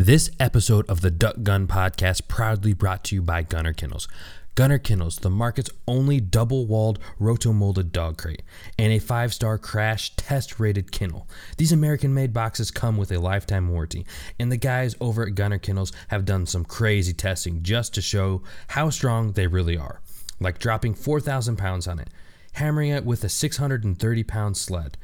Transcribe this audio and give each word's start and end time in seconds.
This 0.00 0.30
episode 0.38 0.88
of 0.88 1.00
the 1.00 1.10
Duck 1.10 1.42
Gun 1.42 1.66
Podcast 1.66 2.28
proudly 2.28 2.72
brought 2.72 3.02
to 3.06 3.16
you 3.16 3.20
by 3.20 3.42
Gunner 3.42 3.72
Kennels. 3.72 4.06
Gunner 4.54 4.78
Kennels, 4.78 5.16
the 5.16 5.28
market's 5.28 5.70
only 5.88 6.20
double 6.20 6.66
walled 6.66 7.00
roto-molded 7.18 7.90
dog 7.90 8.16
crate 8.16 8.44
and 8.78 8.92
a 8.92 9.00
five 9.00 9.34
star 9.34 9.58
crash 9.58 10.14
test 10.14 10.60
rated 10.60 10.92
kennel. 10.92 11.26
These 11.56 11.72
American 11.72 12.14
made 12.14 12.32
boxes 12.32 12.70
come 12.70 12.96
with 12.96 13.10
a 13.10 13.18
lifetime 13.18 13.70
warranty, 13.70 14.06
and 14.38 14.52
the 14.52 14.56
guys 14.56 14.94
over 15.00 15.26
at 15.26 15.34
Gunner 15.34 15.58
Kennels 15.58 15.90
have 16.06 16.24
done 16.24 16.46
some 16.46 16.64
crazy 16.64 17.12
testing 17.12 17.64
just 17.64 17.92
to 17.94 18.00
show 18.00 18.44
how 18.68 18.90
strong 18.90 19.32
they 19.32 19.48
really 19.48 19.76
are. 19.76 20.00
Like 20.38 20.60
dropping 20.60 20.94
4,000 20.94 21.56
pounds 21.56 21.88
on 21.88 21.98
it, 21.98 22.08
hammering 22.52 22.90
it 22.90 23.04
with 23.04 23.24
a 23.24 23.28
630 23.28 24.22
pound 24.22 24.56
sled, 24.56 24.96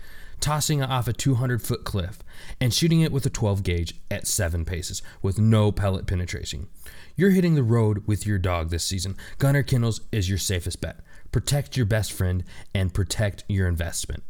tossing 0.44 0.80
it 0.80 0.90
off 0.90 1.08
a 1.08 1.12
200 1.14 1.62
foot 1.62 1.84
cliff, 1.84 2.18
and 2.60 2.74
shooting 2.74 3.00
it 3.00 3.10
with 3.10 3.24
a 3.24 3.30
12 3.30 3.62
gauge 3.62 3.94
at 4.10 4.26
7 4.26 4.66
paces 4.66 5.00
with 5.22 5.38
no 5.38 5.72
pellet 5.72 6.06
penetration. 6.06 6.68
You're 7.16 7.30
hitting 7.30 7.54
the 7.54 7.62
road 7.62 8.06
with 8.06 8.26
your 8.26 8.38
dog 8.38 8.68
this 8.68 8.84
season. 8.84 9.16
Gunner 9.38 9.62
Kennels 9.62 10.02
is 10.12 10.28
your 10.28 10.36
safest 10.36 10.82
bet. 10.82 11.00
Protect 11.32 11.78
your 11.78 11.86
best 11.86 12.12
friend 12.12 12.44
and 12.74 12.92
protect 12.92 13.44
your 13.48 13.66
investment. 13.66 14.22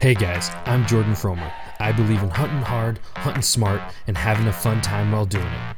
Hey 0.00 0.14
guys, 0.14 0.50
I'm 0.64 0.84
Jordan 0.84 1.12
Fromer. 1.12 1.52
I 1.78 1.92
believe 1.92 2.24
in 2.24 2.30
hunting 2.30 2.62
hard, 2.62 2.98
hunting 3.14 3.42
smart, 3.42 3.80
and 4.08 4.18
having 4.18 4.48
a 4.48 4.52
fun 4.52 4.80
time 4.80 5.12
while 5.12 5.26
doing 5.26 5.46
it. 5.46 5.76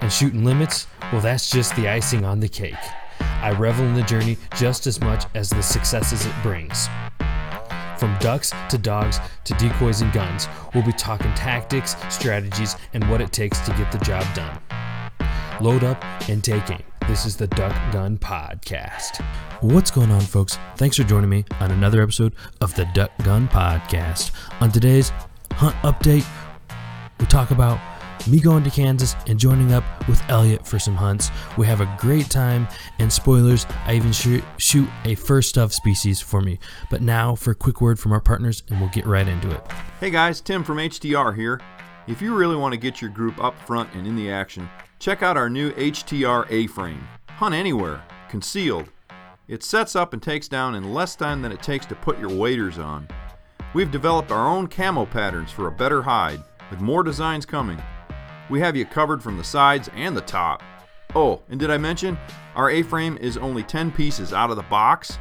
And 0.00 0.12
shooting 0.12 0.44
limits, 0.44 0.88
well, 1.12 1.20
that's 1.20 1.50
just 1.50 1.76
the 1.76 1.88
icing 1.88 2.24
on 2.24 2.40
the 2.40 2.48
cake. 2.48 2.74
I 3.20 3.52
revel 3.52 3.84
in 3.84 3.94
the 3.94 4.02
journey 4.02 4.36
just 4.56 4.86
as 4.86 5.00
much 5.00 5.24
as 5.34 5.50
the 5.50 5.62
successes 5.62 6.26
it 6.26 6.34
brings. 6.42 6.88
From 7.98 8.16
ducks 8.18 8.52
to 8.68 8.78
dogs 8.78 9.20
to 9.44 9.54
decoys 9.54 10.02
and 10.02 10.12
guns, 10.12 10.48
we'll 10.74 10.84
be 10.84 10.92
talking 10.92 11.32
tactics, 11.34 11.96
strategies, 12.10 12.76
and 12.92 13.08
what 13.10 13.20
it 13.20 13.32
takes 13.32 13.58
to 13.60 13.70
get 13.72 13.90
the 13.90 13.98
job 13.98 14.26
done. 14.34 14.60
Load 15.60 15.84
up 15.84 16.04
and 16.28 16.44
take 16.44 16.70
aim. 16.70 16.82
This 17.08 17.24
is 17.24 17.36
the 17.36 17.46
Duck 17.46 17.74
Gun 17.92 18.18
Podcast. 18.18 19.24
What's 19.62 19.90
going 19.90 20.10
on, 20.10 20.20
folks? 20.20 20.58
Thanks 20.76 20.96
for 20.96 21.04
joining 21.04 21.30
me 21.30 21.44
on 21.60 21.70
another 21.70 22.02
episode 22.02 22.34
of 22.60 22.74
the 22.74 22.84
Duck 22.92 23.10
Gun 23.22 23.48
Podcast. 23.48 24.32
On 24.60 24.70
today's 24.70 25.12
hunt 25.52 25.76
update, 25.76 26.26
we 27.18 27.26
talk 27.26 27.52
about 27.52 27.78
me 28.28 28.40
going 28.40 28.64
to 28.64 28.70
Kansas 28.70 29.14
and 29.26 29.38
joining 29.38 29.72
up 29.72 29.84
with 30.08 30.20
Elliot 30.28 30.66
for 30.66 30.78
some 30.78 30.96
hunts. 30.96 31.30
We 31.56 31.66
have 31.66 31.80
a 31.80 31.96
great 31.98 32.28
time, 32.30 32.66
and 32.98 33.12
spoilers, 33.12 33.66
I 33.86 33.94
even 33.94 34.12
shoot, 34.12 34.42
shoot 34.58 34.88
a 35.04 35.14
first 35.14 35.56
of 35.56 35.72
species 35.72 36.20
for 36.20 36.40
me. 36.40 36.58
But 36.90 37.02
now 37.02 37.34
for 37.34 37.52
a 37.52 37.54
quick 37.54 37.80
word 37.80 37.98
from 37.98 38.12
our 38.12 38.20
partners, 38.20 38.62
and 38.68 38.80
we'll 38.80 38.90
get 38.90 39.06
right 39.06 39.26
into 39.26 39.50
it. 39.50 39.60
Hey 40.00 40.10
guys, 40.10 40.40
Tim 40.40 40.64
from 40.64 40.78
HTR 40.78 41.34
here. 41.34 41.60
If 42.06 42.22
you 42.22 42.34
really 42.34 42.56
want 42.56 42.72
to 42.72 42.78
get 42.78 43.00
your 43.00 43.10
group 43.10 43.42
up 43.42 43.58
front 43.66 43.92
and 43.94 44.06
in 44.06 44.16
the 44.16 44.30
action, 44.30 44.68
check 44.98 45.22
out 45.22 45.36
our 45.36 45.50
new 45.50 45.72
HTR 45.72 46.46
A-frame. 46.50 47.06
Hunt 47.28 47.54
anywhere, 47.54 48.02
concealed. 48.28 48.90
It 49.48 49.62
sets 49.62 49.94
up 49.94 50.12
and 50.12 50.22
takes 50.22 50.48
down 50.48 50.74
in 50.74 50.92
less 50.92 51.14
time 51.14 51.42
than 51.42 51.52
it 51.52 51.62
takes 51.62 51.86
to 51.86 51.94
put 51.94 52.18
your 52.18 52.30
waders 52.30 52.78
on. 52.78 53.08
We've 53.74 53.90
developed 53.90 54.32
our 54.32 54.48
own 54.48 54.66
camo 54.68 55.06
patterns 55.06 55.52
for 55.52 55.66
a 55.68 55.72
better 55.72 56.02
hide, 56.02 56.42
with 56.70 56.80
more 56.80 57.02
designs 57.02 57.46
coming. 57.46 57.80
We 58.48 58.60
have 58.60 58.76
you 58.76 58.84
covered 58.84 59.22
from 59.22 59.36
the 59.36 59.44
sides 59.44 59.90
and 59.94 60.16
the 60.16 60.20
top. 60.20 60.62
Oh, 61.14 61.42
and 61.48 61.58
did 61.58 61.70
I 61.70 61.78
mention 61.78 62.18
our 62.54 62.70
A-frame 62.70 63.16
is 63.18 63.36
only 63.36 63.62
10 63.62 63.90
pieces 63.92 64.32
out 64.32 64.50
of 64.50 64.56
the 64.56 64.62
box? 64.62 65.18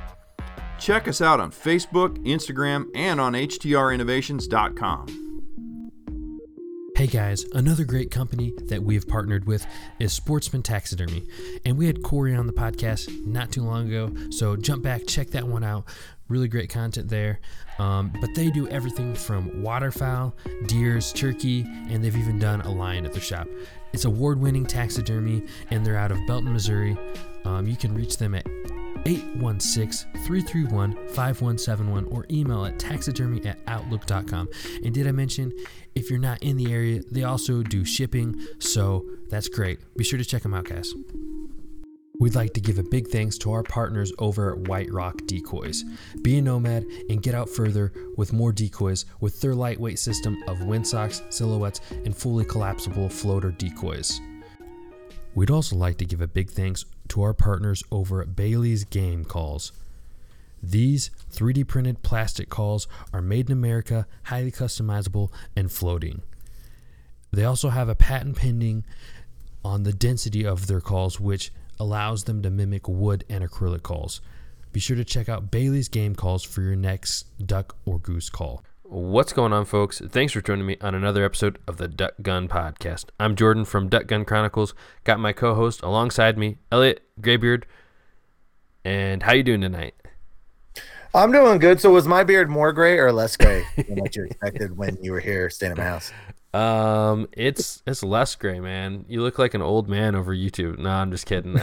Check 0.78 1.08
us 1.08 1.22
out 1.22 1.40
on 1.40 1.52
Facebook, 1.52 2.18
Instagram, 2.26 2.88
and 2.94 3.20
on 3.20 3.34
htrinnovations.com. 3.34 5.22
Hey 6.98 7.08
guys, 7.08 7.44
another 7.52 7.84
great 7.84 8.09
company 8.09 8.53
that 8.68 8.81
we 8.84 8.96
have 8.96 9.06
partnered 9.06 9.46
with 9.46 9.66
is 10.00 10.14
Sportsman 10.14 10.64
Taxidermy. 10.64 11.28
And 11.66 11.78
we 11.78 11.88
had 11.88 12.03
Corey 12.03 12.34
on 12.34 12.48
the 12.48 12.53
podcast 12.53 13.26
not 13.26 13.52
too 13.52 13.64
long 13.64 13.88
ago, 13.88 14.16
so 14.30 14.56
jump 14.56 14.84
back, 14.84 15.06
check 15.06 15.31
that 15.31 15.46
one 15.46 15.64
out. 15.64 15.85
Really 16.30 16.47
great 16.47 16.69
content 16.69 17.09
there. 17.09 17.40
Um, 17.80 18.13
but 18.22 18.34
they 18.36 18.50
do 18.50 18.68
everything 18.69 19.13
from 19.16 19.62
waterfowl, 19.62 20.34
deers, 20.68 21.12
turkey, 21.13 21.66
and 21.90 22.03
they've 22.03 22.16
even 22.16 22.40
done 22.40 22.62
a 22.62 22.72
lion 22.72 23.06
at 23.06 23.13
their 23.13 23.22
shop. 23.22 23.47
It's 23.94 24.06
award 24.06 24.40
winning 24.40 24.66
taxidermy, 24.66 25.44
and 25.72 25.85
they're 25.85 25.97
out 25.97 26.12
of 26.12 26.19
Belton, 26.28 26.53
Missouri. 26.53 26.97
Um, 27.46 27.68
you 27.68 27.75
can 27.75 27.94
reach 27.94 28.18
them 28.18 28.34
at 28.35 28.46
816 29.06 30.12
331 30.25 30.96
5171 31.09 32.06
or 32.06 32.25
email 32.30 32.66
at 32.66 32.80
taxidermy 32.80 33.46
at 33.46 33.59
outlook.com. 33.68 34.50
And 34.84 34.94
did 34.94 35.08
I 35.08 35.12
mention 35.12 35.53
if 35.94 36.09
you're 36.09 36.19
not 36.19 36.41
in 36.41 36.58
the 36.58 36.74
area, 36.74 37.02
they 37.12 37.24
also 37.24 37.62
do 37.62 37.85
shipping, 37.85 38.35
so 38.59 39.06
that's 39.30 39.47
great. 39.47 39.80
Be 39.96 40.03
sure 40.03 40.18
to 40.18 40.25
check 40.25 40.41
them 40.41 40.53
out, 40.53 40.66
guys. 40.66 40.94
We'd 42.20 42.36
like 42.36 42.53
to 42.53 42.62
give 42.62 42.80
a 42.80 42.84
big 42.84 43.09
thanks 43.09 43.38
to 43.40 43.52
our 43.52 43.64
partners 43.64 44.14
over 44.20 44.53
at 44.53 44.68
White 44.68 44.92
Rock 44.92 45.22
Decoys. 45.26 45.84
Be 46.22 46.38
a 46.38 46.42
nomad 46.42 46.86
and 47.09 47.22
get 47.22 47.36
out 47.36 47.50
further 47.50 47.92
with 48.16 48.31
more 48.31 48.53
decoys 48.53 49.06
with 49.20 49.42
their 49.42 49.53
lightweight 49.53 50.00
system 50.00 50.42
of 50.48 50.64
windsocks, 50.64 51.22
silhouettes, 51.30 51.81
and 52.06 52.16
fully 52.16 52.46
collapsible 52.46 53.09
floater 53.09 53.52
decoys. 53.52 54.22
We'd 55.34 55.52
also 55.52 55.76
like 55.76 55.98
to 55.98 56.06
give 56.06 56.22
a 56.22 56.28
big 56.28 56.50
thanks 56.50 56.86
to 57.09 57.22
our 57.22 57.34
partners 57.34 57.84
over 57.92 58.22
at 58.22 58.36
Bailey's 58.36 58.86
Game 58.86 59.26
Calls. 59.26 59.74
These 60.64 61.12
3D 61.34 61.68
printed 61.68 62.02
plastic 62.02 62.50
calls 62.50 62.88
are 63.12 63.22
made 63.22 63.47
in 63.50 63.53
America, 63.53 64.08
highly 64.24 64.52
customizable, 64.52 65.32
and 65.56 65.70
floating. 65.70 66.22
They 67.32 67.44
also 67.44 67.70
have 67.70 67.90
a 67.90 67.96
patent 67.96 68.38
pending 68.38 68.86
on 69.66 69.84
the 69.84 69.92
density 69.92 70.46
of 70.46 70.68
their 70.68 70.80
calls, 70.80 71.20
which 71.20 71.52
allows 71.80 72.24
them 72.24 72.41
to 72.41 72.50
mimic 72.50 72.88
wood 72.88 73.24
and 73.30 73.44
acrylic 73.44 73.84
calls. 73.84 74.22
Be 74.72 74.80
sure 74.80 74.97
to 74.97 75.06
check 75.06 75.30
out 75.30 75.52
Bailey's 75.52 75.88
Game 75.88 76.16
Calls 76.16 76.44
for 76.44 76.62
your 76.62 76.75
next 76.75 77.25
duck 77.46 77.78
or 77.86 77.97
goose 78.00 78.30
call. 78.30 78.63
What's 78.84 79.34
going 79.34 79.53
on, 79.53 79.66
folks? 79.66 80.00
Thanks 80.00 80.34
for 80.34 80.41
joining 80.41 80.66
me 80.66 80.78
on 80.80 80.94
another 80.94 81.24
episode 81.25 81.58
of 81.68 81.78
the 81.78 81.88
Duck 81.88 82.14
Gun 82.22 82.47
Podcast. 82.47 83.06
I'm 83.19 83.35
Jordan 83.35 83.66
from 83.66 83.90
Duck 83.90 84.06
Gun 84.06 84.25
Chronicles. 84.25 84.74
Got 85.03 85.19
my 85.19 85.34
co-host 85.34 85.81
alongside 85.81 86.38
me, 86.38 86.58
Elliot 86.72 87.02
Graybeard. 87.19 87.66
And 88.84 89.24
how 89.24 89.34
you 89.34 89.44
doing 89.44 89.62
tonight? 89.62 89.96
I'm 91.16 91.31
doing 91.31 91.58
good. 91.59 91.80
So 91.80 91.91
was 91.91 92.08
my 92.08 92.24
beard 92.24 92.50
more 92.50 92.74
gray 92.74 93.00
or 93.00 93.12
less 93.12 93.38
gray 93.38 93.66
than 93.75 94.00
what 94.00 94.16
you 94.16 94.25
expected 94.25 94.78
when 94.78 94.97
you 95.02 95.14
were 95.14 95.22
here 95.22 95.50
staying 95.50 95.72
at 95.72 95.78
my 95.78 95.84
house? 95.85 96.12
Um, 96.55 97.27
it's 97.33 97.83
it's 97.85 98.01
less 98.01 98.33
gray, 98.35 98.61
man. 98.61 99.03
You 99.09 99.21
look 99.21 99.38
like 99.38 99.55
an 99.55 99.61
old 99.61 99.89
man 99.89 100.16
over 100.16 100.33
YouTube. 100.33 100.79
No, 100.79 100.89
I'm 100.89 101.11
just 101.11 101.25
kidding. 101.25 101.55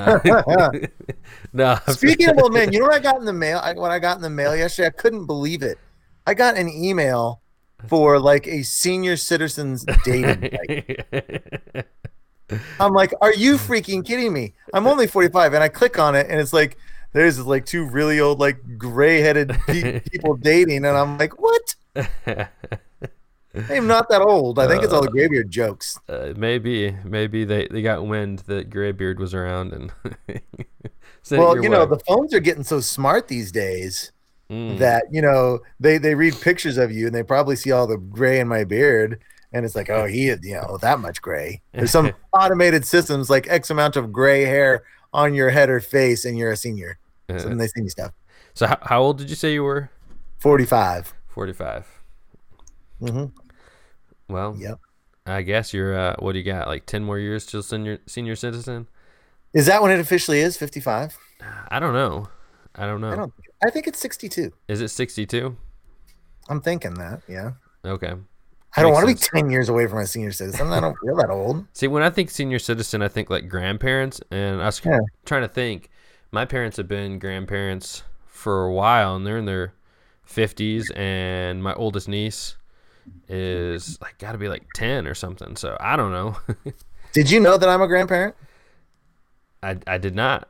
no. 1.54 1.78
Speaking 1.88 2.28
of 2.28 2.38
old 2.38 2.52
man, 2.52 2.74
you 2.74 2.80
know 2.80 2.84
what 2.84 2.94
I 2.94 2.98
got 2.98 3.16
in 3.16 3.24
the 3.24 3.32
mail? 3.44 3.58
I, 3.62 3.72
what 3.72 3.90
I 3.90 3.98
got 3.98 4.16
in 4.16 4.22
the 4.22 4.28
mail 4.28 4.54
yesterday, 4.54 4.88
I 4.88 4.90
couldn't 4.90 5.24
believe 5.24 5.62
it. 5.62 5.78
I 6.26 6.34
got 6.34 6.58
an 6.58 6.68
email 6.68 7.40
for 7.88 8.18
like 8.20 8.46
a 8.46 8.62
senior 8.64 9.16
citizens 9.16 9.86
dating. 10.04 10.50
I'm 12.78 12.92
like, 12.92 13.14
are 13.22 13.32
you 13.32 13.56
freaking 13.56 14.04
kidding 14.04 14.30
me? 14.30 14.52
I'm 14.74 14.86
only 14.86 15.06
45, 15.06 15.54
and 15.54 15.64
I 15.64 15.68
click 15.68 15.98
on 15.98 16.14
it, 16.14 16.26
and 16.28 16.38
it's 16.38 16.52
like 16.52 16.76
there's 17.14 17.44
like 17.46 17.64
two 17.64 17.86
really 17.86 18.20
old, 18.20 18.40
like 18.40 18.58
gray-headed 18.76 19.56
people 20.12 20.36
dating, 20.36 20.84
and 20.84 20.94
I'm 20.98 21.16
like, 21.16 21.40
what? 21.40 21.74
I'm 23.68 23.86
not 23.86 24.08
that 24.08 24.22
old. 24.22 24.58
I 24.58 24.66
think 24.66 24.82
it's 24.82 24.92
all 24.92 25.02
the 25.02 25.08
uh, 25.08 25.12
graybeard 25.12 25.50
jokes. 25.50 25.98
Uh, 26.08 26.32
maybe, 26.36 26.96
maybe 27.04 27.44
they, 27.44 27.68
they 27.68 27.82
got 27.82 28.06
wind 28.06 28.40
that 28.40 28.70
graybeard 28.70 29.18
was 29.18 29.34
around 29.34 29.72
and. 29.72 29.92
well, 31.30 31.56
you 31.56 31.62
way. 31.62 31.68
know, 31.68 31.86
the 31.86 32.00
phones 32.06 32.32
are 32.32 32.40
getting 32.40 32.64
so 32.64 32.80
smart 32.80 33.28
these 33.28 33.52
days 33.52 34.12
mm. 34.50 34.78
that 34.78 35.04
you 35.10 35.20
know 35.20 35.60
they 35.80 35.98
they 35.98 36.14
read 36.14 36.34
pictures 36.40 36.78
of 36.78 36.90
you 36.92 37.06
and 37.06 37.14
they 37.14 37.22
probably 37.22 37.56
see 37.56 37.72
all 37.72 37.86
the 37.86 37.98
gray 37.98 38.40
in 38.40 38.48
my 38.48 38.64
beard 38.64 39.20
and 39.52 39.64
it's 39.64 39.76
like, 39.76 39.90
oh, 39.90 40.06
he 40.06 40.28
is 40.28 40.40
you 40.42 40.54
know 40.54 40.78
that 40.78 40.98
much 41.00 41.20
gray. 41.20 41.60
There's 41.72 41.90
some 41.90 42.12
automated 42.32 42.86
systems 42.86 43.28
like 43.28 43.46
X 43.48 43.70
amount 43.70 43.96
of 43.96 44.12
gray 44.12 44.42
hair 44.42 44.84
on 45.12 45.34
your 45.34 45.50
head 45.50 45.68
or 45.68 45.80
face, 45.80 46.24
and 46.24 46.38
you're 46.38 46.52
a 46.52 46.56
senior. 46.56 46.98
Uh, 47.28 47.38
so 47.38 47.48
then 47.48 47.58
they 47.58 47.68
see 47.68 47.88
stuff. 47.88 48.12
So 48.54 48.66
how, 48.66 48.78
how 48.82 49.02
old 49.02 49.18
did 49.18 49.30
you 49.30 49.36
say 49.36 49.52
you 49.52 49.62
were? 49.62 49.90
Forty-five. 50.38 51.12
Forty-five. 51.28 51.86
Mm-hmm. 53.00 53.36
Well, 54.32 54.56
yep. 54.58 54.78
I 55.26 55.42
guess 55.42 55.72
you're. 55.72 55.96
Uh, 55.96 56.16
what 56.18 56.32
do 56.32 56.38
you 56.38 56.44
got? 56.44 56.66
Like 56.66 56.86
ten 56.86 57.04
more 57.04 57.18
years 57.18 57.46
till 57.46 57.62
senior 57.62 57.98
senior 58.06 58.36
citizen? 58.36 58.88
Is 59.52 59.66
that 59.66 59.82
when 59.82 59.90
it 59.90 60.00
officially 60.00 60.40
is? 60.40 60.56
Fifty-five? 60.56 61.16
I 61.68 61.78
don't 61.78 61.92
know. 61.92 62.28
I 62.74 62.86
don't 62.86 63.00
know. 63.00 63.12
I 63.12 63.16
don't. 63.16 63.32
I 63.64 63.70
think 63.70 63.86
it's 63.86 64.00
sixty-two. 64.00 64.52
Is 64.68 64.80
it 64.80 64.88
sixty-two? 64.88 65.56
I'm 66.48 66.60
thinking 66.60 66.94
that. 66.94 67.22
Yeah. 67.28 67.52
Okay. 67.84 68.14
I 68.76 68.82
don't 68.82 68.92
want 68.92 69.06
to 69.06 69.14
be 69.14 69.20
10 69.20 69.50
years 69.50 69.68
away 69.68 69.86
from 69.86 69.98
a 69.98 70.06
senior 70.06 70.32
citizen. 70.32 70.72
I 70.72 70.80
don't 70.80 70.96
feel 71.04 71.16
that 71.16 71.28
old. 71.28 71.66
See, 71.74 71.88
when 71.88 72.02
I 72.02 72.08
think 72.08 72.30
senior 72.30 72.58
citizen, 72.58 73.02
I 73.02 73.08
think 73.08 73.28
like 73.28 73.48
grandparents. 73.48 74.20
And 74.30 74.62
I 74.62 74.66
was 74.66 74.80
yeah. 74.84 74.98
trying 75.26 75.42
to 75.42 75.48
think, 75.48 75.90
my 76.30 76.46
parents 76.46 76.78
have 76.78 76.88
been 76.88 77.18
grandparents 77.18 78.02
for 78.26 78.64
a 78.64 78.72
while 78.72 79.14
and 79.14 79.26
they're 79.26 79.36
in 79.36 79.44
their 79.44 79.74
50s. 80.26 80.86
And 80.96 81.62
my 81.62 81.74
oldest 81.74 82.08
niece 82.08 82.56
is 83.28 84.00
like 84.00 84.18
got 84.18 84.32
to 84.32 84.38
be 84.38 84.48
like 84.48 84.64
10 84.74 85.06
or 85.06 85.14
something. 85.14 85.56
So 85.56 85.76
I 85.80 85.96
don't 85.96 86.12
know. 86.12 86.36
Did 87.12 87.30
you 87.30 87.40
know 87.40 87.58
that 87.58 87.68
I'm 87.68 87.82
a 87.82 87.88
grandparent? 87.88 88.34
I, 89.62 89.76
I 89.86 89.98
did 89.98 90.14
not. 90.14 90.48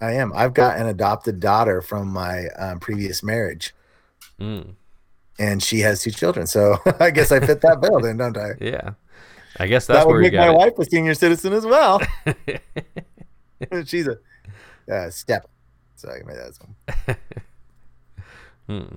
I 0.00 0.12
am. 0.12 0.32
I've 0.34 0.54
got 0.54 0.78
an 0.78 0.86
adopted 0.86 1.40
daughter 1.40 1.82
from 1.82 2.08
my 2.08 2.46
um, 2.58 2.80
previous 2.80 3.22
marriage. 3.22 3.74
Mm. 4.40 4.74
And 5.38 5.62
she 5.62 5.80
has 5.80 6.02
two 6.02 6.10
children. 6.10 6.46
So 6.46 6.78
I 7.00 7.10
guess 7.10 7.30
I 7.32 7.40
fit 7.40 7.60
that 7.60 7.80
bill 7.80 8.00
then, 8.00 8.16
don't 8.16 8.36
I? 8.36 8.52
Yeah. 8.60 8.92
I 9.58 9.66
guess 9.66 9.86
that's 9.86 9.98
that 9.98 10.08
would 10.08 10.20
make 10.20 10.32
my 10.32 10.46
got 10.46 10.56
wife 10.56 10.78
a 10.78 10.84
senior 10.84 11.12
citizen 11.12 11.52
as 11.52 11.66
well. 11.66 12.00
She's 13.84 14.06
a 14.06 14.16
uh, 14.90 15.10
step. 15.10 15.50
So 15.96 16.08
I 16.08 16.22
made 16.24 16.36
that 16.36 16.56
one. 17.06 17.16
Hmm. 18.70 18.94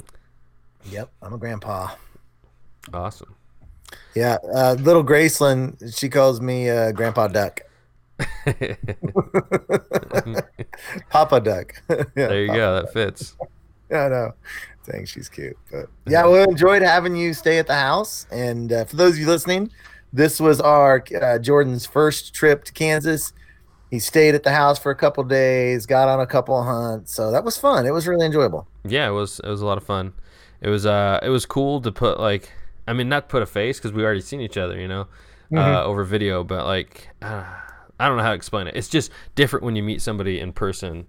Yep, 0.92 1.12
I'm 1.24 1.34
a 1.34 1.38
grandpa. 1.40 1.90
Awesome. 2.92 3.36
Yeah, 4.16 4.38
uh, 4.54 4.76
little 4.80 5.04
Graceland, 5.04 5.98
she 5.98 6.10
calls 6.10 6.42
me 6.42 6.70
uh, 6.70 6.92
Grandpa 6.92 7.28
Duck. 7.28 7.62
Papa 11.10 11.40
Duck. 11.42 11.82
yeah, 11.90 12.04
there 12.16 12.42
you 12.42 12.48
Papa 12.48 12.60
go. 12.60 12.82
Duck. 12.82 12.86
That 12.86 12.94
fits. 12.94 13.36
Yeah, 13.90 14.06
I 14.06 14.10
know. 14.10 14.34
Think 14.86 15.08
she's 15.08 15.30
cute. 15.30 15.58
But 15.72 15.88
yeah, 16.06 16.28
we 16.28 16.42
enjoyed 16.42 16.82
having 16.82 17.16
you 17.16 17.34
stay 17.34 17.58
at 17.58 17.68
the 17.68 17.76
house. 17.76 18.28
And 18.32 18.72
uh, 18.72 18.86
for 18.86 18.98
those 18.98 19.14
of 19.14 19.20
you 19.20 19.28
listening, 19.28 19.72
this 20.12 20.40
was 20.40 20.60
our 20.60 21.04
uh, 21.22 21.40
Jordan's 21.40 21.86
first 21.86 22.34
trip 22.34 22.66
to 22.66 22.74
Kansas. 22.74 23.34
He 23.90 24.00
stayed 24.00 24.36
at 24.36 24.44
the 24.44 24.52
house 24.52 24.78
for 24.80 24.92
a 24.92 24.96
couple 24.96 25.24
days, 25.24 25.86
got 25.86 26.10
on 26.10 26.20
a 26.20 26.28
couple 26.28 26.60
of 26.60 26.66
hunts, 26.66 27.14
so 27.14 27.32
that 27.32 27.44
was 27.44 27.58
fun. 27.58 27.86
It 27.86 27.92
was 27.92 28.08
really 28.08 28.26
enjoyable. 28.26 28.68
Yeah, 28.84 29.08
it 29.08 29.12
was 29.12 29.40
it 29.40 29.48
was 29.48 29.62
a 29.62 29.66
lot 29.66 29.78
of 29.78 29.84
fun. 29.84 30.14
It 30.62 30.70
was 30.70 30.86
uh 30.86 31.20
it 31.22 31.30
was 31.30 31.46
cool 31.46 31.80
to 31.82 31.92
put 31.92 32.20
like 32.20 32.52
I 32.88 32.94
mean 32.94 33.10
not 33.10 33.30
put 33.30 33.42
a 33.42 33.46
face 33.46 33.78
because 33.78 33.92
we 33.94 34.04
already 34.04 34.22
seen 34.22 34.42
each 34.42 34.58
other, 34.58 34.80
you 34.80 34.88
know, 34.88 35.08
uh, 35.56 35.56
Mhm. 35.56 35.86
over 35.86 36.04
video, 36.04 36.44
but 36.44 36.66
like 36.66 37.10
uh, 37.22 37.44
I 38.00 38.08
don't 38.08 38.18
know 38.18 38.24
how 38.24 38.30
to 38.30 38.36
explain 38.36 38.68
it. 38.68 38.76
It's 38.76 38.90
just 38.90 39.12
different 39.36 39.64
when 39.66 39.76
you 39.76 39.84
meet 39.84 40.02
somebody 40.02 40.40
in 40.40 40.52
person. 40.54 41.08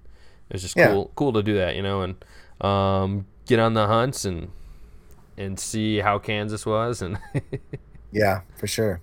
It's 0.50 0.62
just 0.62 0.76
Yeah. 0.76 0.88
cool 0.88 1.12
cool 1.17 1.32
to 1.32 1.43
do 1.43 1.55
that, 1.56 1.76
you 1.76 1.82
know, 1.82 2.03
and 2.03 2.25
um 2.61 3.26
get 3.47 3.59
on 3.59 3.75
the 3.75 3.87
hunts 3.87 4.25
and 4.25 4.50
and 5.37 5.59
see 5.59 5.99
how 5.99 6.19
Kansas 6.19 6.65
was 6.65 7.03
and 7.03 7.19
Yeah, 8.12 8.43
for 8.56 8.67
sure. 8.69 9.00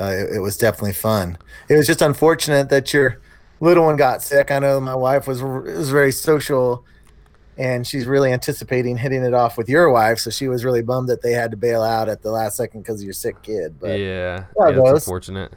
Uh, 0.00 0.04
it, 0.12 0.36
it 0.36 0.38
was 0.40 0.56
definitely 0.56 0.92
fun. 0.92 1.38
It 1.68 1.76
was 1.76 1.86
just 1.86 2.02
unfortunate 2.02 2.68
that 2.70 2.92
your 2.92 3.20
little 3.60 3.84
one 3.84 3.96
got 3.96 4.22
sick. 4.22 4.50
I 4.50 4.58
know 4.58 4.80
my 4.80 4.94
wife 4.94 5.26
was 5.26 5.42
was 5.42 5.90
very 5.90 6.12
social, 6.12 6.84
and 7.56 7.86
she's 7.86 8.06
really 8.06 8.32
anticipating 8.32 8.96
hitting 8.96 9.22
it 9.24 9.34
off 9.34 9.56
with 9.56 9.68
your 9.68 9.90
wife. 9.90 10.18
So 10.18 10.30
she 10.30 10.48
was 10.48 10.64
really 10.64 10.82
bummed 10.82 11.08
that 11.08 11.22
they 11.22 11.32
had 11.32 11.50
to 11.52 11.56
bail 11.56 11.82
out 11.82 12.08
at 12.08 12.22
the 12.22 12.30
last 12.30 12.56
second 12.56 12.82
because 12.82 13.00
of 13.00 13.04
your 13.04 13.12
sick 13.12 13.40
kid. 13.42 13.78
But 13.80 13.98
yeah, 13.98 14.44
Yeah, 14.58 14.70
that's 14.70 14.76
was. 14.78 15.02
unfortunate. 15.06 15.52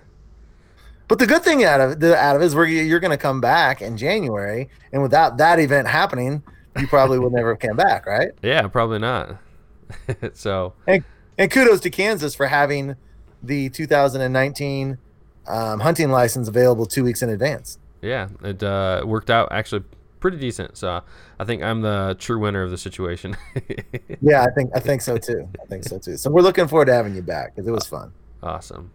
but 1.07 1.19
the 1.19 1.25
good 1.27 1.43
thing 1.43 1.63
out 1.63 1.79
of 1.81 1.99
the 1.99 2.15
out 2.17 2.35
of 2.35 2.41
it 2.41 2.45
is 2.45 2.55
we're, 2.55 2.65
you're 2.65 2.99
going 2.99 3.11
to 3.11 3.17
come 3.17 3.41
back 3.41 3.81
in 3.81 3.97
January, 3.97 4.69
and 4.91 5.01
without 5.01 5.37
that 5.37 5.59
event 5.59 5.87
happening, 5.87 6.43
you 6.79 6.87
probably 6.87 7.17
would 7.19 7.33
never 7.33 7.49
have 7.53 7.59
came 7.59 7.75
back, 7.75 8.05
right? 8.05 8.29
Yeah, 8.43 8.67
probably 8.67 8.99
not. 8.99 9.37
so 10.33 10.73
And 10.87 11.51
kudos 11.51 11.79
to 11.81 11.89
Kansas 11.89 12.35
for 12.35 12.47
having 12.47 12.95
the 13.41 13.69
2019 13.69 14.97
um, 15.47 15.79
hunting 15.79 16.09
license 16.11 16.47
available 16.49 16.85
two 16.85 17.03
weeks 17.03 17.21
in 17.21 17.29
advance. 17.29 17.79
yeah, 18.01 18.27
it 18.43 18.61
uh, 18.61 19.03
worked 19.05 19.29
out 19.29 19.47
actually 19.51 19.83
pretty 20.19 20.37
decent. 20.37 20.77
So 20.77 21.01
I 21.39 21.45
think 21.45 21.63
I'm 21.63 21.81
the 21.81 22.15
true 22.19 22.39
winner 22.39 22.63
of 22.63 22.71
the 22.71 22.77
situation. 22.77 23.37
Yeah, 24.21 24.43
I 24.43 24.49
think 24.51 24.71
I 24.75 24.79
think 24.79 25.01
so 25.01 25.17
too. 25.17 25.47
I 25.61 25.65
think 25.67 25.83
so 25.83 25.99
too. 25.99 26.17
So 26.17 26.31
we're 26.31 26.41
looking 26.41 26.67
forward 26.67 26.85
to 26.85 26.93
having 26.93 27.15
you 27.15 27.21
back 27.21 27.55
because 27.55 27.67
it 27.67 27.71
was 27.71 27.85
fun. 27.85 28.13
awesome. 28.41 28.91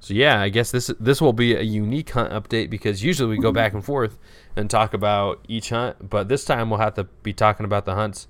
So 0.00 0.14
yeah, 0.14 0.40
I 0.40 0.48
guess 0.48 0.70
this 0.70 0.90
this 1.00 1.20
will 1.20 1.32
be 1.32 1.54
a 1.54 1.62
unique 1.62 2.10
hunt 2.10 2.32
update 2.32 2.70
because 2.70 3.02
usually 3.02 3.28
we 3.28 3.38
go 3.38 3.52
back 3.52 3.72
and 3.74 3.84
forth 3.84 4.18
and 4.56 4.70
talk 4.70 4.94
about 4.94 5.44
each 5.48 5.70
hunt, 5.70 6.08
but 6.08 6.28
this 6.28 6.44
time 6.44 6.70
we'll 6.70 6.78
have 6.78 6.94
to 6.94 7.04
be 7.22 7.32
talking 7.32 7.64
about 7.64 7.84
the 7.84 7.94
hunts 7.94 8.28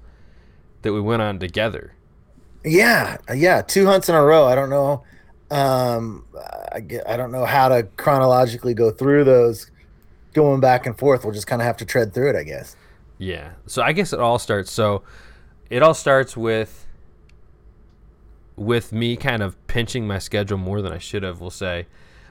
that 0.82 0.92
we 0.92 1.00
went 1.00 1.22
on 1.22 1.38
together. 1.38 1.94
Yeah, 2.64 3.18
yeah, 3.34 3.62
two 3.62 3.86
hunts 3.86 4.08
in 4.08 4.14
a 4.14 4.22
row. 4.22 4.46
I 4.46 4.54
don't 4.54 4.70
know. 4.70 5.04
Um, 5.50 6.26
I 6.72 6.80
get, 6.80 7.08
I 7.08 7.16
don't 7.16 7.32
know 7.32 7.44
how 7.46 7.68
to 7.68 7.84
chronologically 7.96 8.74
go 8.74 8.90
through 8.90 9.24
those, 9.24 9.70
going 10.38 10.60
back 10.60 10.86
and 10.86 10.96
forth. 10.96 11.24
We'll 11.24 11.34
just 11.34 11.46
kind 11.46 11.60
of 11.60 11.66
have 11.66 11.76
to 11.78 11.84
tread 11.84 12.14
through 12.14 12.30
it, 12.30 12.36
I 12.36 12.44
guess. 12.44 12.76
Yeah. 13.18 13.50
So 13.66 13.82
I 13.82 13.92
guess 13.92 14.12
it 14.12 14.20
all 14.20 14.38
starts. 14.38 14.72
So 14.72 15.02
it 15.68 15.82
all 15.82 15.94
starts 15.94 16.36
with 16.36 16.86
with 18.56 18.92
me 18.92 19.16
kind 19.16 19.42
of 19.42 19.54
pinching 19.66 20.06
my 20.06 20.18
schedule 20.18 20.58
more 20.58 20.82
than 20.82 20.92
I 20.92 20.98
should 20.98 21.22
have. 21.22 21.40
We'll 21.40 21.50
say, 21.50 21.86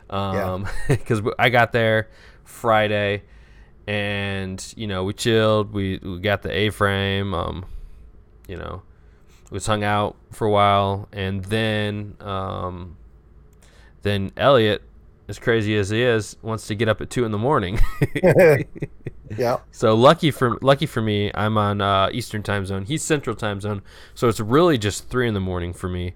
um, 0.09 0.67
because 0.87 1.21
I 1.37 1.49
got 1.49 1.71
there 1.71 2.09
Friday, 2.43 3.23
and 3.85 4.73
you 4.77 4.87
know 4.87 5.03
we 5.03 5.13
chilled. 5.13 5.73
We 5.73 5.99
we 6.01 6.19
got 6.19 6.41
the 6.41 6.51
A 6.51 6.69
frame. 6.69 7.33
Um, 7.33 7.65
you 8.47 8.55
know, 8.55 8.83
we 9.51 9.59
hung 9.59 9.83
out 9.83 10.15
for 10.31 10.47
a 10.47 10.51
while, 10.51 11.09
and 11.11 11.43
then 11.45 12.15
um, 12.21 12.95
then 14.03 14.31
Elliot, 14.37 14.81
as 15.27 15.39
crazy 15.39 15.75
as 15.77 15.89
he 15.89 16.01
is, 16.01 16.37
wants 16.41 16.67
to 16.67 16.75
get 16.75 16.87
up 16.87 17.01
at 17.01 17.09
two 17.09 17.25
in 17.25 17.31
the 17.31 17.37
morning. 17.37 17.79
yeah, 19.37 19.57
So 19.71 19.93
lucky 19.95 20.31
for 20.31 20.57
lucky 20.61 20.85
for 20.85 21.01
me, 21.01 21.31
I'm 21.33 21.57
on 21.57 21.81
uh, 21.81 22.09
Eastern 22.11 22.43
time 22.43 22.65
zone. 22.65 22.85
He's 22.85 23.03
Central 23.03 23.35
time 23.35 23.59
zone, 23.61 23.81
so 24.15 24.27
it's 24.27 24.39
really 24.39 24.77
just 24.77 25.09
three 25.09 25.27
in 25.27 25.33
the 25.33 25.39
morning 25.39 25.73
for 25.73 25.89
me. 25.89 26.13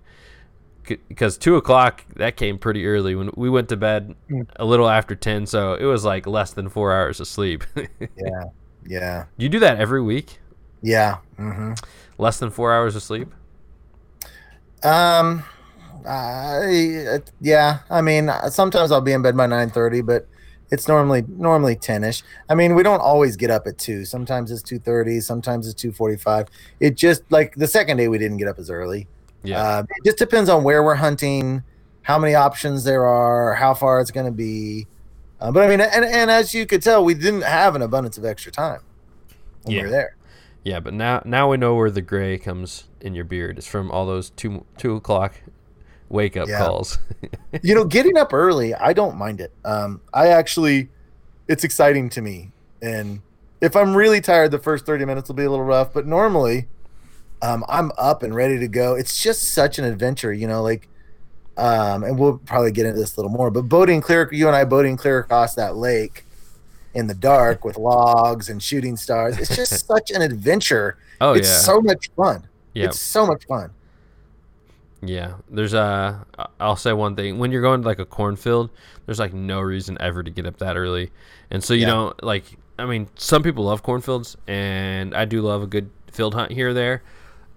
Because 0.83 1.37
two 1.37 1.55
o'clock 1.57 2.03
that 2.15 2.35
came 2.35 2.57
pretty 2.57 2.85
early 2.87 3.13
when 3.15 3.29
we 3.35 3.49
went 3.49 3.69
to 3.69 3.77
bed 3.77 4.15
Mm. 4.29 4.47
a 4.55 4.65
little 4.65 4.89
after 4.89 5.15
ten, 5.15 5.45
so 5.45 5.75
it 5.75 5.85
was 5.85 6.03
like 6.03 6.25
less 6.25 6.53
than 6.53 6.69
four 6.69 6.91
hours 6.93 7.19
of 7.19 7.27
sleep. 7.27 7.63
yeah, 7.75 8.43
yeah, 8.85 9.25
you 9.37 9.47
do 9.49 9.59
that 9.59 9.77
every 9.79 10.01
week, 10.01 10.39
yeah. 10.81 11.17
hmm 11.37 11.73
less 12.17 12.39
than 12.39 12.49
four 12.49 12.73
hours 12.73 12.95
of 12.95 13.03
sleep. 13.03 13.29
Um, 14.83 15.43
I 16.07 17.19
yeah. 17.39 17.80
I 17.89 18.01
mean, 18.01 18.30
sometimes 18.50 18.92
I'll 18.92 19.01
be 19.01 19.13
in 19.13 19.21
bed 19.21 19.36
by 19.38 19.48
nine 19.48 19.69
thirty, 19.69 20.01
but 20.01 20.27
it's 20.71 20.88
normally 20.88 21.24
normally 21.27 21.75
ten 21.75 22.03
ish. 22.03 22.24
I 22.50 22.56
mean, 22.56 22.75
we 22.75 22.83
don't 22.83 23.00
always 23.01 23.36
get 23.36 23.50
up 23.51 23.68
at 23.68 23.77
two. 23.77 24.06
Sometimes 24.06 24.51
it's 24.51 24.62
two 24.62 24.80
thirty. 24.80 25.19
Sometimes 25.19 25.68
it's 25.68 25.80
two 25.80 25.92
forty 25.92 26.18
five. 26.18 26.48
It 26.80 26.95
just 26.95 27.24
like 27.31 27.56
the 27.56 27.68
second 27.68 27.98
day 27.98 28.07
we 28.07 28.18
didn't 28.18 28.38
get 28.38 28.48
up 28.48 28.59
as 28.59 28.69
early. 28.69 29.07
Yeah, 29.44 29.62
Uh, 29.62 29.83
it 29.98 30.06
just 30.06 30.18
depends 30.18 30.50
on 30.50 30.63
where 30.63 30.83
we're 30.83 30.95
hunting, 30.95 31.63
how 32.03 32.20
many 32.20 32.36
options 32.36 32.84
there 32.84 33.05
are, 33.05 33.55
how 33.55 33.74
far 33.74 34.00
it's 34.00 34.12
going 34.12 34.27
to 34.27 34.31
be. 34.31 34.86
Uh, 35.39 35.51
but 35.51 35.63
I 35.63 35.67
mean, 35.67 35.81
and, 35.81 36.05
and 36.05 36.29
as 36.29 36.53
you 36.53 36.67
could 36.67 36.84
tell, 36.84 37.03
we 37.03 37.15
didn't 37.15 37.41
have 37.41 37.75
an 37.75 37.81
abundance 37.81 38.20
of 38.20 38.25
extra 38.25 38.51
time 38.51 38.81
when 39.63 39.74
we 39.74 39.77
Yeah. 39.77 39.84
were 39.86 39.89
there. 39.89 40.15
yeah, 40.63 40.79
but 40.79 40.93
now 40.93 41.24
now 41.25 41.50
we 41.50 41.58
know 41.58 41.74
where 41.74 41.89
the 41.89 42.03
gray 42.03 42.38
comes 42.38 42.84
in 43.01 43.15
your 43.15 43.25
beard. 43.25 43.58
It's 43.58 43.65
from 43.65 43.89
all 43.89 44.05
those 44.05 44.29
two 44.29 44.63
two 44.77 44.96
o'clock 44.96 45.34
wake 46.12 46.38
up 46.38 46.48
Yeah. 46.48 46.60
calls. 46.60 46.98
you 47.63 47.74
know, 47.75 47.86
getting 47.86 48.18
up 48.18 48.34
early, 48.34 48.74
I 48.74 48.94
don't 48.94 49.18
mind 49.18 49.41
it. 49.41 49.51
Um, 49.65 50.01
I 50.13 50.27
actually, 50.27 50.89
it's 51.48 51.63
exciting 51.63 52.10
to 52.12 52.22
me. 52.22 52.51
And 52.82 53.22
if 53.62 53.75
I'm 53.75 53.96
really 53.96 54.22
tired, 54.22 54.51
the 54.51 54.60
first 54.60 54.86
30 54.86 55.06
minutes 55.06 55.30
will 55.30 55.36
be 55.36 55.44
a 55.44 55.50
little 55.50 55.65
rough, 55.65 55.94
but 55.94 56.06
normally 56.06 56.68
um, 57.41 57.63
I'm 57.70 57.91
up 57.98 58.24
and 58.24 58.34
ready 58.36 58.60
to 58.60 58.68
go. 58.68 58.96
It's 58.96 59.22
just 59.22 59.53
such 59.53 59.80
an 59.80 59.86
adventure, 59.86 60.34
you 60.34 60.48
know, 60.48 60.62
like, 60.62 60.88
um, 61.58 62.03
and 62.03 62.18
we'll 62.18 62.38
probably 62.39 62.72
get 62.72 62.86
into 62.86 63.00
this 63.00 63.15
a 63.18 63.20
little 63.20 63.32
more, 63.32 63.51
but 63.51 63.63
boating 63.63 64.01
clear, 64.01 64.30
you 64.32 64.48
and 64.48 64.56
I 64.56 64.63
boating 64.65 64.98
clear 64.98 65.20
across 65.20 65.56
that 65.56 65.75
lake 65.75 66.25
in 66.94 67.08
the 67.08 67.13
dark 67.13 67.63
with 67.63 67.77
logs 67.77 68.50
and 68.50 68.62
shooting 68.62 68.98
stars. 68.98 69.38
It's 69.38 69.56
just 69.56 69.86
such 69.88 70.12
an 70.12 70.22
adventure. 70.22 70.98
oh 71.20 71.34
it's 71.34 71.48
yeah, 71.48 71.58
so 71.60 71.82
much 71.82 72.10
fun. 72.15 72.48
yeah. 72.74 72.86
It's 72.86 73.00
so 73.00 73.25
much 73.25 73.46
fun. 73.46 73.72
Yeah, 75.03 75.34
there's 75.50 75.74
a. 75.74 76.25
I'll 76.60 76.75
say 76.75 76.93
one 76.93 77.15
thing: 77.15 77.39
when 77.39 77.51
you're 77.51 77.62
going 77.62 77.81
to 77.81 77.88
like 77.88 78.00
a 78.00 78.05
cornfield, 78.05 78.70
there's 79.05 79.20
like 79.20 79.34
no 79.34 79.60
reason 79.60 79.98
ever 80.00 80.22
to 80.22 80.29
get 80.29 80.46
up 80.46 80.58
that 80.58 80.77
early, 80.77 81.12
and 81.50 81.63
so 81.63 81.74
you 81.74 81.81
Yeah. 81.81 81.88
don't 81.88 82.24
like. 82.24 82.43
I 82.77 82.86
mean, 82.86 83.08
some 83.15 83.41
people 83.43 83.65
love 83.65 83.81
cornfields, 83.84 84.38
and 84.48 85.15
I 85.15 85.25
do 85.25 85.41
love 85.41 85.63
a 85.63 85.67
good 85.67 85.89
field 86.12 86.34
hunt 86.36 86.51
here 86.51 86.70
or 86.70 86.74
there, 86.74 87.03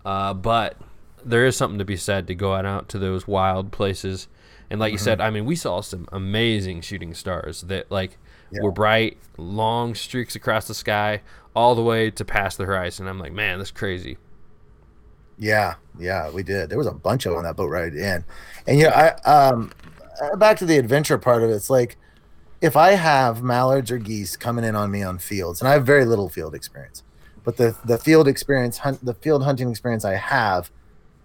uh, 0.07 0.33
but 0.35 0.77
there 1.25 1.47
is 1.47 1.57
something 1.57 1.79
to 1.79 1.85
be 1.85 1.97
said 1.97 2.27
to 2.29 2.35
go 2.35 2.55
out, 2.55 2.67
out 2.67 2.89
to 2.91 2.99
those 2.99 3.27
wild 3.27 3.73
places, 3.73 4.29
and 4.71 4.81
like 4.81 4.93
you 4.93 4.99
Mm-hmm. 4.99 5.05
said, 5.05 5.21
I 5.21 5.31
mean, 5.31 5.45
we 5.45 5.57
saw 5.57 5.81
some 5.83 6.09
amazing 6.13 6.81
shooting 6.83 7.13
stars 7.15 7.63
that 7.63 7.91
like 7.91 8.17
Yeah. 8.51 8.63
were 8.63 8.73
bright, 8.73 9.19
long 9.37 9.95
streaks 9.95 10.35
across 10.35 10.67
the 10.67 10.75
sky, 10.75 11.21
all 11.55 11.75
the 11.75 11.83
way 11.83 12.11
to 12.11 12.25
past 12.25 12.57
the 12.59 12.65
horizon. 12.67 13.07
I'm 13.07 13.19
like, 13.19 13.33
man, 13.33 13.59
that's 13.59 13.71
crazy. 13.71 14.17
Yeah, 15.39 15.75
yeah, 15.99 16.31
we 16.31 16.43
did. 16.43 16.71
There 16.71 16.79
was 16.79 16.87
a 16.87 16.93
bunch 16.93 17.27
of 17.27 17.33
them 17.33 17.39
on 17.39 17.45
that 17.45 17.57
boat 17.57 17.69
ride 17.71 17.95
in, 17.95 18.25
and 18.67 18.79
you 18.79 18.85
know, 18.85 18.91
I 18.91 19.09
um, 19.29 19.73
uh, 20.23 20.37
back 20.37 20.57
to 20.59 20.67
the 20.67 20.79
adventure 20.79 21.19
part 21.19 21.43
of 21.43 21.51
it. 21.51 21.55
It's 21.55 21.71
like 21.71 21.97
if 22.61 22.77
I 22.77 22.93
have 22.93 23.43
mallards 23.43 23.91
or 23.91 23.99
geese 23.99 24.37
coming 24.37 24.65
in 24.65 24.77
on 24.77 24.91
me 24.91 25.03
on 25.03 25.19
fields, 25.19 25.61
and 25.61 25.69
I 25.69 25.73
have 25.73 25.87
very 25.87 26.05
little 26.05 26.29
field 26.29 26.55
experience, 26.55 27.03
but 27.45 27.57
the 27.57 27.77
the 27.85 27.99
field 27.99 28.29
experience 28.29 28.79
hunt 28.79 29.05
the 29.05 29.15
field 29.15 29.43
hunting 29.45 29.71
experience 29.71 30.05
I 30.05 30.15
have 30.15 30.71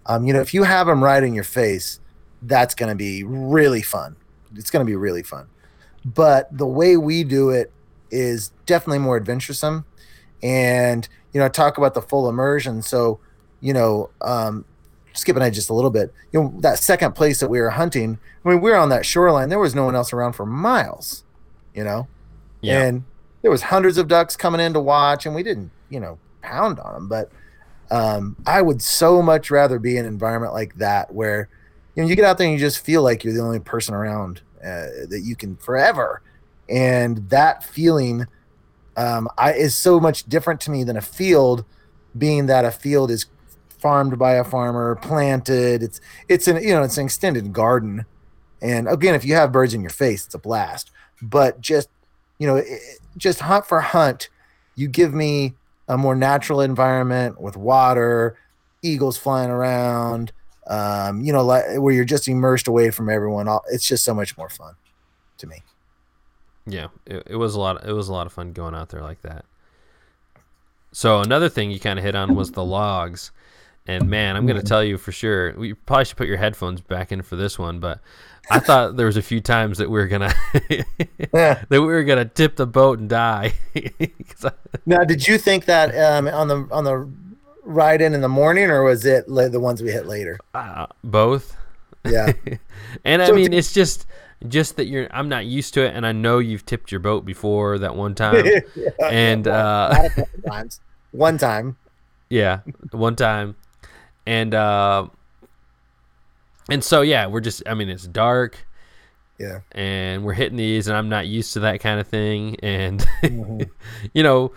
Um, 0.05 0.25
you 0.25 0.33
know, 0.33 0.41
if 0.41 0.53
you 0.53 0.63
have 0.63 0.87
them 0.87 1.03
right 1.03 1.23
in 1.23 1.33
your 1.35 1.43
face, 1.43 1.99
that's 2.41 2.73
going 2.75 2.89
to 2.89 2.95
be 2.95 3.23
really 3.23 3.81
fun. 3.81 4.15
It's 4.55 4.71
going 4.71 4.85
to 4.85 4.89
be 4.89 4.95
really 4.95 5.23
fun. 5.23 5.47
But 6.05 6.49
the 6.57 6.65
way 6.65 6.97
we 6.97 7.23
do 7.23 7.49
it 7.51 7.71
is 8.09 8.51
definitely 8.65 8.99
more 8.99 9.17
adventuresome. 9.17 9.85
And, 10.41 11.07
you 11.33 11.39
know, 11.39 11.45
I 11.45 11.49
talk 11.49 11.77
about 11.77 11.93
the 11.93 12.01
full 12.01 12.29
immersion. 12.29 12.81
So, 12.81 13.19
you 13.61 13.73
know, 13.73 14.09
um, 14.21 14.65
skipping 15.13 15.41
ahead 15.41 15.53
just 15.53 15.69
a 15.69 15.73
little 15.73 15.89
bit, 15.89 16.13
you 16.31 16.41
know, 16.41 16.53
that 16.59 16.79
second 16.79 17.13
place 17.13 17.39
that 17.39 17.49
we 17.49 17.59
were 17.59 17.71
hunting, 17.71 18.19
I 18.45 18.49
mean, 18.49 18.61
we 18.61 18.71
were 18.71 18.77
on 18.77 18.89
that 18.89 19.05
shoreline. 19.05 19.49
There 19.49 19.59
was 19.59 19.75
no 19.75 19.85
one 19.85 19.95
else 19.95 20.13
around 20.13 20.33
for 20.33 20.45
miles, 20.45 21.23
you 21.73 21.83
know? 21.83 22.07
Yeah. 22.61 22.83
And 22.83 23.03
there 23.41 23.51
was 23.51 23.63
hundreds 23.63 23.97
of 23.97 24.07
ducks 24.07 24.35
coming 24.35 24.61
in 24.61 24.73
to 24.73 24.79
watch, 24.79 25.25
and 25.25 25.33
we 25.33 25.43
didn't, 25.43 25.71
you 25.89 25.99
know, 25.99 26.17
pound 26.41 26.79
on 26.79 26.93
them. 26.93 27.07
But 27.07 27.31
um, 27.91 28.35
I 28.45 28.61
would 28.61 28.81
so 28.81 29.21
much 29.21 29.49
rather 29.49 29.79
be 29.79 29.97
in 29.97 30.05
an 30.05 30.11
environment 30.11 30.53
like 30.53 30.75
that 30.75 31.13
where, 31.13 31.49
you 31.95 32.03
know, 32.03 32.09
you 32.09 32.15
get 32.15 32.25
out 32.25 32.37
there 32.37 32.47
and 32.47 32.53
you 32.53 32.59
just 32.59 32.83
feel 32.83 33.01
like 33.01 33.23
you're 33.23 33.33
the 33.33 33.41
only 33.41 33.59
person 33.59 33.93
around 33.93 34.41
uh, 34.61 35.07
that 35.07 35.21
you 35.23 35.35
can 35.35 35.55
forever, 35.55 36.21
and 36.67 37.29
that 37.29 37.63
feeling 37.63 38.27
um, 38.97 39.27
I, 39.37 39.53
is 39.53 39.75
so 39.75 39.99
much 39.99 40.25
different 40.25 40.61
to 40.61 40.71
me 40.71 40.83
than 40.83 40.97
a 40.97 41.01
field, 41.01 41.65
being 42.17 42.45
that 42.47 42.65
a 42.65 42.71
field 42.71 43.09
is 43.09 43.25
farmed 43.79 44.17
by 44.19 44.33
a 44.33 44.43
farmer, 44.43 44.95
planted. 44.95 45.83
It's 45.83 46.01
it's 46.27 46.47
an 46.47 46.61
you 46.61 46.73
know 46.73 46.83
it's 46.83 46.97
an 46.97 47.05
extended 47.05 47.53
garden, 47.53 48.05
and 48.61 48.87
again, 48.87 49.15
if 49.15 49.25
you 49.25 49.35
have 49.35 49.51
birds 49.51 49.73
in 49.73 49.81
your 49.81 49.89
face, 49.89 50.25
it's 50.25 50.35
a 50.35 50.39
blast. 50.39 50.91
But 51.21 51.61
just 51.61 51.89
you 52.37 52.47
know, 52.47 52.57
it, 52.57 52.99
just 53.17 53.41
hunt 53.41 53.65
for 53.65 53.81
hunt, 53.81 54.29
you 54.75 54.87
give 54.87 55.13
me 55.13 55.55
a 55.87 55.97
more 55.97 56.15
natural 56.15 56.61
environment 56.61 57.41
with 57.41 57.57
water, 57.57 58.37
eagles 58.81 59.17
flying 59.17 59.49
around, 59.49 60.31
um, 60.67 61.21
you 61.21 61.33
know, 61.33 61.43
like 61.43 61.65
where 61.77 61.93
you're 61.93 62.05
just 62.05 62.27
immersed 62.27 62.67
away 62.67 62.91
from 62.91 63.09
everyone. 63.09 63.49
It's 63.71 63.87
just 63.87 64.05
so 64.05 64.13
much 64.13 64.37
more 64.37 64.49
fun 64.49 64.75
to 65.39 65.47
me. 65.47 65.63
Yeah, 66.67 66.87
it, 67.05 67.23
it 67.31 67.35
was 67.35 67.55
a 67.55 67.59
lot. 67.59 67.85
It 67.85 67.93
was 67.93 68.07
a 68.07 68.13
lot 68.13 68.27
of 68.27 68.33
fun 68.33 68.53
going 68.53 68.75
out 68.75 68.89
there 68.89 69.01
like 69.01 69.21
that. 69.23 69.45
So 70.91 71.21
another 71.21 71.49
thing 71.49 71.71
you 71.71 71.79
kind 71.79 71.99
of 71.99 72.05
hit 72.05 72.15
on 72.15 72.35
was 72.35 72.51
the 72.51 72.63
logs, 72.63 73.31
and 73.87 74.09
man, 74.09 74.35
I'm 74.35 74.45
gonna 74.45 74.61
tell 74.61 74.83
you 74.83 74.97
for 74.97 75.11
sure. 75.11 75.53
We 75.57 75.73
probably 75.73 76.05
should 76.05 76.17
put 76.17 76.27
your 76.27 76.37
headphones 76.37 76.81
back 76.81 77.11
in 77.11 77.21
for 77.21 77.35
this 77.35 77.57
one, 77.57 77.79
but 77.79 77.99
I 78.51 78.59
thought 78.59 78.97
there 78.97 79.05
was 79.05 79.17
a 79.17 79.21
few 79.21 79.41
times 79.41 79.77
that 79.77 79.89
we 79.89 79.99
were 79.99 80.07
gonna 80.07 80.33
that 81.31 81.67
we 81.69 81.79
were 81.79 82.03
gonna 82.03 82.25
tip 82.25 82.55
the 82.55 82.67
boat 82.67 82.99
and 82.99 83.09
die. 83.09 83.53
now, 84.85 85.03
did 85.03 85.27
you 85.27 85.37
think 85.37 85.65
that 85.65 85.95
um, 85.95 86.27
on 86.27 86.47
the 86.47 86.67
on 86.71 86.83
the 86.83 87.09
ride 87.63 88.01
in 88.01 88.13
in 88.13 88.21
the 88.21 88.29
morning, 88.29 88.69
or 88.69 88.83
was 88.83 89.05
it 89.05 89.27
the 89.27 89.59
ones 89.59 89.81
we 89.81 89.91
hit 89.91 90.05
later? 90.05 90.39
Uh, 90.53 90.87
both. 91.03 91.55
Yeah. 92.05 92.33
and 93.05 93.21
so 93.21 93.31
I 93.31 93.35
mean, 93.35 93.53
it's 93.53 93.73
just 93.73 94.05
just 94.47 94.77
that 94.77 94.85
you're 94.85 95.07
I'm 95.11 95.29
not 95.29 95.45
used 95.45 95.73
to 95.75 95.85
it, 95.85 95.95
and 95.95 96.05
I 96.05 96.11
know 96.11 96.39
you've 96.39 96.65
tipped 96.65 96.91
your 96.91 96.99
boat 96.99 97.25
before 97.25 97.77
that 97.79 97.95
one 97.95 98.15
time, 98.15 98.45
yeah, 98.45 98.89
and 99.09 99.47
uh, 99.47 100.09
times. 100.47 100.79
one 101.11 101.37
time. 101.37 101.77
Yeah, 102.29 102.59
one 102.91 103.15
time, 103.15 103.55
and. 104.25 104.53
uh 104.53 105.07
and 106.69 106.83
so 106.83 107.01
yeah, 107.01 107.27
we're 107.27 107.41
just 107.41 107.63
I 107.65 107.73
mean 107.73 107.89
it's 107.89 108.07
dark. 108.07 108.65
Yeah. 109.37 109.61
And 109.71 110.23
we're 110.23 110.33
hitting 110.33 110.57
these 110.57 110.87
and 110.87 110.95
I'm 110.95 111.09
not 111.09 111.27
used 111.27 111.53
to 111.53 111.61
that 111.61 111.79
kind 111.79 111.99
of 111.99 112.07
thing 112.07 112.57
and 112.61 112.99
mm-hmm. 113.23 113.63
you 114.13 114.23
know, 114.23 114.53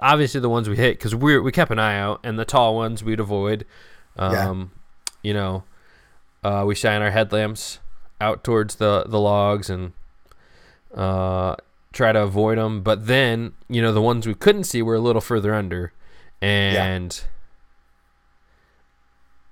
obviously 0.00 0.40
the 0.40 0.48
ones 0.48 0.68
we 0.68 0.76
hit 0.76 1.00
cuz 1.00 1.14
we 1.14 1.38
we 1.38 1.52
kept 1.52 1.70
an 1.70 1.78
eye 1.78 1.98
out 1.98 2.20
and 2.24 2.38
the 2.38 2.44
tall 2.44 2.76
ones 2.76 3.02
we'd 3.02 3.20
avoid. 3.20 3.66
Um 4.16 4.32
yeah. 4.32 4.64
you 5.22 5.34
know, 5.34 5.64
uh, 6.44 6.64
we 6.66 6.74
shine 6.74 7.02
our 7.02 7.10
headlamps 7.10 7.80
out 8.20 8.44
towards 8.44 8.76
the 8.76 9.04
the 9.06 9.18
logs 9.18 9.68
and 9.68 9.92
uh 10.94 11.56
try 11.92 12.12
to 12.12 12.22
avoid 12.22 12.58
them, 12.58 12.82
but 12.82 13.06
then, 13.06 13.54
you 13.68 13.82
know, 13.82 13.92
the 13.92 14.02
ones 14.02 14.26
we 14.26 14.34
couldn't 14.34 14.64
see 14.64 14.82
were 14.82 14.94
a 14.94 15.00
little 15.00 15.22
further 15.22 15.54
under 15.54 15.92
and 16.40 17.14
yeah 17.14 17.28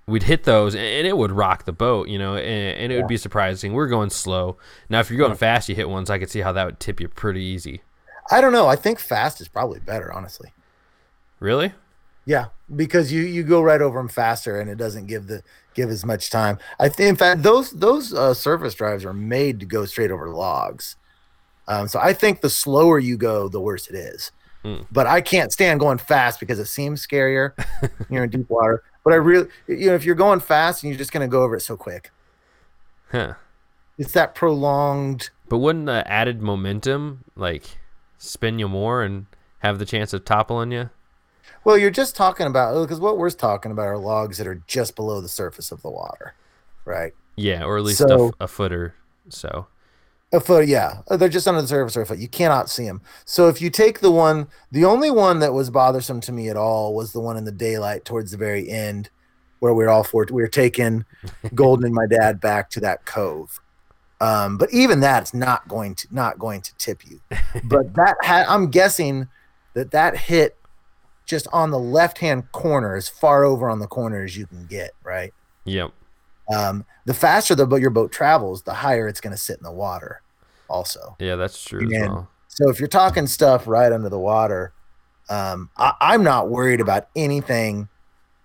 we'd 0.09 0.23
hit 0.23 0.45
those 0.45 0.75
and 0.75 1.07
it 1.07 1.17
would 1.17 1.33
rock 1.33 1.65
the 1.65 1.73
boat, 1.73 2.09
you 2.09 2.19
know, 2.19 2.37
and, 2.37 2.79
and 2.79 2.93
it 2.93 2.95
yeah. 2.95 3.01
would 3.01 3.09
be 3.09 3.17
surprising. 3.17 3.73
We're 3.73 3.89
going 3.89 4.11
slow. 4.11 4.57
Now, 4.89 5.01
if 5.01 5.11
you're 5.11 5.19
going 5.19 5.37
fast, 5.37 5.69
you 5.69 5.75
hit 5.75 5.89
ones, 5.89 6.11
I 6.11 6.19
could 6.19 6.31
see 6.31 6.41
how 6.41 6.53
that 6.53 6.65
would 6.65 6.81
tip 6.81 7.01
you 7.01 7.09
pretty 7.09 7.43
easy. 7.43 7.83
I 8.31 8.41
don't 8.41 8.53
know. 8.53 8.67
I 8.67 8.77
think 8.77 8.99
fast 8.99 9.41
is 9.41 9.49
probably 9.49 9.81
better, 9.81 10.13
honestly. 10.13 10.53
Really? 11.39 11.73
Yeah, 12.25 12.47
because 12.75 13.13
you 13.13 13.23
you 13.23 13.45
go 13.45 13.63
right 13.63 13.81
over 13.81 14.01
them 14.01 14.09
faster, 14.09 14.61
and 14.61 14.69
it 14.69 14.77
doesn't 14.77 15.07
give 15.07 15.29
the 15.29 15.45
give 15.75 15.91
as 15.91 16.05
much 16.05 16.29
time. 16.29 16.59
I 16.81 16.89
think, 16.89 17.11
in 17.11 17.17
fact, 17.17 17.45
those 17.45 17.71
those 17.71 18.13
uh, 18.13 18.35
surface 18.35 18.75
drives 18.75 19.05
are 19.05 19.13
made 19.13 19.61
to 19.61 19.67
go 19.67 19.85
straight 19.85 20.11
over 20.11 20.29
logs. 20.31 20.97
Um, 21.69 21.87
so 21.87 22.01
I 22.01 22.13
think 22.13 22.41
the 22.41 22.51
slower 22.51 22.99
you 22.99 23.17
go, 23.17 23.49
the 23.49 23.61
worse 23.61 23.87
it 23.87 23.95
is. 23.95 24.33
Mm. 24.65 24.87
But 24.91 25.07
I 25.07 25.21
can't 25.21 25.53
stand 25.53 25.79
going 25.79 25.99
fast 25.99 26.41
because 26.41 26.59
it 26.59 26.67
seems 26.67 27.07
scarier. 27.07 27.53
you're 28.11 28.25
in 28.25 28.31
deep 28.31 28.51
water. 28.51 28.83
But 29.07 29.13
I 29.13 29.19
really, 29.19 29.47
you 29.69 29.87
know, 29.87 29.95
if 29.95 30.05
you're 30.05 30.17
going 30.17 30.41
fast 30.41 30.83
and 30.83 30.91
you're 30.91 30.99
just 30.99 31.13
going 31.13 31.25
to 31.25 31.31
go 31.31 31.45
over 31.45 31.55
it 31.55 31.61
so 31.61 31.77
quick. 31.77 32.11
Huh. 33.13 33.35
It's 33.97 34.11
that 34.11 34.35
prolonged. 34.35 35.31
But 35.49 35.59
wouldn't 35.59 35.87
the 35.87 36.05
added 36.11 36.43
momentum 36.43 37.23
like 37.37 37.79
spin 38.19 38.59
you 38.59 38.69
more 38.69 39.05
and 39.05 39.27
have 39.61 39.79
the 39.79 39.85
chance 39.85 40.13
of 40.13 40.25
toppling 40.25 40.73
you? 40.73 40.91
Well, 41.63 41.79
you're 41.79 41.93
just 41.93 42.17
talking 42.17 42.49
about 42.49 42.75
oh, 42.75 42.83
because 42.83 42.99
what 42.99 43.17
we're 43.17 43.31
talking 43.31 43.71
about 43.71 43.87
are 43.87 43.97
logs 43.97 44.39
that 44.39 44.49
are 44.49 44.61
just 44.67 44.97
below 44.97 45.21
the 45.21 45.29
surface 45.29 45.71
of 45.71 45.83
the 45.83 45.91
water, 45.91 46.35
right? 46.85 47.13
Yeah, 47.37 47.63
or 47.63 47.79
at 47.79 47.85
least 47.85 47.99
so, 47.99 48.33
a, 48.41 48.45
a 48.47 48.49
foot 48.49 48.73
or 48.73 48.97
so. 49.29 49.69
A 50.37 50.41
foot, 50.41 50.69
yeah. 50.69 51.01
They're 51.09 51.31
just 51.31 51.49
under 51.49 51.63
the 51.63 51.69
surface 51.69 51.97
or 51.97 52.03
a 52.03 52.07
foot. 52.07 52.19
You 52.19 52.29
cannot 52.29 52.69
see 52.69 52.85
them. 52.85 53.01
So 53.25 53.49
if 53.49 53.63
you 53.63 53.71
take 53.71 54.01
the 54.01 54.11
one, 54.11 54.49
the 54.71 54.85
only 54.85 55.11
one 55.11 55.39
that 55.39 55.55
was 55.55 55.71
bothersome 55.71 56.21
to 56.23 56.33
me 56.33 56.51
at 56.51 56.59
all 56.59 56.95
was 56.95 57.13
the 57.13 57.21
one 57.21 57.39
in 57.39 57.45
the 57.45 57.53
daylight 57.53 58.05
towards 58.05 58.33
the 58.33 58.37
very 58.37 58.69
end, 58.69 59.09
where 59.61 59.73
we 59.73 59.85
are 59.85 59.89
all 59.89 60.05
four. 60.05 60.27
We 60.31 60.43
were 60.43 60.49
taking 60.49 61.07
Golden 61.55 61.87
and 61.87 61.95
my 61.95 62.07
dad 62.07 62.39
back 62.39 62.69
to 62.71 62.81
that 62.81 63.07
cove. 63.07 63.61
Um, 64.21 64.59
but 64.59 64.71
even 64.75 65.01
that's 65.01 65.33
not 65.33 65.67
going 65.69 65.95
to 65.95 66.09
not 66.11 66.39
going 66.39 66.61
to 66.63 66.75
tip 66.77 67.07
you. 67.07 67.21
But 67.65 67.95
that 67.95 68.17
had, 68.23 68.47
I'm 68.47 68.71
guessing 68.71 69.29
that 69.73 69.91
that 69.93 70.19
hit 70.19 70.57
just 71.25 71.49
on 71.51 71.71
the 71.71 71.79
left 71.79 72.19
hand 72.19 72.53
corner, 72.53 72.95
as 72.95 73.09
far 73.09 73.45
over 73.45 73.71
on 73.71 73.79
the 73.79 73.87
corner 73.87 74.23
as 74.23 74.37
you 74.37 74.47
can 74.47 74.67
get. 74.67 74.91
Right. 75.03 75.33
Yep. 75.65 75.93
Um, 76.55 76.85
the 77.07 77.15
faster 77.15 77.55
the 77.55 77.67
boat 77.67 77.81
your 77.81 77.91
boat 77.91 78.13
travels, 78.13 78.63
the 78.63 78.75
higher 78.75 79.09
it's 79.09 79.21
going 79.21 79.35
to 79.35 79.41
sit 79.41 79.57
in 79.57 79.65
the 79.65 79.73
water. 79.73 80.21
Also, 80.69 81.17
yeah, 81.21 81.37
that's 81.37 81.63
true. 81.63 81.89
Well. 81.91 82.29
So 82.49 82.71
if 82.71 82.81
you're 82.81 82.89
talking 82.89 83.27
stuff 83.27 83.67
right 83.67 83.93
under 83.93 84.09
the 84.09 84.19
water, 84.19 84.73
um, 85.29 85.71
I, 85.77 85.93
I'm 86.01 86.25
not 86.25 86.49
worried 86.49 86.81
about 86.81 87.09
anything 87.15 87.89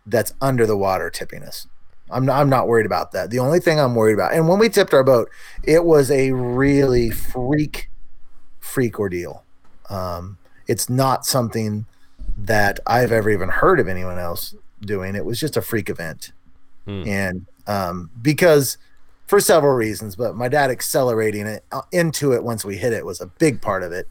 that's 0.06 0.34
under 0.42 0.66
the 0.66 0.78
water 0.78 1.10
tipping 1.10 1.44
us. 1.44 1.68
I'm 2.10 2.25
not, 2.25 2.40
I'm 2.40 2.50
not 2.50 2.68
worried 2.68 2.86
about 2.86 3.13
that. 3.13 3.30
The 3.30 3.40
only 3.40 3.60
thing 3.60 3.80
I'm 3.80 3.96
worried 3.96 4.13
about, 4.13 4.34
and 4.34 4.48
when 4.50 4.60
we 4.60 4.68
tipped 4.70 4.94
our 4.94 5.04
boat, 5.04 5.30
it 5.63 5.86
was 5.86 6.12
a 6.12 6.32
really 6.32 7.10
freak, 7.10 7.90
freak 8.60 9.00
ordeal. 9.00 9.44
Um, 9.90 10.38
it's 10.68 10.90
not 10.90 11.25
something 11.25 11.86
that 12.38 12.80
I've 12.86 13.12
ever 13.12 13.30
even 13.30 13.50
heard 13.50 13.80
of 13.80 13.88
anyone 13.88 14.20
else 14.20 14.56
doing. 14.82 15.16
It 15.16 15.25
was 15.25 15.40
just 15.40 15.56
a 15.56 15.62
freak 15.62 15.90
event. 15.90 16.32
Hmm. 16.86 17.04
And 17.08 17.46
um, 17.68 18.10
because 18.22 18.78
for 19.31 19.39
several 19.39 19.73
reasons, 19.73 20.17
but 20.17 20.35
my 20.35 20.50
dad 20.50 20.69
accelerating 20.69 21.47
it 21.47 21.63
uh, 21.71 21.83
into 21.93 22.33
it 22.33 22.43
once 22.43 22.65
we 22.65 22.75
hit 22.75 22.91
it 22.91 23.05
was 23.05 23.21
a 23.21 23.27
big 23.27 23.61
part 23.61 23.81
of 23.81 23.93
it. 23.93 24.05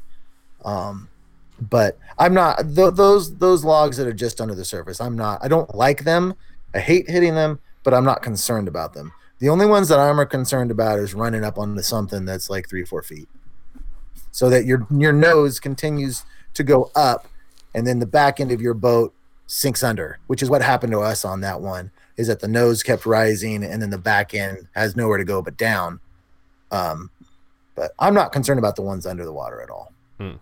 Um, 0.65 1.11
but 1.61 1.99
I'm 2.19 2.33
not 2.33 2.63
th- 2.75 2.95
those 2.95 3.37
those 3.37 3.63
logs 3.63 3.99
that 3.99 4.07
are 4.07 4.15
just 4.15 4.41
under 4.41 4.55
the 4.55 4.65
surface. 4.65 4.99
I'm 4.99 5.17
not. 5.17 5.45
I 5.45 5.49
don't 5.49 5.75
like 5.75 6.05
them. 6.05 6.33
I 6.75 6.79
hate 6.79 7.11
hitting 7.11 7.35
them, 7.35 7.61
but 7.83 7.93
I'm 7.93 8.03
not 8.03 8.23
concerned 8.23 8.67
about 8.67 8.95
them. 8.95 9.13
The 9.41 9.51
only 9.51 9.67
ones 9.67 9.89
that 9.89 9.99
I'm 9.99 10.27
concerned 10.27 10.71
about 10.71 10.99
is 10.99 11.13
running 11.13 11.45
up 11.45 11.59
onto 11.59 11.83
something 11.83 12.25
that's 12.25 12.49
like 12.49 12.67
three 12.67 12.87
four 12.87 13.03
feet, 13.03 13.29
so 14.31 14.49
that 14.49 14.65
your 14.65 14.87
your 14.91 15.13
nose 15.13 15.61
continues 15.61 16.25
to 16.55 16.65
go 16.65 16.91
up, 16.97 17.29
and 17.75 17.87
then 17.87 17.99
the 17.99 18.07
back 18.07 18.41
end 18.41 18.53
of 18.53 18.63
your 18.63 18.73
boat 18.73 19.13
sinks 19.47 19.85
under, 19.85 20.19
which 20.29 20.43
is 20.43 20.49
what 20.49 20.63
happened 20.63 20.93
to 20.93 21.01
us 21.01 21.27
on 21.27 21.43
that 21.43 21.61
one 21.61 21.91
is 22.21 22.27
that 22.27 22.41
the 22.41 22.49
nose 22.49 22.83
kept 22.83 23.07
rising 23.07 23.65
and 23.65 23.81
then 23.81 23.89
the 23.89 23.97
back 23.97 24.35
end 24.35 24.69
has 24.75 24.95
nowhere 24.95 25.17
to 25.17 25.25
go 25.25 25.41
but 25.41 25.57
down. 25.57 25.99
Um, 26.71 27.11
but 27.75 27.93
I'm 27.99 28.13
not 28.13 28.31
concerned 28.31 28.59
about 28.59 28.77
the 28.77 28.83
ones 28.83 29.07
under 29.07 29.25
the 29.25 29.33
water 29.33 29.63
at 29.63 29.71
all. 29.71 29.91
Hmm. 30.19 30.33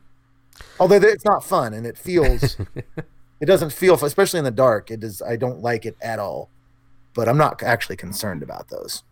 Although 0.80 0.96
it's 0.96 1.24
not 1.24 1.44
fun 1.44 1.72
and 1.74 1.86
it 1.86 1.96
feels, 1.96 2.56
it 3.40 3.46
doesn't 3.46 3.72
feel, 3.72 3.94
especially 3.94 4.38
in 4.38 4.44
the 4.44 4.50
dark. 4.50 4.90
It 4.90 4.98
does. 4.98 5.22
I 5.22 5.36
don't 5.36 5.62
like 5.62 5.86
it 5.86 5.96
at 6.02 6.18
all. 6.18 6.50
But 7.14 7.28
I'm 7.28 7.38
not 7.38 7.62
actually 7.62 7.96
concerned 7.96 8.42
about 8.42 8.68
those. 8.70 9.04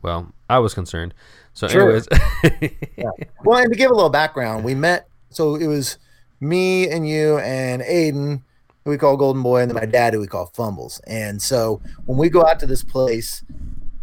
Well, 0.00 0.32
I 0.48 0.58
was 0.58 0.72
concerned. 0.72 1.12
So, 1.52 1.68
sure. 1.68 1.82
anyways, 1.82 2.08
yeah. 2.96 3.10
well, 3.44 3.58
and 3.58 3.70
to 3.70 3.78
give 3.78 3.90
a 3.90 3.94
little 3.94 4.10
background, 4.10 4.64
we 4.64 4.74
met. 4.74 5.06
So 5.28 5.56
it 5.56 5.66
was 5.66 5.98
me 6.40 6.88
and 6.88 7.06
you 7.06 7.38
and 7.38 7.82
Aiden 7.82 8.42
who 8.86 8.92
we 8.92 8.98
call 8.98 9.16
Golden 9.16 9.42
Boy, 9.42 9.62
and 9.62 9.70
then 9.70 9.74
my 9.74 9.84
dad, 9.84 10.14
who 10.14 10.20
we 10.20 10.28
call 10.28 10.46
Fumbles. 10.46 11.00
And 11.08 11.42
so 11.42 11.82
when 12.06 12.16
we 12.16 12.30
go 12.30 12.46
out 12.46 12.60
to 12.60 12.66
this 12.66 12.84
place, 12.84 13.42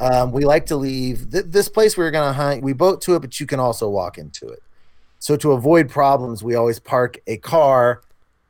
um, 0.02 0.34
we 0.34 0.44
like 0.44 0.66
to 0.66 0.76
leave 0.76 1.32
th- 1.32 1.46
this 1.48 1.70
place 1.70 1.96
we 1.96 2.04
are 2.04 2.12
going 2.12 2.28
to 2.28 2.34
hunt. 2.34 2.62
We 2.62 2.74
boat 2.74 3.02
to 3.04 3.16
it, 3.16 3.22
but 3.22 3.40
you 3.40 3.46
can 3.46 3.62
also 3.62 3.88
walk 3.88 4.18
into 4.18 4.46
it. 4.50 4.62
So 5.20 5.38
to 5.38 5.54
avoid 5.54 5.90
problems, 5.90 6.44
we 6.44 6.56
always 6.56 6.80
park 6.80 7.18
a 7.28 7.38
car 7.38 8.02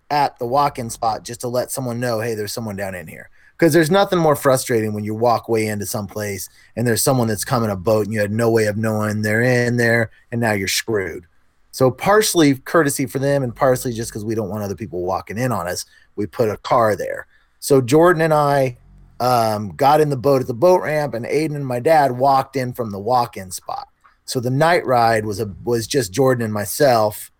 at 0.10 0.40
the 0.40 0.48
walk-in 0.48 0.90
spot 0.90 1.24
just 1.24 1.42
to 1.42 1.48
let 1.48 1.70
someone 1.70 2.00
know, 2.00 2.20
hey, 2.20 2.34
there's 2.34 2.52
someone 2.52 2.76
down 2.76 2.96
in 2.96 3.06
here. 3.06 3.30
Because 3.56 3.72
there's 3.72 3.92
nothing 3.92 4.18
more 4.18 4.36
frustrating 4.36 4.94
when 4.94 5.04
you 5.04 5.14
walk 5.14 5.48
way 5.48 5.68
into 5.68 5.86
some 5.86 6.08
place 6.08 6.50
and 6.76 6.88
there's 6.88 7.04
someone 7.04 7.28
that's 7.28 7.46
coming 7.46 7.70
a 7.70 7.76
boat 7.76 8.06
and 8.06 8.14
you 8.14 8.20
had 8.20 8.32
no 8.32 8.50
way 8.50 8.66
of 8.66 8.76
knowing 8.76 9.22
they're 9.22 9.44
in 9.44 9.78
there 9.78 10.10
and 10.32 10.42
now 10.42 10.54
you're 10.54 10.68
screwed. 10.68 11.28
So 11.74 11.90
partially 11.90 12.54
courtesy 12.54 13.08
for 13.08 13.18
them 13.18 13.42
and 13.42 13.56
partially 13.56 13.94
just 13.94 14.12
because 14.12 14.24
we 14.24 14.36
don't 14.36 14.50
want 14.50 14.62
other 14.62 14.76
people 14.76 15.02
walking 15.02 15.40
in 15.40 15.52
on 15.52 15.68
us, 15.68 15.86
we 16.16 16.26
put 16.26 16.50
a 16.50 16.58
car 16.58 16.96
there. 16.96 17.28
So 17.60 17.82
Jordan 17.82 18.22
and 18.22 18.34
I 18.34 18.78
um, 19.20 19.70
got 19.76 20.02
in 20.02 20.10
the 20.10 20.18
boat 20.18 20.42
at 20.42 20.48
the 20.48 20.54
boat 20.54 20.82
ramp, 20.82 21.14
and 21.14 21.26
Aiden 21.26 21.56
and 21.56 21.66
my 21.66 21.80
dad 21.80 22.12
walked 22.12 22.56
in 22.56 22.74
from 22.74 22.92
the 22.92 23.00
walk-in 23.00 23.52
spot. 23.52 23.88
So 24.26 24.40
the 24.40 24.50
night 24.50 24.86
ride 24.86 25.26
was 25.26 25.40
a 25.40 25.54
was 25.64 25.88
just 25.88 26.12
Jordan 26.12 26.44
and 26.44 26.54
myself, 26.54 27.32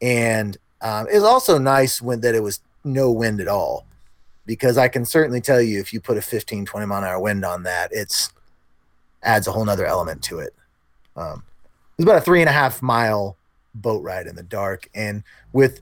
and 0.00 0.56
um, 0.80 1.06
it 1.08 1.14
was 1.14 1.24
also 1.24 1.58
nice 1.58 2.00
when 2.00 2.20
that 2.20 2.34
it 2.34 2.42
was 2.42 2.60
no 2.84 3.10
wind 3.10 3.40
at 3.40 3.48
all, 3.48 3.86
because 4.46 4.78
I 4.78 4.88
can 4.88 5.04
certainly 5.04 5.40
tell 5.40 5.60
you 5.60 5.80
if 5.80 5.92
you 5.92 6.00
put 6.00 6.16
a 6.16 6.22
15, 6.22 6.64
20 6.64 6.86
mile 6.86 6.98
an 6.98 7.04
hour 7.04 7.20
wind 7.20 7.44
on 7.44 7.62
that, 7.64 7.90
it's 7.92 8.30
adds 9.22 9.46
a 9.46 9.52
whole 9.52 9.64
nother 9.64 9.86
element 9.86 10.22
to 10.22 10.38
it. 10.38 10.54
Um, 11.16 11.42
it 11.98 11.98
was 11.98 12.04
about 12.04 12.18
a 12.18 12.24
three 12.24 12.40
and 12.40 12.48
a 12.48 12.52
half 12.52 12.80
mile 12.80 13.36
boat 13.74 14.02
ride 14.02 14.26
in 14.26 14.36
the 14.36 14.42
dark, 14.42 14.88
and 14.94 15.22
with 15.52 15.80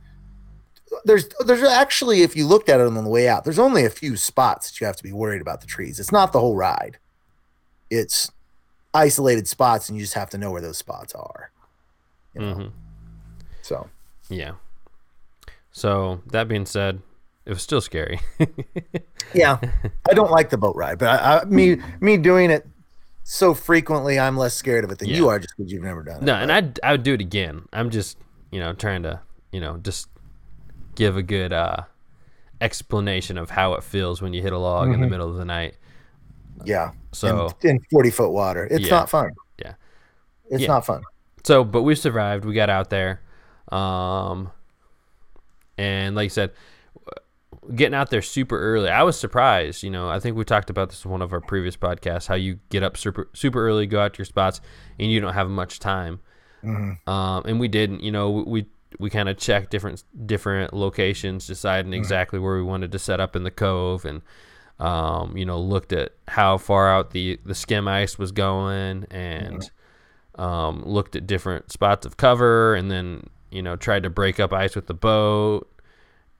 there's 1.04 1.28
there's 1.44 1.62
actually 1.62 2.22
if 2.22 2.36
you 2.36 2.46
looked 2.46 2.68
at 2.68 2.80
it 2.80 2.86
on 2.86 2.94
the 2.94 3.08
way 3.08 3.28
out, 3.28 3.44
there's 3.44 3.58
only 3.58 3.84
a 3.84 3.90
few 3.90 4.16
spots 4.16 4.70
that 4.70 4.80
you 4.80 4.86
have 4.86 4.96
to 4.96 5.02
be 5.02 5.12
worried 5.12 5.40
about 5.40 5.60
the 5.60 5.66
trees. 5.66 6.00
It's 6.00 6.12
not 6.12 6.32
the 6.32 6.40
whole 6.40 6.56
ride. 6.56 6.98
It's 7.90 8.30
isolated 8.94 9.48
spots, 9.48 9.88
and 9.88 9.96
you 9.96 10.04
just 10.04 10.14
have 10.14 10.30
to 10.30 10.38
know 10.38 10.50
where 10.50 10.60
those 10.60 10.78
spots 10.78 11.14
are. 11.14 11.50
You 12.34 12.40
know? 12.40 12.54
mm-hmm. 12.54 12.68
So 13.62 13.88
yeah. 14.28 14.52
So 15.72 16.22
that 16.28 16.48
being 16.48 16.66
said, 16.66 17.00
it 17.44 17.50
was 17.50 17.62
still 17.62 17.80
scary. 17.80 18.20
yeah, 19.34 19.58
I 20.08 20.14
don't 20.14 20.30
like 20.30 20.50
the 20.50 20.56
boat 20.56 20.74
ride, 20.74 20.98
but 20.98 21.08
I, 21.08 21.38
I, 21.38 21.44
me 21.44 21.78
me 22.00 22.16
doing 22.16 22.50
it 22.50 22.66
so 23.28 23.54
frequently, 23.54 24.20
I'm 24.20 24.36
less 24.36 24.54
scared 24.54 24.84
of 24.84 24.92
it 24.92 24.98
than 25.00 25.08
yeah. 25.08 25.16
you 25.16 25.28
are, 25.28 25.40
just 25.40 25.54
because 25.56 25.72
you've 25.72 25.82
never 25.82 26.04
done 26.04 26.18
it. 26.18 26.22
No, 26.22 26.34
and 26.34 26.52
I 26.52 26.72
I 26.88 26.92
would 26.92 27.02
do 27.02 27.14
it 27.14 27.20
again. 27.20 27.68
I'm 27.72 27.90
just 27.90 28.18
you 28.50 28.60
know 28.60 28.72
trying 28.72 29.02
to 29.02 29.20
you 29.52 29.60
know 29.60 29.78
just 29.78 30.08
give 30.96 31.16
a 31.16 31.22
good 31.22 31.52
uh, 31.52 31.82
explanation 32.60 33.38
of 33.38 33.50
how 33.50 33.74
it 33.74 33.84
feels 33.84 34.20
when 34.20 34.32
you 34.32 34.42
hit 34.42 34.52
a 34.52 34.58
log 34.58 34.86
mm-hmm. 34.86 34.94
in 34.94 35.00
the 35.00 35.06
mm-hmm. 35.06 35.12
middle 35.12 35.30
of 35.30 35.36
the 35.36 35.44
night. 35.44 35.76
Yeah. 36.64 36.90
So 37.12 37.54
in, 37.62 37.70
in 37.70 37.80
40 37.90 38.10
foot 38.10 38.30
water, 38.30 38.66
it's 38.70 38.86
yeah. 38.86 38.90
not 38.90 39.08
fun. 39.10 39.30
Yeah. 39.62 39.74
It's 40.50 40.62
yeah. 40.62 40.68
not 40.68 40.84
fun. 40.84 41.02
So, 41.44 41.62
but 41.62 41.82
we 41.82 41.94
survived. 41.94 42.44
We 42.44 42.54
got 42.54 42.70
out 42.70 42.90
there. 42.90 43.20
Um, 43.68 44.50
and 45.78 46.16
like 46.16 46.26
I 46.26 46.28
said, 46.28 46.52
getting 47.74 47.94
out 47.94 48.10
there 48.10 48.22
super 48.22 48.58
early. 48.58 48.88
I 48.88 49.02
was 49.02 49.18
surprised. 49.18 49.82
You 49.82 49.90
know, 49.90 50.08
I 50.08 50.20
think 50.20 50.36
we 50.36 50.44
talked 50.44 50.70
about 50.70 50.90
this 50.90 51.04
in 51.04 51.10
one 51.10 51.22
of 51.22 51.32
our 51.32 51.40
previous 51.40 51.76
podcasts. 51.76 52.26
How 52.26 52.34
you 52.34 52.58
get 52.70 52.82
up 52.82 52.96
super 52.96 53.28
super 53.32 53.66
early, 53.66 53.86
go 53.86 54.00
out 54.00 54.14
to 54.14 54.18
your 54.18 54.24
spots, 54.24 54.60
and 54.98 55.10
you 55.10 55.20
don't 55.20 55.34
have 55.34 55.48
much 55.48 55.78
time. 55.78 56.20
Mm-hmm. 56.62 57.08
Um, 57.08 57.42
and 57.46 57.60
we 57.60 57.68
didn't. 57.68 58.02
You 58.02 58.12
know, 58.12 58.30
we 58.30 58.42
we 58.42 58.66
kind 59.10 59.28
of 59.28 59.36
checked 59.36 59.70
different 59.70 60.04
different 60.26 60.72
locations, 60.72 61.46
deciding 61.46 61.92
mm-hmm. 61.92 61.98
exactly 61.98 62.38
where 62.38 62.56
we 62.56 62.62
wanted 62.62 62.92
to 62.92 62.98
set 62.98 63.20
up 63.20 63.36
in 63.36 63.42
the 63.42 63.50
cove, 63.50 64.04
and 64.04 64.22
um, 64.78 65.36
you 65.36 65.44
know 65.44 65.60
looked 65.60 65.92
at 65.92 66.12
how 66.28 66.58
far 66.58 66.90
out 66.90 67.10
the 67.10 67.38
the 67.44 67.54
skim 67.54 67.88
ice 67.88 68.18
was 68.18 68.32
going, 68.32 69.06
and 69.10 69.60
mm-hmm. 69.60 70.40
um, 70.40 70.82
looked 70.84 71.16
at 71.16 71.26
different 71.26 71.72
spots 71.72 72.06
of 72.06 72.16
cover, 72.16 72.74
and 72.74 72.90
then 72.90 73.24
you 73.50 73.62
know 73.62 73.76
tried 73.76 74.02
to 74.02 74.10
break 74.10 74.40
up 74.40 74.52
ice 74.52 74.74
with 74.74 74.86
the 74.86 74.94
boat, 74.94 75.70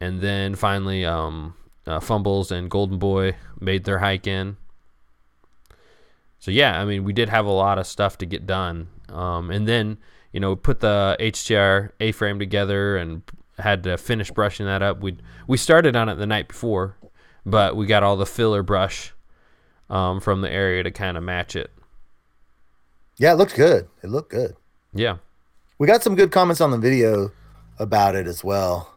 and 0.00 0.20
then 0.20 0.54
finally 0.54 1.04
um, 1.04 1.54
uh, 1.87 2.00
fumbles 2.00 2.50
and 2.50 2.70
Golden 2.70 2.98
Boy 2.98 3.37
made 3.61 3.85
their 3.85 3.98
hike 3.98 4.26
in. 4.26 4.56
So 6.38 6.50
yeah, 6.50 6.80
I 6.80 6.85
mean 6.85 7.04
we 7.04 7.12
did 7.12 7.28
have 7.28 7.46
a 7.46 7.50
lot 7.50 7.78
of 7.78 7.87
stuff 7.87 8.18
to 8.18 8.26
get 8.26 8.46
done, 8.46 8.88
um, 9.09 9.50
and 9.50 9.66
then 9.66 9.98
you 10.37 10.40
know, 10.40 10.55
put 10.55 10.81
the 10.81 11.16
HTR 11.18 11.92
A-frame 11.99 12.38
together 12.38 12.99
and 12.99 13.22
had 13.59 13.85
to 13.85 13.96
finish 13.96 14.31
brushing 14.31 14.66
that 14.66 14.83
up. 14.83 15.01
We 15.01 15.16
we 15.46 15.57
started 15.57 15.96
on 15.96 16.11
it 16.11 16.16
the 16.16 16.27
night 16.27 16.46
before, 16.46 16.94
but 17.46 17.75
we 17.75 17.87
got 17.87 18.03
all 18.03 18.18
the 18.18 18.27
filler 18.27 18.62
brush 18.62 19.14
um, 19.88 20.20
from 20.20 20.42
the 20.42 20.51
area 20.51 20.83
to 20.83 20.90
kind 20.90 21.16
of 21.16 21.22
match 21.22 21.57
it. 21.57 21.70
Yeah, 23.16 23.33
it 23.33 23.37
looked 23.37 23.57
good. 23.57 23.88
It 24.03 24.11
looked 24.11 24.31
good. 24.31 24.57
Yeah, 24.92 25.16
we 25.79 25.87
got 25.87 26.03
some 26.03 26.16
good 26.16 26.33
comments 26.33 26.61
on 26.61 26.70
the 26.70 26.77
video 26.77 27.33
about 27.79 28.14
it 28.14 28.27
as 28.27 28.44
well. 28.44 28.92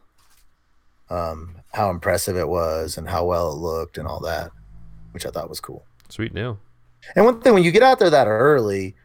Um, 1.10 1.62
how 1.72 1.90
impressive 1.90 2.36
it 2.36 2.50
was 2.50 2.98
and 2.98 3.08
how 3.08 3.24
well 3.24 3.54
it 3.54 3.60
looked 3.60 3.98
and 3.98 4.10
all 4.10 4.20
that, 4.20 4.52
which 5.14 5.26
I 5.26 5.30
thought 5.30 5.48
was 5.48 5.62
cool. 5.62 5.86
Sweet 6.10 6.36
deal. 6.36 6.60
And 7.16 7.24
one 7.24 7.40
thing, 7.40 7.54
when 7.54 7.64
you 7.64 7.72
get 7.72 7.82
out 7.82 7.98
there 7.98 8.10
that 8.10 8.28
early, 8.28 8.98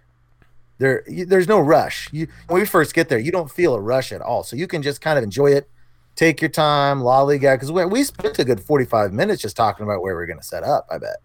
there 0.78 1.04
you, 1.08 1.26
there's 1.26 1.48
no 1.48 1.60
rush. 1.60 2.08
You 2.12 2.28
when 2.48 2.60
we 2.60 2.66
first 2.66 2.94
get 2.94 3.08
there, 3.08 3.18
you 3.18 3.32
don't 3.32 3.50
feel 3.50 3.74
a 3.74 3.80
rush 3.80 4.12
at 4.12 4.20
all. 4.20 4.42
So 4.42 4.56
you 4.56 4.66
can 4.66 4.82
just 4.82 5.00
kind 5.00 5.18
of 5.18 5.24
enjoy 5.24 5.52
it, 5.52 5.68
take 6.16 6.40
your 6.40 6.50
time, 6.50 7.00
lollygag. 7.00 7.56
Because 7.56 7.72
we, 7.72 7.84
we 7.84 8.04
spent 8.04 8.38
a 8.38 8.44
good 8.44 8.60
45 8.60 9.12
minutes 9.12 9.42
just 9.42 9.56
talking 9.56 9.84
about 9.84 10.02
where 10.02 10.14
we're 10.14 10.26
going 10.26 10.38
to 10.38 10.44
set 10.44 10.64
up. 10.64 10.86
I 10.90 10.98
bet. 10.98 11.16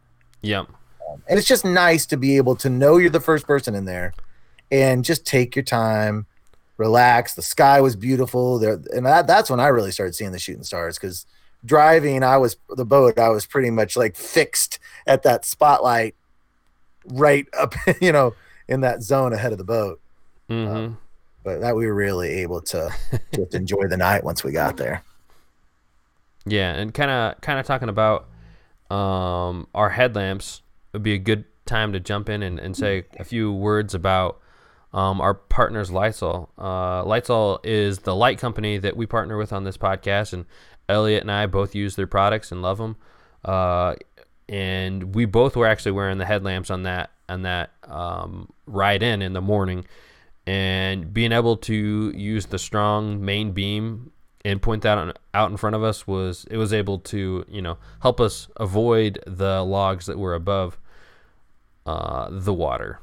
Yeah. 0.41 0.59
Um, 1.09 1.23
and 1.27 1.39
it's 1.39 1.47
just 1.47 1.65
nice 1.65 2.05
to 2.07 2.17
be 2.17 2.37
able 2.37 2.55
to 2.57 2.69
know 2.69 2.97
you're 2.97 3.09
the 3.09 3.19
first 3.19 3.47
person 3.47 3.75
in 3.75 3.85
there, 3.85 4.13
and 4.71 5.03
just 5.03 5.25
take 5.25 5.55
your 5.55 5.63
time, 5.63 6.27
relax. 6.77 7.33
The 7.33 7.41
sky 7.41 7.81
was 7.81 7.95
beautiful 7.95 8.59
there, 8.59 8.79
and 8.93 9.05
that, 9.05 9.25
that's 9.25 9.49
when 9.49 9.59
I 9.59 9.67
really 9.67 9.91
started 9.91 10.13
seeing 10.13 10.31
the 10.31 10.39
shooting 10.39 10.63
stars 10.63 10.97
because 10.97 11.25
driving 11.65 12.23
I 12.23 12.37
was 12.37 12.55
the 12.69 12.85
boat 12.85 13.19
I 13.19 13.29
was 13.29 13.45
pretty 13.45 13.69
much 13.69 13.97
like 13.97 14.15
fixed 14.15 14.79
at 15.05 15.23
that 15.23 15.43
spotlight 15.43 16.15
right 17.05 17.45
up 17.57 17.73
you 18.01 18.11
know 18.11 18.33
in 18.69 18.81
that 18.81 19.01
zone 19.01 19.33
ahead 19.33 19.51
of 19.51 19.57
the 19.57 19.63
boat. 19.65 19.99
Mm-hmm. 20.49 20.75
Um, 20.75 20.97
but 21.43 21.61
that 21.61 21.75
we 21.75 21.85
were 21.85 21.93
really 21.93 22.29
able 22.29 22.61
to 22.61 22.93
just 23.33 23.53
enjoy 23.55 23.87
the 23.87 23.97
night 23.97 24.23
once 24.23 24.43
we 24.43 24.51
got 24.51 24.77
there. 24.77 25.03
Yeah, 26.45 26.73
and 26.73 26.93
kind 26.93 27.11
of 27.11 27.41
kind 27.41 27.59
of 27.59 27.65
talking 27.65 27.89
about 27.89 28.27
um, 28.89 29.67
our 29.73 29.89
headlamps 29.89 30.61
would 30.93 31.03
be 31.03 31.13
a 31.13 31.17
good 31.17 31.45
time 31.65 31.93
to 31.93 31.99
jump 31.99 32.29
in 32.29 32.41
and, 32.43 32.59
and 32.59 32.75
say 32.75 33.05
a 33.19 33.23
few 33.23 33.51
words 33.51 33.93
about 33.93 34.39
um, 34.93 35.21
our 35.21 35.33
partners 35.33 35.89
LiteZall. 35.91 36.49
Uh, 36.57 37.57
is 37.63 37.99
the 37.99 38.15
light 38.15 38.39
company 38.39 38.77
that 38.77 38.97
we 38.97 39.05
partner 39.05 39.37
with 39.37 39.53
on 39.53 39.63
this 39.63 39.77
podcast, 39.77 40.33
and 40.33 40.45
Elliot 40.87 41.21
and 41.21 41.31
I 41.31 41.45
both 41.45 41.75
use 41.75 41.95
their 41.95 42.07
products 42.07 42.51
and 42.51 42.61
love 42.61 42.77
them. 42.77 42.95
Uh, 43.45 43.95
and 44.47 45.15
we 45.15 45.25
both 45.25 45.55
were 45.55 45.67
actually 45.67 45.91
wearing 45.91 46.17
the 46.17 46.25
headlamps 46.25 46.71
on 46.71 46.83
that 46.83 47.11
on 47.29 47.43
that 47.43 47.71
um, 47.83 48.51
ride 48.65 49.03
in 49.03 49.21
in 49.21 49.33
the 49.33 49.41
morning, 49.41 49.85
and 50.45 51.13
being 51.13 51.31
able 51.31 51.57
to 51.57 52.11
use 52.15 52.47
the 52.47 52.59
strong 52.59 53.23
main 53.23 53.51
beam 53.51 54.11
and 54.45 54.61
point 54.61 54.83
that 54.83 55.17
out 55.33 55.51
in 55.51 55.57
front 55.57 55.75
of 55.75 55.83
us 55.83 56.07
was 56.07 56.45
it 56.49 56.57
was 56.57 56.73
able 56.73 56.99
to 56.99 57.45
you 57.47 57.61
know 57.61 57.77
help 58.01 58.19
us 58.19 58.47
avoid 58.57 59.19
the 59.27 59.63
logs 59.63 60.05
that 60.05 60.17
were 60.17 60.33
above 60.33 60.77
uh, 61.85 62.27
the 62.31 62.53
water. 62.53 62.99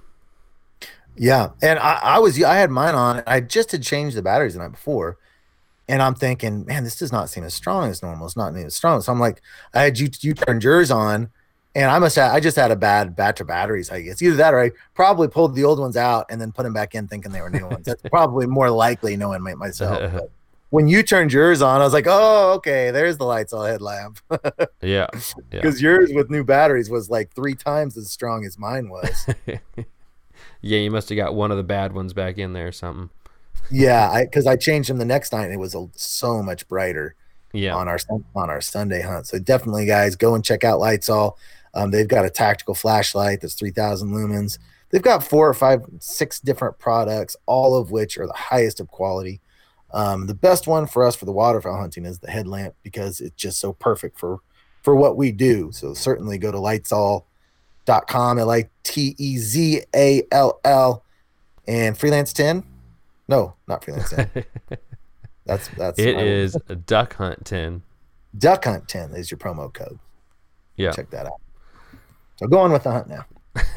Yeah, 1.17 1.51
and 1.63 1.79
I, 1.79 1.99
I 2.03 2.19
was 2.19 2.43
I 2.43 2.57
had 2.57 2.71
mine 2.71 2.95
on. 2.95 3.23
I 3.27 3.41
just 3.41 3.73
had 3.73 3.83
changed 3.83 4.17
the 4.17 4.23
batteries 4.23 4.55
the 4.55 4.61
night 4.61 4.73
before, 4.73 5.19
and 5.89 6.03
I'm 6.03 6.15
thinking, 6.15 6.67
man, 6.67 6.85
this 6.85 6.99
does 6.99 7.13
not 7.13 7.31
seem 7.31 7.45
as 7.45 7.55
strong 7.55 7.89
as 7.91 8.03
normal. 8.03 8.27
It's 8.27 8.37
not 8.37 8.55
as 8.55 8.75
strong. 8.75 9.01
So 9.01 9.13
I'm 9.13 9.21
like, 9.21 9.41
I 9.73 9.83
had 9.83 9.99
you 9.99 10.11
you 10.21 10.35
turned 10.35 10.63
yours 10.63 10.91
on, 10.91 11.31
and 11.77 11.91
I 11.91 11.99
must 11.99 12.17
have, 12.17 12.35
I 12.35 12.41
just 12.41 12.57
had 12.57 12.71
a 12.71 12.77
bad 12.77 13.15
batch 13.15 13.43
of 13.43 13.49
batteries. 13.49 13.91
I 13.91 14.01
guess 14.01 14.23
either 14.23 14.37
that 14.37 14.55
or 14.55 14.61
I 14.61 14.71
probably 14.95 15.29
pulled 15.29 15.55
the 15.55 15.65
old 15.65 15.79
ones 15.79 15.95
out 15.95 16.25
and 16.31 16.41
then 16.41 16.51
put 16.51 16.63
them 16.63 16.73
back 16.73 16.95
in 16.95 17.07
thinking 17.07 17.33
they 17.33 17.43
were 17.43 17.51
new 17.51 17.67
ones. 17.67 17.85
That's 17.85 18.01
probably 18.11 18.47
more 18.47 18.71
likely 18.71 19.15
knowing 19.15 19.43
my, 19.43 19.55
myself. 19.55 20.13
But 20.13 20.31
when 20.71 20.89
you 20.89 21.03
turned 21.03 21.35
yours 21.35 21.61
on, 21.61 21.83
I 21.83 21.85
was 21.85 21.93
like, 21.93 22.07
oh, 22.09 22.55
okay, 22.55 22.91
there's 22.91 23.19
the 23.19 23.25
lights 23.25 23.53
all 23.53 23.65
headlamp. 23.65 24.21
yeah. 24.81 25.07
Because 25.51 25.81
yeah. 25.81 25.91
yours 25.91 26.13
with 26.15 26.31
new 26.31 26.45
batteries 26.45 26.89
was 26.89 27.11
like 27.11 27.31
three 27.35 27.55
times 27.55 27.97
as 27.99 28.11
strong 28.11 28.47
as 28.47 28.59
mine 28.59 28.89
was. 28.89 29.27
yeah, 30.63 30.79
you 30.79 30.91
must 30.91 31.11
have 31.11 31.17
got 31.17 31.35
one 31.35 31.51
of 31.51 31.59
the 31.59 31.63
bad 31.63 31.93
ones 31.93 32.15
back 32.15 32.39
in 32.39 32.55
there 32.55 32.69
or 32.69 32.73
something. 32.73 33.11
yeah, 33.71 34.23
because 34.25 34.47
I, 34.47 34.53
I, 34.53 34.57
changed 34.57 34.89
them 34.89 34.97
the 34.99 35.05
next 35.05 35.33
night 35.33 35.45
and 35.45 35.53
it 35.53 35.61
was 35.61 35.75
a, 35.75 35.89
so 35.95 36.43
much 36.43 36.67
brighter. 36.69 37.15
Yeah. 37.53 37.75
On 37.75 37.89
our 37.89 37.99
on 38.35 38.51
our 38.51 38.61
Sunday 38.61 39.01
hunt. 39.01 39.29
So 39.29 39.39
definitely, 39.39 39.87
guys, 39.87 40.15
go 40.15 40.35
and 40.35 40.45
check 40.45 40.63
out 40.63 40.79
LiteZall. 40.79 41.37
Um, 41.77 41.91
they've 41.91 42.09
got 42.09 42.25
a 42.25 42.31
tactical 42.31 42.75
flashlight 42.75 43.43
that's 43.43 43.55
3,000 43.55 44.11
lumens. 44.11 44.59
They've 44.91 45.03
got 45.03 45.23
four 45.23 45.47
or 45.47 45.53
five, 45.53 45.85
six 46.01 46.41
different 46.41 46.79
products, 46.79 47.37
all 47.45 47.77
of 47.77 47.91
which 47.91 48.17
are 48.17 48.27
the 48.27 48.33
highest 48.33 48.81
of 48.81 48.89
quality. 48.89 49.43
Um, 49.93 50.27
the 50.27 50.35
best 50.35 50.67
one 50.67 50.87
for 50.87 51.05
us 51.05 51.15
for 51.15 51.27
the 51.27 51.33
waterfowl 51.33 51.77
hunting 51.79 52.07
is 52.07 52.19
the 52.19 52.31
headlamp 52.31 52.75
because 52.83 53.21
it's 53.21 53.37
just 53.37 53.61
so 53.61 53.73
perfect 53.75 54.19
for 54.19 54.39
for 54.83 54.97
what 54.97 55.17
we 55.17 55.33
do. 55.33 55.71
So 55.73 55.93
certainly 55.95 56.39
go 56.39 56.51
to 56.51 56.59
litezall.com, 56.59 58.39
L 58.39 58.51
I 58.51 58.71
T 58.83 59.15
E 59.19 59.37
Z 59.37 59.83
A 59.95 60.23
L 60.33 60.61
L, 60.65 61.05
and 61.69 61.99
freelance 61.99 62.33
10. 62.33 62.65
No, 63.29 63.55
not 63.67 63.85
freelance 63.85 64.11
10. 64.11 64.31
that's 65.45 65.69
that's 65.69 65.99
It 65.99 66.17
is 66.17 66.57
a 66.69 66.77
duck 66.77 67.15
hunt 67.17 67.45
10. 67.45 67.83
duck 68.39 68.65
hunt 68.65 68.89
10 68.89 69.13
is 69.13 69.31
your 69.31 69.39
promo 69.39 69.73
code. 69.73 69.99
Yeah. 70.77 70.93
Check 70.93 71.11
that 71.11 71.27
out. 71.27 71.41
So 72.37 72.47
go 72.47 72.59
on 72.59 72.73
with 72.73 72.83
the 72.83 72.93
hunt 72.93 73.09
now. 73.09 73.27
Where 73.55 73.73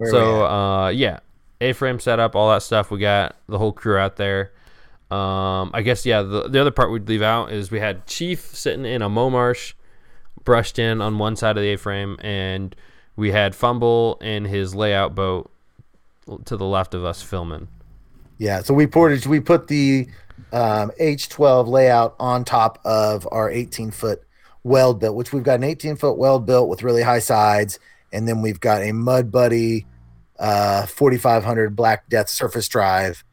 we 0.00 0.10
So 0.10 0.46
uh, 0.46 0.88
yeah, 0.88 1.20
A-frame 1.60 2.00
setup, 2.00 2.34
all 2.36 2.50
that 2.50 2.62
stuff. 2.62 2.90
We 2.90 2.98
got 2.98 3.36
the 3.48 3.58
whole 3.58 3.72
crew 3.72 3.96
out 3.96 4.16
there. 4.16 4.52
Um, 5.10 5.70
I 5.72 5.82
guess 5.82 6.04
yeah. 6.04 6.22
The, 6.22 6.48
the 6.48 6.60
other 6.60 6.72
part 6.72 6.90
we'd 6.90 7.08
leave 7.08 7.22
out 7.22 7.52
is 7.52 7.70
we 7.70 7.78
had 7.78 8.06
Chief 8.06 8.40
sitting 8.40 8.84
in 8.84 9.02
a 9.02 9.08
Momarsh, 9.08 9.74
brushed 10.44 10.78
in 10.78 11.00
on 11.00 11.18
one 11.18 11.36
side 11.36 11.56
of 11.56 11.62
the 11.62 11.70
A-frame, 11.70 12.16
and 12.20 12.74
we 13.14 13.30
had 13.30 13.54
Fumble 13.54 14.18
in 14.20 14.44
his 14.44 14.74
layout 14.74 15.14
boat 15.14 15.50
to 16.44 16.56
the 16.56 16.66
left 16.66 16.92
of 16.92 17.04
us 17.04 17.22
filming. 17.22 17.68
Yeah, 18.38 18.62
so 18.62 18.74
we 18.74 18.86
ported 18.86 19.24
we 19.26 19.40
put 19.40 19.68
the 19.68 20.08
um, 20.52 20.90
H12 21.00 21.68
layout 21.68 22.16
on 22.18 22.44
top 22.44 22.80
of 22.84 23.26
our 23.30 23.50
18 23.50 23.90
foot 23.92 24.25
Weldbilt, 24.66 25.14
which 25.14 25.32
we've 25.32 25.44
got 25.44 25.56
an 25.56 25.64
18 25.64 25.96
foot 25.96 26.18
Weldbilt 26.18 26.68
with 26.68 26.82
really 26.82 27.02
high 27.02 27.20
sides, 27.20 27.78
and 28.12 28.26
then 28.26 28.42
we've 28.42 28.60
got 28.60 28.82
a 28.82 28.92
Mud 28.92 29.30
Buddy 29.30 29.86
uh, 30.38 30.86
4500 30.86 31.76
Black 31.76 32.08
Death 32.08 32.28
surface 32.28 32.68
drive 32.68 33.24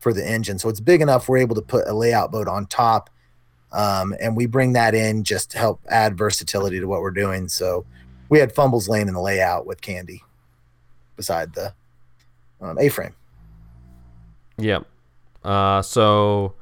for 0.00 0.12
the 0.12 0.28
engine. 0.28 0.58
So 0.58 0.68
it's 0.68 0.80
big 0.80 1.00
enough 1.00 1.28
we're 1.28 1.38
able 1.38 1.54
to 1.56 1.62
put 1.62 1.88
a 1.88 1.94
layout 1.94 2.30
boat 2.30 2.48
on 2.48 2.66
top, 2.66 3.08
um, 3.72 4.14
and 4.20 4.36
we 4.36 4.46
bring 4.46 4.74
that 4.74 4.94
in 4.94 5.24
just 5.24 5.50
to 5.52 5.58
help 5.58 5.80
add 5.88 6.18
versatility 6.18 6.78
to 6.78 6.86
what 6.86 7.00
we're 7.00 7.10
doing. 7.10 7.48
So 7.48 7.86
we 8.28 8.38
had 8.38 8.54
fumbles 8.54 8.88
laying 8.88 9.08
in 9.08 9.14
the 9.14 9.20
layout 9.20 9.66
with 9.66 9.80
Candy 9.80 10.22
beside 11.16 11.54
the 11.54 11.72
um, 12.60 12.78
A-frame. 12.78 13.14
Yep. 14.58 14.86
Uh, 15.42 15.82
so 15.82 16.54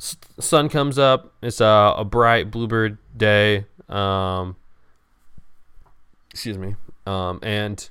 s- 0.00 0.16
sun 0.38 0.68
comes 0.68 0.98
up. 0.98 1.32
It's 1.42 1.60
a, 1.60 1.94
a 1.98 2.04
bright 2.04 2.50
bluebird 2.50 2.98
day. 3.16 3.66
Um, 3.88 4.56
excuse 6.30 6.58
me. 6.58 6.74
Um, 7.06 7.40
and 7.42 7.88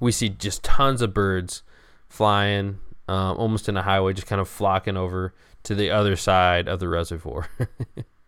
we 0.00 0.12
see 0.12 0.28
just 0.28 0.62
tons 0.62 1.00
of 1.02 1.14
birds 1.14 1.62
flying, 2.08 2.78
um, 3.08 3.36
almost 3.38 3.68
in 3.68 3.76
a 3.76 3.82
highway, 3.82 4.12
just 4.12 4.26
kind 4.26 4.40
of 4.40 4.48
flocking 4.48 4.96
over 4.96 5.32
to 5.64 5.74
the 5.74 5.90
other 5.90 6.16
side 6.16 6.68
of 6.68 6.80
the 6.80 6.88
reservoir. 6.88 7.48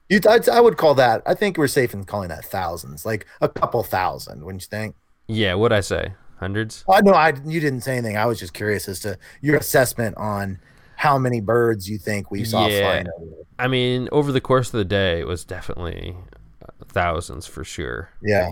You, 0.08 0.20
I'd, 0.30 0.48
I 0.48 0.60
would 0.60 0.76
call 0.76 0.94
that. 0.94 1.20
I 1.26 1.34
think 1.34 1.58
we're 1.58 1.66
safe 1.66 1.92
in 1.92 2.04
calling 2.04 2.28
that 2.28 2.44
thousands, 2.44 3.04
like 3.04 3.26
a 3.40 3.48
couple 3.48 3.82
thousand. 3.82 4.44
Wouldn't 4.44 4.62
you 4.62 4.68
think? 4.68 4.94
yeah, 5.26 5.54
what'd 5.54 5.76
I 5.76 5.80
say? 5.80 6.12
Hundreds? 6.38 6.84
Oh, 6.86 7.00
no, 7.00 7.10
I 7.10 7.32
you 7.44 7.58
didn't 7.58 7.80
say 7.80 7.94
anything. 7.96 8.16
I 8.16 8.24
was 8.26 8.38
just 8.38 8.54
curious 8.54 8.86
as 8.88 9.00
to 9.00 9.18
your 9.40 9.56
assessment 9.56 10.16
on 10.16 10.60
how 10.96 11.18
many 11.18 11.40
birds 11.40 11.88
you 11.88 11.98
think 11.98 12.30
we 12.30 12.44
saw 12.44 12.66
Yeah. 12.66 12.80
flying. 12.80 13.06
Over. 13.20 13.30
I 13.58 13.68
mean, 13.68 14.08
over 14.12 14.32
the 14.32 14.40
course 14.40 14.68
of 14.68 14.78
the 14.78 14.84
day, 14.84 15.20
it 15.20 15.26
was 15.26 15.44
definitely 15.44 16.16
uh, 16.62 16.84
thousands 16.88 17.46
for 17.46 17.64
sure. 17.64 18.10
Yeah, 18.22 18.50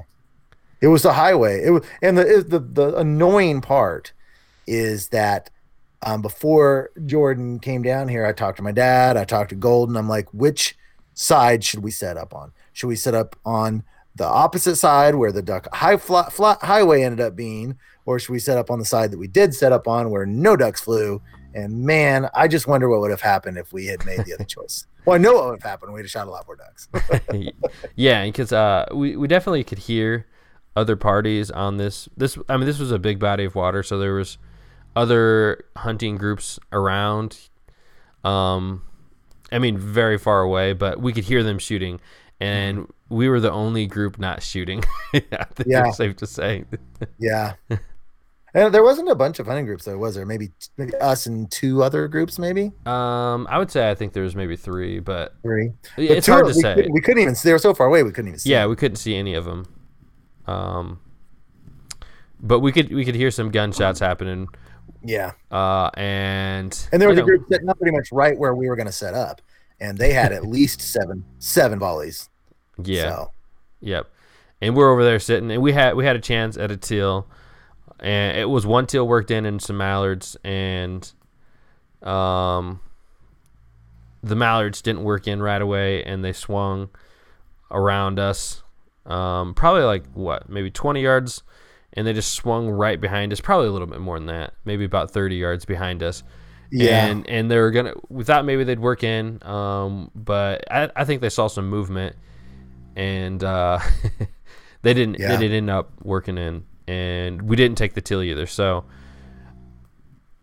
it 0.80 0.88
was 0.88 1.02
the 1.02 1.12
highway. 1.14 1.62
It 1.64 1.70
was, 1.70 1.85
and 2.02 2.16
the 2.18 2.44
the 2.46 2.59
the 2.61 2.96
annoying 2.96 3.61
part 3.61 4.12
is 4.66 5.09
that 5.09 5.50
um, 6.02 6.22
before 6.22 6.90
Jordan 7.07 7.59
came 7.59 7.83
down 7.83 8.09
here, 8.09 8.24
I 8.26 8.33
talked 8.33 8.59
to 8.59 8.62
my 8.62 8.72
dad. 8.72 9.16
I 9.16 9.24
talked 9.24 9.50
to 9.50 9.57
Golden. 9.57 9.96
I'm 9.96 10.09
like, 10.09 10.28
which 10.33 10.76
side 11.14 11.64
should 11.64 11.83
we 11.83 11.90
set 11.90 12.16
up 12.16 12.35
on? 12.35 12.52
Should 12.72 12.88
we 12.88 12.96
set 12.96 13.14
up 13.14 13.37
on 13.44 13.85
the 14.16 14.26
opposite 14.26 14.76
side 14.76 15.14
where 15.14 15.33
the 15.33 15.42
duck 15.42 15.66
high 15.74 15.96
fly, 15.96 16.28
fly, 16.30 16.57
highway 16.61 17.02
ended 17.02 17.20
up 17.20 17.35
being, 17.37 17.78
or 18.07 18.18
should 18.18 18.33
we 18.33 18.38
set 18.38 18.59
up 18.59 18.70
on 18.70 18.78
the 18.78 18.85
side 18.85 19.11
that 19.11 19.18
we 19.18 19.26
did 19.28 19.54
set 19.54 19.72
up 19.72 19.88
on 19.88 20.11
where 20.11 20.26
no 20.26 20.57
ducks 20.57 20.80
flew? 20.80 21.20
And 21.54 21.84
man, 21.84 22.28
I 22.34 22.48
just 22.48 22.66
wonder 22.66 22.88
what 22.88 23.00
would 23.00 23.10
have 23.12 23.20
happened 23.20 23.56
if 23.58 23.72
we 23.72 23.86
had 23.86 24.04
made 24.04 24.24
the 24.24 24.34
other 24.34 24.44
choice. 24.48 24.86
Well, 25.04 25.14
I 25.14 25.18
know 25.18 25.34
what 25.34 25.44
would 25.46 25.62
have 25.62 25.70
happened. 25.70 25.92
We'd 25.94 26.02
have 26.02 26.10
shot 26.10 26.26
a 26.26 26.30
lot 26.30 26.46
more 26.46 26.56
ducks. 26.56 26.88
yeah, 27.96 28.24
because 28.26 28.52
uh, 28.52 28.86
we 28.92 29.16
we 29.16 29.28
definitely 29.28 29.62
could 29.64 29.78
hear 29.78 30.26
other 30.76 30.96
parties 30.96 31.50
on 31.50 31.76
this. 31.76 32.08
This 32.16 32.36
I 32.48 32.56
mean, 32.56 32.66
this 32.66 32.78
was 32.78 32.90
a 32.90 32.98
big 32.98 33.18
body 33.20 33.44
of 33.44 33.54
water, 33.54 33.82
so 33.82 33.98
there 33.98 34.14
was 34.14 34.36
other 34.96 35.64
hunting 35.76 36.16
groups 36.16 36.58
around. 36.72 37.38
Um, 38.24 38.82
I 39.52 39.58
mean, 39.58 39.78
very 39.78 40.18
far 40.18 40.40
away, 40.40 40.72
but 40.72 41.00
we 41.00 41.12
could 41.12 41.24
hear 41.24 41.42
them 41.42 41.58
shooting, 41.58 42.00
and 42.40 42.90
we 43.10 43.28
were 43.28 43.38
the 43.40 43.52
only 43.52 43.86
group 43.86 44.18
not 44.18 44.42
shooting. 44.42 44.82
I 45.14 45.20
think 45.20 45.66
Yeah. 45.68 45.88
it's 45.88 45.98
safe 45.98 46.16
to 46.16 46.26
say. 46.26 46.64
Yeah. 47.18 47.54
And 48.56 48.72
there 48.72 48.84
wasn't 48.84 49.08
a 49.10 49.14
bunch 49.16 49.40
of 49.40 49.46
hunting 49.46 49.66
groups 49.66 49.84
though, 49.84 49.98
was 49.98 50.14
there? 50.14 50.24
Maybe 50.24 50.52
maybe 50.76 50.94
us 50.96 51.26
and 51.26 51.50
two 51.50 51.82
other 51.82 52.06
groups, 52.06 52.38
maybe 52.38 52.70
Um, 52.86 53.48
I 53.50 53.58
would 53.58 53.70
say 53.70 53.90
I 53.90 53.94
think 53.96 54.12
there 54.12 54.22
was 54.22 54.36
maybe 54.36 54.54
three, 54.56 55.00
but 55.00 55.34
three. 55.42 55.72
it's 55.96 56.26
hard 56.28 56.44
to 56.46 56.52
we 56.54 56.60
say. 56.60 56.74
Couldn't, 56.76 56.92
we 56.92 57.00
couldn't 57.00 57.22
even. 57.22 57.34
They 57.42 57.52
were 57.52 57.58
so 57.58 57.74
far 57.74 57.88
away. 57.88 58.02
We 58.04 58.12
couldn't 58.12 58.28
even 58.28 58.38
see. 58.38 58.50
Yeah, 58.50 58.62
them. 58.62 58.70
we 58.70 58.76
couldn't 58.76 58.96
see 58.96 59.16
any 59.16 59.34
of 59.34 59.44
them. 59.44 59.66
Um, 60.46 61.00
but 62.40 62.60
we 62.60 62.70
could 62.72 62.92
we 62.92 63.04
could 63.04 63.14
hear 63.14 63.30
some 63.30 63.50
gunshots 63.50 63.98
happening. 63.98 64.48
yeah. 65.02 65.32
Uh, 65.50 65.90
and 65.94 66.88
And 66.92 67.00
there 67.02 67.08
was 67.08 67.16
you 67.16 67.22
a 67.24 67.26
know, 67.26 67.36
group 67.36 67.48
sitting 67.50 67.68
up 67.68 67.78
pretty 67.78 67.96
much 67.96 68.08
right 68.12 68.38
where 68.38 68.54
we 68.54 68.68
were 68.68 68.76
going 68.76 68.86
to 68.86 68.92
set 68.92 69.14
up, 69.14 69.40
and 69.80 69.98
they 69.98 70.12
had 70.12 70.32
at 70.32 70.46
least 70.46 70.80
seven 70.80 71.24
seven 71.38 71.78
volleys. 71.78 72.28
Yeah. 72.82 73.08
So, 73.10 73.30
Yep. 73.80 74.10
And 74.60 74.76
we're 74.76 74.90
over 74.92 75.02
there 75.04 75.18
sitting, 75.18 75.50
and 75.50 75.60
we 75.62 75.72
had 75.72 75.94
we 75.96 76.04
had 76.04 76.16
a 76.16 76.20
chance 76.20 76.56
at 76.56 76.70
a 76.70 76.76
teal, 76.76 77.26
and 78.00 78.37
it 78.37 78.48
was 78.48 78.66
one 78.66 78.87
teal 78.87 79.07
worked 79.07 79.30
in 79.30 79.46
and 79.46 79.61
some 79.62 79.76
mallards, 79.76 80.37
and 80.44 81.11
um, 82.02 82.80
the 84.22 84.37
mallards 84.37 84.83
didn't 84.83 85.04
work 85.04 85.26
in 85.26 85.42
right 85.42 85.61
away, 85.62 86.02
and 86.04 86.24
they 86.24 86.33
swung 86.33 86.90
around 87.70 88.18
us, 88.18 88.62
um, 89.07 89.54
probably 89.54 89.83
like 89.83 90.07
what, 90.14 90.48
maybe 90.48 90.70
twenty 90.70 91.02
yards, 91.02 91.42
and 91.92 92.07
they 92.07 92.12
just 92.12 92.33
swung 92.33 92.68
right 92.68 93.00
behind 93.00 93.33
us, 93.33 93.40
probably 93.40 93.68
a 93.68 93.70
little 93.70 93.87
bit 93.87 94.00
more 94.00 94.18
than 94.18 94.26
that, 94.26 94.54
maybe 94.64 94.85
about 94.85 95.11
thirty 95.11 95.37
yards 95.37 95.64
behind 95.64 96.02
us. 96.02 96.22
yeah. 96.70 97.07
And 97.07 97.28
and 97.28 97.50
they 97.50 97.59
were 97.59 97.70
gonna. 97.70 97.94
We 98.09 98.24
thought 98.24 98.44
maybe 98.44 98.64
they'd 98.64 98.80
work 98.80 99.04
in, 99.04 99.42
um, 99.46 100.11
but 100.14 100.64
I, 100.70 100.90
I 100.96 101.04
think 101.04 101.20
they 101.20 101.30
saw 101.30 101.46
some 101.46 101.68
movement, 101.68 102.16
and 102.96 103.42
uh, 103.44 103.78
they 104.83 104.94
didn't. 104.94 105.18
Yeah. 105.20 105.28
They 105.28 105.37
didn't 105.37 105.57
end 105.57 105.70
up 105.70 105.92
working 106.02 106.38
in, 106.38 106.64
and 106.86 107.42
we 107.42 107.56
didn't 107.56 107.78
take 107.78 107.94
the 107.94 108.00
teal 108.00 108.22
either. 108.22 108.46
So, 108.46 108.84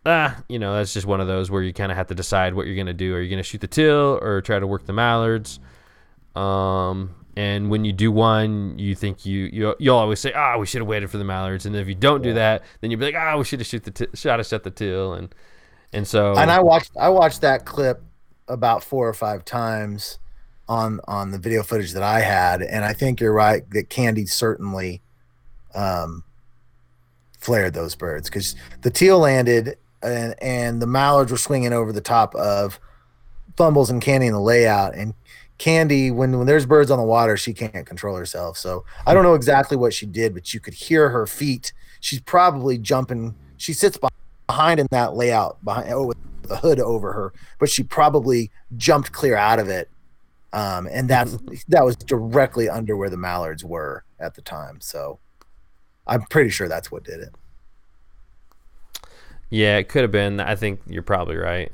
ah, 0.06 0.42
you 0.48 0.60
know, 0.60 0.76
that's 0.76 0.94
just 0.94 1.06
one 1.06 1.22
of 1.22 1.28
those 1.28 1.52
where 1.52 1.62
you 1.62 1.74
kind 1.74 1.92
of 1.92 1.98
have 1.98 2.08
to 2.08 2.16
decide 2.16 2.54
what 2.54 2.68
you're 2.68 2.76
gonna 2.76 2.94
do. 2.94 3.16
Are 3.16 3.22
you 3.22 3.30
gonna 3.30 3.44
shoot 3.44 3.62
the 3.62 3.68
teal 3.68 4.20
or 4.22 4.42
try 4.42 4.60
to 4.60 4.68
work 4.68 4.86
the 4.86 4.94
mallards? 4.94 5.60
Um, 6.36 7.16
and 7.36 7.70
when 7.70 7.86
you 7.86 7.94
do 7.94 8.12
one, 8.12 8.78
you 8.78 8.96
think 8.96 9.26
you 9.26 9.50
you 9.52 9.76
you'll 9.80 9.98
always 9.98 10.20
say, 10.20 10.34
ah, 10.34 10.58
we 10.58 10.66
should 10.66 10.82
have 10.82 10.88
waited 10.88 11.10
for 11.10 11.18
the 11.18 11.24
mallards. 11.24 11.66
And 11.66 11.76
if 11.76 11.88
you 11.88 11.96
don't 11.96 12.22
do 12.22 12.34
that, 12.34 12.64
then 12.82 12.92
you'll 12.92 13.00
be 13.00 13.06
like, 13.06 13.16
ah, 13.16 13.38
we 13.38 13.44
should 13.44 13.60
have 13.60 13.68
shoot 13.68 13.84
the 13.84 13.92
t- 13.92 14.08
shot 14.14 14.40
us 14.40 14.54
at 14.54 14.64
the 14.64 14.72
teal 14.72 15.14
and. 15.14 15.34
And 15.94 16.08
so, 16.08 16.38
and 16.38 16.50
I 16.50 16.62
watched 16.62 16.92
I 16.98 17.10
watched 17.10 17.42
that 17.42 17.66
clip 17.66 18.02
about 18.48 18.82
four 18.82 19.10
or 19.10 19.14
five 19.14 19.44
times 19.44 20.20
on 20.70 21.02
on 21.06 21.32
the 21.32 21.38
video 21.38 21.64
footage 21.64 21.92
that 21.92 22.04
I 22.04 22.22
had, 22.22 22.62
and 22.62 22.86
I 22.86 22.94
think 22.94 23.20
you're 23.20 23.34
right 23.34 23.70
that 23.72 23.90
Candy 23.90 24.26
certainly 24.26 25.02
um, 25.76 26.24
flared 27.42 27.74
those 27.74 27.96
birds 27.96 28.30
because 28.30 28.56
the 28.82 28.90
teal 28.90 29.20
landed 29.20 29.78
and 30.02 30.36
and 30.42 30.82
the 30.82 30.88
mallards 30.88 31.32
were 31.32 31.38
swinging 31.38 31.74
over 31.74 31.92
the 31.92 32.02
top 32.02 32.34
of 32.36 32.80
fumbles 33.58 33.90
and 33.90 34.02
Candy 34.02 34.28
in 34.28 34.34
the 34.34 34.40
layout 34.40 34.96
and. 34.96 35.14
Candy, 35.58 36.10
when, 36.10 36.36
when 36.40 36.48
there's 36.48 36.66
birds 36.66 36.90
on 36.90 36.98
the 36.98 37.06
water, 37.06 37.38
she 37.38 37.54
can't 37.54 37.86
control 37.86 38.16
herself. 38.16 38.58
So 38.58 38.84
I 39.06 39.14
don't 39.14 39.22
know 39.22 39.36
exactly 39.36 39.78
what 39.78 39.94
she 39.94 40.08
did, 40.08 40.34
but 40.34 40.56
you 40.56 40.60
could 40.60 40.74
hear 40.74 41.10
her 41.10 41.28
feet. 41.28 41.72
She's 42.00 42.20
probably 42.20 42.80
jumping. 42.80 43.36
She 43.58 43.74
sits 43.74 43.96
behind 44.48 44.80
in 44.80 44.88
that 44.90 45.14
layout 45.14 45.64
behind 45.64 45.94
oh, 45.94 46.08
with 46.08 46.18
the 46.42 46.58
hood 46.58 46.80
over 46.80 47.14
her, 47.14 47.34
but 47.60 47.70
she 47.70 47.84
probably 47.84 48.52
jumped 48.76 49.12
clear 49.12 49.36
out 49.36 49.60
of 49.60 49.70
it. 49.70 49.90
Um, 50.52 50.88
and 50.92 51.10
that 51.10 51.28
that 51.70 51.86
was 51.86 51.96
directly 51.96 52.68
under 52.68 52.98
where 52.98 53.10
the 53.10 53.18
mallards 53.18 53.64
were 53.64 54.04
at 54.20 54.34
the 54.34 54.42
time. 54.42 54.82
So 54.82 55.20
I'm 56.08 56.24
pretty 56.24 56.50
sure 56.50 56.68
that's 56.68 56.92
what 56.92 57.04
did 57.04 57.20
it. 57.20 57.30
yeah, 59.50 59.78
it 59.78 59.90
could 59.90 60.02
have 60.04 60.12
been. 60.12 60.40
I 60.40 60.56
think 60.56 60.82
you're 60.88 61.04
probably 61.04 61.36
right. 61.38 61.72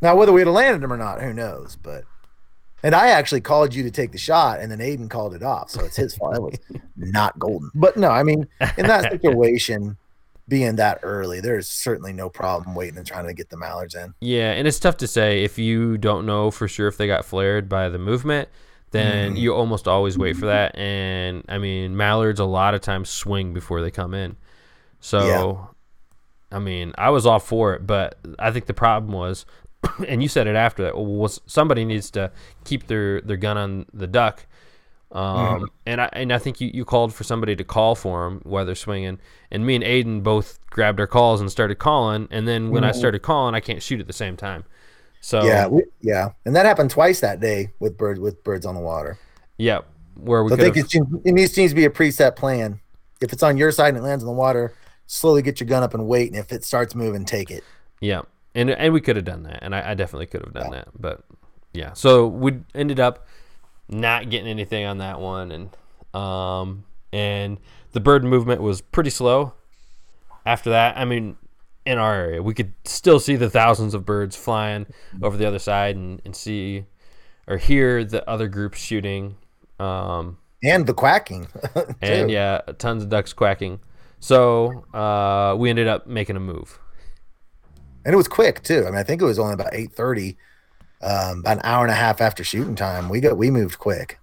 Now 0.00 0.16
whether 0.16 0.32
we'd 0.32 0.46
have 0.46 0.54
landed 0.54 0.82
them 0.82 0.92
or 0.92 0.96
not, 0.96 1.20
who 1.20 1.32
knows? 1.32 1.76
But 1.76 2.04
and 2.82 2.94
I 2.94 3.08
actually 3.08 3.40
called 3.40 3.74
you 3.74 3.82
to 3.84 3.90
take 3.90 4.12
the 4.12 4.18
shot, 4.18 4.60
and 4.60 4.70
then 4.70 4.78
Aiden 4.78 5.08
called 5.08 5.34
it 5.34 5.42
off, 5.42 5.70
so 5.70 5.82
it's 5.84 5.96
his 5.96 6.14
fault. 6.14 6.36
It 6.36 6.42
was 6.42 6.58
not 6.96 7.38
golden. 7.38 7.70
But 7.74 7.96
no, 7.96 8.10
I 8.10 8.22
mean, 8.22 8.46
in 8.76 8.86
that 8.86 9.10
situation, 9.10 9.96
being 10.48 10.76
that 10.76 11.00
early, 11.02 11.40
there's 11.40 11.66
certainly 11.68 12.12
no 12.12 12.28
problem 12.28 12.74
waiting 12.74 12.98
and 12.98 13.06
trying 13.06 13.26
to 13.26 13.32
get 13.32 13.48
the 13.48 13.56
mallards 13.56 13.94
in. 13.94 14.12
Yeah, 14.20 14.52
and 14.52 14.68
it's 14.68 14.78
tough 14.78 14.98
to 14.98 15.06
say 15.06 15.44
if 15.44 15.58
you 15.58 15.96
don't 15.96 16.26
know 16.26 16.50
for 16.50 16.68
sure 16.68 16.86
if 16.88 16.98
they 16.98 17.06
got 17.06 17.24
flared 17.24 17.68
by 17.68 17.88
the 17.88 17.98
movement. 17.98 18.48
Then 18.94 19.34
Mhm. 19.34 19.38
you 19.38 19.52
almost 19.54 19.88
always 19.88 20.16
wait 20.16 20.36
for 20.36 20.46
that, 20.46 20.76
and 20.78 21.44
I 21.48 21.58
mean 21.58 21.96
mallards 21.96 22.38
a 22.38 22.44
lot 22.44 22.74
of 22.74 22.80
times 22.80 23.10
swing 23.10 23.52
before 23.52 23.82
they 23.82 23.90
come 23.90 24.14
in. 24.14 24.36
So, 25.00 25.68
I 26.52 26.60
mean, 26.60 26.92
I 26.96 27.10
was 27.10 27.26
all 27.26 27.40
for 27.40 27.74
it, 27.74 27.86
but 27.88 28.16
I 28.38 28.52
think 28.52 28.66
the 28.66 28.72
problem 28.74 29.12
was, 29.12 29.46
and 30.08 30.22
you 30.22 30.28
said 30.28 30.46
it 30.46 30.54
after 30.54 30.84
that, 30.84 30.96
was 30.96 31.40
somebody 31.44 31.84
needs 31.84 32.08
to 32.12 32.30
keep 32.64 32.86
their, 32.86 33.20
their 33.20 33.36
gun 33.36 33.56
on 33.58 33.86
the 33.92 34.06
duck. 34.06 34.46
Um, 35.10 35.70
and 35.86 36.00
I 36.00 36.08
and 36.12 36.32
I 36.32 36.38
think 36.38 36.60
you, 36.60 36.70
you 36.72 36.84
called 36.84 37.12
for 37.14 37.24
somebody 37.24 37.54
to 37.56 37.64
call 37.64 37.94
for 37.96 38.24
them 38.24 38.40
while 38.44 38.64
they're 38.64 38.74
swinging, 38.76 39.18
and 39.50 39.66
me 39.66 39.74
and 39.74 39.82
Aiden 39.84 40.22
both 40.22 40.58
grabbed 40.70 41.00
our 41.00 41.06
calls 41.08 41.40
and 41.40 41.50
started 41.50 41.76
calling. 41.80 42.28
And 42.30 42.46
then 42.46 42.70
when 42.70 42.84
I 42.84 42.90
Mhm. 42.90 42.94
started 42.94 43.22
calling, 43.22 43.54
I 43.56 43.60
can't 43.60 43.82
shoot 43.82 44.00
at 44.00 44.06
the 44.06 44.12
same 44.12 44.36
time. 44.36 44.64
So 45.24 45.42
Yeah, 45.42 45.68
we, 45.68 45.84
yeah, 46.02 46.32
and 46.44 46.54
that 46.54 46.66
happened 46.66 46.90
twice 46.90 47.20
that 47.20 47.40
day 47.40 47.70
with 47.78 47.96
birds 47.96 48.20
with 48.20 48.44
birds 48.44 48.66
on 48.66 48.74
the 48.74 48.80
water. 48.82 49.18
yeah, 49.56 49.80
where 50.16 50.44
we 50.44 50.50
So 50.50 50.56
I 50.56 50.58
think 50.58 50.76
it, 50.76 50.90
seems- 50.90 51.08
it 51.24 51.32
needs, 51.32 51.52
to 51.54 51.74
be 51.74 51.86
a 51.86 51.90
preset 51.90 52.36
plan. 52.36 52.78
If 53.22 53.32
it's 53.32 53.42
on 53.42 53.56
your 53.56 53.72
side 53.72 53.88
and 53.94 53.96
it 53.96 54.02
lands 54.02 54.22
in 54.22 54.26
the 54.26 54.34
water, 54.34 54.74
slowly 55.06 55.40
get 55.40 55.60
your 55.60 55.66
gun 55.66 55.82
up 55.82 55.94
and 55.94 56.06
wait. 56.06 56.28
And 56.30 56.36
if 56.38 56.52
it 56.52 56.62
starts 56.62 56.94
moving, 56.94 57.24
take 57.24 57.50
it. 57.50 57.64
Yeah, 58.00 58.22
and 58.54 58.68
and 58.68 58.92
we 58.92 59.00
could 59.00 59.16
have 59.16 59.24
done 59.24 59.44
that, 59.44 59.60
and 59.62 59.74
I, 59.74 59.92
I 59.92 59.94
definitely 59.94 60.26
could 60.26 60.42
have 60.44 60.52
done 60.52 60.72
that, 60.72 60.88
but 61.00 61.24
yeah. 61.72 61.94
So 61.94 62.26
we 62.26 62.60
ended 62.74 63.00
up 63.00 63.26
not 63.88 64.28
getting 64.28 64.48
anything 64.48 64.84
on 64.84 64.98
that 64.98 65.20
one, 65.20 65.50
and 65.52 65.70
um 66.14 66.84
and 67.14 67.56
the 67.92 68.00
bird 68.00 68.24
movement 68.24 68.60
was 68.60 68.82
pretty 68.82 69.08
slow. 69.10 69.54
After 70.44 70.68
that, 70.68 70.98
I 70.98 71.06
mean, 71.06 71.36
in 71.86 71.98
our 71.98 72.14
area, 72.14 72.42
we 72.42 72.54
could 72.54 72.72
still 72.84 73.20
see 73.20 73.36
the 73.36 73.50
thousands 73.50 73.94
of 73.94 74.04
birds 74.06 74.36
flying 74.36 74.86
over 75.22 75.36
the 75.36 75.46
other 75.46 75.58
side, 75.58 75.96
and, 75.96 76.20
and 76.24 76.34
see 76.34 76.84
or 77.46 77.58
hear 77.58 78.04
the 78.04 78.28
other 78.28 78.48
groups 78.48 78.78
shooting. 78.78 79.36
Um, 79.78 80.38
And 80.62 80.86
the 80.86 80.94
quacking. 80.94 81.48
and 82.00 82.30
yeah, 82.30 82.60
tons 82.78 83.02
of 83.02 83.10
ducks 83.10 83.32
quacking. 83.34 83.80
So 84.18 84.84
uh, 84.94 85.54
we 85.58 85.68
ended 85.68 85.86
up 85.86 86.06
making 86.06 86.36
a 86.36 86.40
move. 86.40 86.78
and 88.04 88.14
it 88.14 88.16
was 88.16 88.28
quick 88.28 88.62
too. 88.62 88.82
I 88.86 88.90
mean, 88.90 88.94
I 88.98 89.02
think 89.02 89.20
it 89.20 89.26
was 89.26 89.38
only 89.38 89.52
about 89.54 89.74
eight 89.74 89.92
thirty, 89.92 90.38
um, 91.02 91.40
about 91.40 91.58
an 91.58 91.62
hour 91.64 91.84
and 91.84 91.90
a 91.92 91.94
half 91.96 92.20
after 92.22 92.42
shooting 92.44 92.74
time. 92.76 93.10
We 93.10 93.20
got 93.20 93.36
we 93.36 93.50
moved 93.50 93.78
quick. 93.78 94.18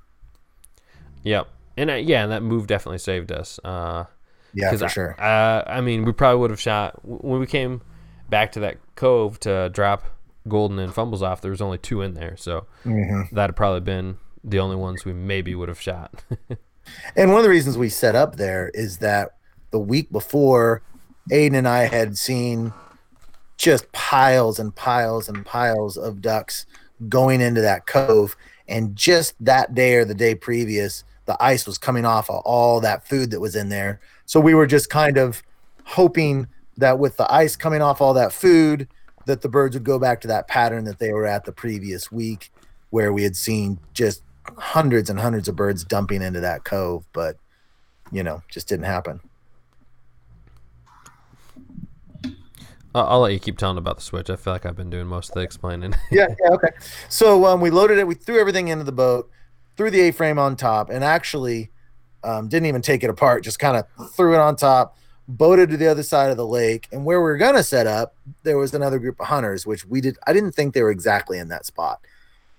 Yep. 1.24 1.47
And 1.78 1.89
uh, 1.91 1.93
yeah, 1.95 2.24
and 2.24 2.32
that 2.32 2.41
move 2.43 2.65
definitely 2.67 2.97
saved 2.97 3.32
us. 3.32 3.60
Uh, 3.63 4.06
Yeah, 4.54 4.76
for 4.76 4.86
I, 4.86 4.88
sure. 4.88 5.16
Uh, 5.22 5.64
I 5.68 5.82
mean, 5.82 6.06
we 6.06 6.12
probably 6.12 6.40
would 6.40 6.50
have 6.50 6.60
shot 6.60 7.00
when 7.04 7.40
we 7.40 7.48
came 7.48 7.82
back 8.30 8.52
to 8.54 8.60
that 8.62 8.78
cove 8.96 9.40
to 9.42 9.70
drop 9.70 10.04
Golden 10.48 10.80
and 10.80 10.94
fumbles 10.94 11.22
off. 11.22 11.42
There 11.42 11.52
was 11.52 11.62
only 11.62 11.78
two 11.78 12.02
in 12.02 12.16
there, 12.16 12.36
so 12.36 12.66
Mhm. 12.86 13.30
that'd 13.32 13.56
probably 13.56 13.82
been 13.82 14.18
the 14.44 14.60
only 14.60 14.76
ones 14.76 15.06
we 15.06 15.14
maybe 15.14 15.54
would 15.54 15.70
have 15.70 15.80
shot. 15.80 16.24
And 17.16 17.30
one 17.30 17.38
of 17.38 17.44
the 17.44 17.50
reasons 17.50 17.78
we 17.78 17.90
set 17.90 18.16
up 18.16 18.38
there 18.38 18.72
is 18.74 18.98
that 18.98 19.36
the 19.70 19.80
week 19.80 20.12
before, 20.12 20.82
Aiden 21.32 21.56
and 21.56 21.68
I 21.68 21.84
had 21.84 22.18
seen 22.18 22.74
just 23.58 23.92
piles 23.92 24.60
and 24.60 24.76
piles 24.76 25.30
and 25.30 25.46
piles 25.46 25.96
of 25.96 26.22
ducks 26.22 26.66
going 27.08 27.40
into 27.42 27.62
that 27.62 27.86
cove. 27.86 28.36
And 28.68 28.96
just 28.96 29.36
that 29.40 29.76
day 29.76 29.96
or 29.96 30.06
the 30.06 30.16
day 30.16 30.34
previous, 30.34 31.04
the 31.26 31.38
ice 31.42 31.68
was 31.68 31.78
coming 31.78 32.06
off 32.06 32.30
of 32.30 32.42
all 32.44 32.82
that 32.82 33.08
food 33.08 33.32
that 33.32 33.40
was 33.40 33.56
in 33.56 33.70
there. 33.70 34.02
So 34.32 34.39
we 34.39 34.54
were 34.54 34.65
just 34.65 34.89
kind 34.89 35.17
of 35.17 35.44
hoping 35.84 36.48
that 36.78 37.00
with 37.00 37.17
the 37.17 37.30
ice 37.30 37.58
coming 37.58 37.82
off 37.82 38.00
all 38.00 38.13
that 38.13 38.32
food, 38.32 38.88
that 39.26 39.41
the 39.41 39.50
birds 39.50 39.76
would 39.76 39.84
go 39.84 40.00
back 40.00 40.22
to 40.22 40.28
that 40.30 40.48
pattern 40.48 40.86
that 40.86 41.00
they 41.00 41.12
were 41.12 41.26
at 41.26 41.44
the 41.44 41.52
previous 41.52 42.13
week, 42.13 42.50
where 42.91 43.12
we 43.12 43.24
had 43.24 43.36
seen 43.36 43.78
just 43.94 44.24
hundreds 44.58 45.10
and 45.10 45.20
hundreds 45.20 45.50
of 45.50 45.58
birds 45.58 45.84
dumping 45.84 46.22
into 46.22 46.39
that 46.39 46.63
cove. 46.63 47.04
But, 47.12 47.36
you 48.10 48.24
know, 48.24 48.41
just 48.48 48.70
didn't 48.70 48.86
happen. 48.86 49.20
I'll, 52.96 53.08
I'll 53.08 53.20
let 53.20 53.34
you 53.34 53.39
keep 53.39 53.58
telling 53.58 53.78
about 53.78 53.98
the 53.98 54.04
switch. 54.04 54.30
I 54.30 54.38
feel 54.38 54.54
like 54.54 54.65
I've 54.65 54.78
been 54.78 54.89
doing 54.89 55.08
most 55.08 55.32
of 55.32 55.34
the 55.34 55.41
explaining. 55.41 55.94
yeah, 56.10 56.28
yeah, 56.41 56.52
okay. 56.52 56.70
So 57.10 57.48
um, 57.48 57.60
we 57.60 57.70
loaded 57.70 57.98
it. 57.98 58.08
We 58.08 58.15
threw 58.15 58.39
everything 58.39 58.70
into 58.70 58.86
the 58.86 58.94
boat, 58.94 59.30
threw 59.76 59.91
the 59.91 60.00
A-frame 60.00 60.39
on 60.39 60.56
top, 60.56 60.89
and 60.89 61.04
actually 61.04 61.70
um, 62.24 62.48
didn't 62.48 62.68
even 62.68 62.82
take 62.82 63.04
it 63.04 63.10
apart. 63.10 63.44
Just 63.44 63.60
kind 63.60 63.78
of 63.78 64.12
threw 64.12 64.34
it 64.34 64.40
on 64.40 64.56
top, 64.56 64.98
boated 65.28 65.70
to 65.70 65.78
the 65.78 65.88
other 65.88 66.04
side 66.04 66.32
of 66.32 66.38
the 66.38 66.46
lake, 66.46 66.88
and 66.92 67.06
where 67.06 67.20
we 67.20 67.24
were 67.24 67.38
gonna 67.38 67.64
set 67.64 67.88
up, 67.88 68.16
there 68.44 68.58
was 68.58 68.74
another 68.74 69.00
group 69.00 69.20
of 69.20 69.28
hunters, 69.28 69.66
which 69.66 69.86
we 69.86 70.02
did. 70.02 70.18
I 70.28 70.34
didn't 70.34 70.54
think 70.54 70.74
they 70.74 70.84
were 70.84 70.92
exactly 70.92 71.40
in 71.40 71.50
that 71.50 71.66
spot, 71.66 72.00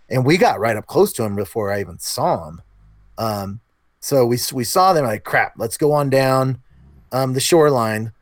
and 0.09 0.25
we 0.25 0.37
got 0.37 0.61
right 0.61 0.77
up 0.77 0.87
close 0.87 1.13
to 1.15 1.23
them 1.23 1.37
before 1.37 1.73
I 1.73 1.81
even 1.81 1.99
saw 1.99 2.45
them. 2.45 2.63
Um, 3.19 3.61
so 4.01 4.27
we 4.27 4.39
we 4.53 4.65
saw 4.65 4.93
them 4.93 5.05
like 5.05 5.25
crap. 5.25 5.55
Let's 5.57 5.77
go 5.77 5.93
on 5.93 6.11
down 6.11 6.61
um, 7.13 7.35
the 7.35 7.41
shoreline 7.41 8.13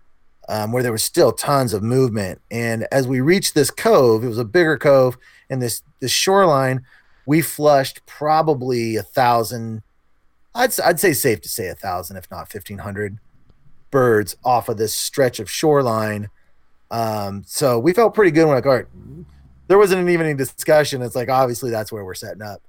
um, 0.50 0.72
where 0.72 0.82
there 0.82 0.92
was 0.92 1.04
still 1.04 1.32
tons 1.32 1.72
of 1.72 1.82
movement. 1.82 2.40
And 2.50 2.86
as 2.90 3.06
we 3.06 3.20
reached 3.20 3.54
this 3.54 3.70
cove, 3.70 4.24
it 4.24 4.28
was 4.28 4.38
a 4.38 4.44
bigger 4.44 4.76
cove, 4.76 5.16
and 5.48 5.62
this 5.62 5.82
this 6.00 6.10
shoreline, 6.10 6.84
we 7.24 7.40
flushed 7.40 8.04
probably 8.04 8.96
a 8.96 9.02
thousand. 9.02 9.82
I'd 10.54 10.78
I'd 10.80 11.00
say 11.00 11.12
safe 11.12 11.40
to 11.42 11.48
say 11.48 11.68
a 11.68 11.74
thousand, 11.74 12.16
if 12.16 12.30
not 12.30 12.50
fifteen 12.50 12.78
hundred, 12.78 13.18
birds 13.90 14.36
off 14.44 14.68
of 14.68 14.76
this 14.76 14.94
stretch 14.94 15.40
of 15.40 15.50
shoreline. 15.50 16.28
Um, 16.90 17.44
so 17.46 17.78
we 17.78 17.92
felt 17.92 18.14
pretty 18.14 18.32
good. 18.32 18.46
We're 18.46 18.56
like, 18.56 18.66
all 18.66 18.74
right, 18.74 18.86
there 19.68 19.78
wasn't 19.78 20.08
even 20.08 20.26
any 20.26 20.36
discussion. 20.36 21.02
It's 21.02 21.14
like 21.14 21.28
obviously 21.28 21.70
that's 21.70 21.92
where 21.92 22.04
we're 22.04 22.14
setting 22.14 22.42
up. 22.42 22.62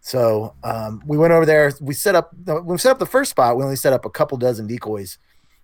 So 0.00 0.54
um, 0.64 1.02
we 1.06 1.16
went 1.16 1.32
over 1.32 1.46
there. 1.46 1.72
We 1.80 1.94
set 1.94 2.14
up. 2.14 2.34
We 2.46 2.78
set 2.78 2.92
up 2.92 2.98
the 2.98 3.06
first 3.06 3.30
spot, 3.30 3.56
we 3.56 3.62
only 3.62 3.76
set 3.76 3.92
up 3.92 4.04
a 4.04 4.10
couple 4.10 4.38
dozen 4.38 4.66
decoys 4.66 5.18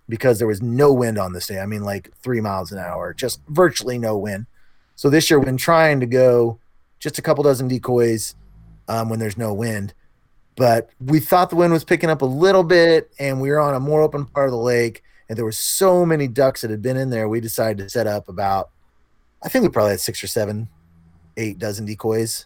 because 0.09 0.39
there 0.39 0.49
was 0.49 0.61
no 0.61 0.93
wind 0.93 1.19
on 1.19 1.33
this 1.33 1.47
day. 1.47 1.61
I 1.61 1.67
mean, 1.67 1.83
like 1.83 2.11
three 2.17 2.41
miles 2.41 2.73
an 2.73 2.79
hour, 2.79 3.15
just 3.15 3.41
virtually 3.49 3.99
no 3.99 4.19
wind. 4.19 4.47
So 4.97 5.09
this 5.09 5.31
year, 5.31 5.39
when 5.39 5.57
trying 5.57 6.01
to 6.01 6.07
go 6.07 6.59
just 6.99 7.19
a 7.19 7.23
couple 7.23 7.45
dozen 7.45 7.69
decoys 7.69 8.35
um, 8.89 9.09
when 9.09 9.19
there's 9.19 9.39
no 9.39 9.55
wind, 9.55 9.95
but 10.61 10.91
we 11.01 11.21
thought 11.21 11.49
the 11.49 11.57
wind 11.57 11.73
was 11.73 11.85
picking 11.85 12.11
up 12.11 12.21
a 12.21 12.27
little 12.27 12.63
bit, 12.63 13.11
and 13.19 13.41
we 13.41 13.49
were 13.49 13.59
on 13.59 13.75
a 13.75 13.81
more 13.81 14.03
open 14.03 14.27
part 14.27 14.45
of 14.45 14.53
the 14.53 14.59
lake, 14.59 15.03
and 15.27 15.39
there 15.39 15.45
were 15.47 15.53
so 15.53 16.05
many 16.05 16.29
ducks 16.29 16.61
that 16.61 16.71
had 16.71 16.83
been 16.83 16.99
in 16.99 17.09
there. 17.09 17.31
We 17.31 17.41
decided 17.41 17.79
to 17.79 17.89
set 17.89 18.07
up 18.07 18.29
about, 18.29 18.69
I 19.43 19.49
think 19.49 19.63
we 19.63 19.71
probably 19.71 19.93
had 19.93 20.01
six 20.01 20.23
or 20.23 20.27
seven, 20.27 20.69
eight 21.39 21.59
dozen 21.59 21.87
decoys 21.87 22.45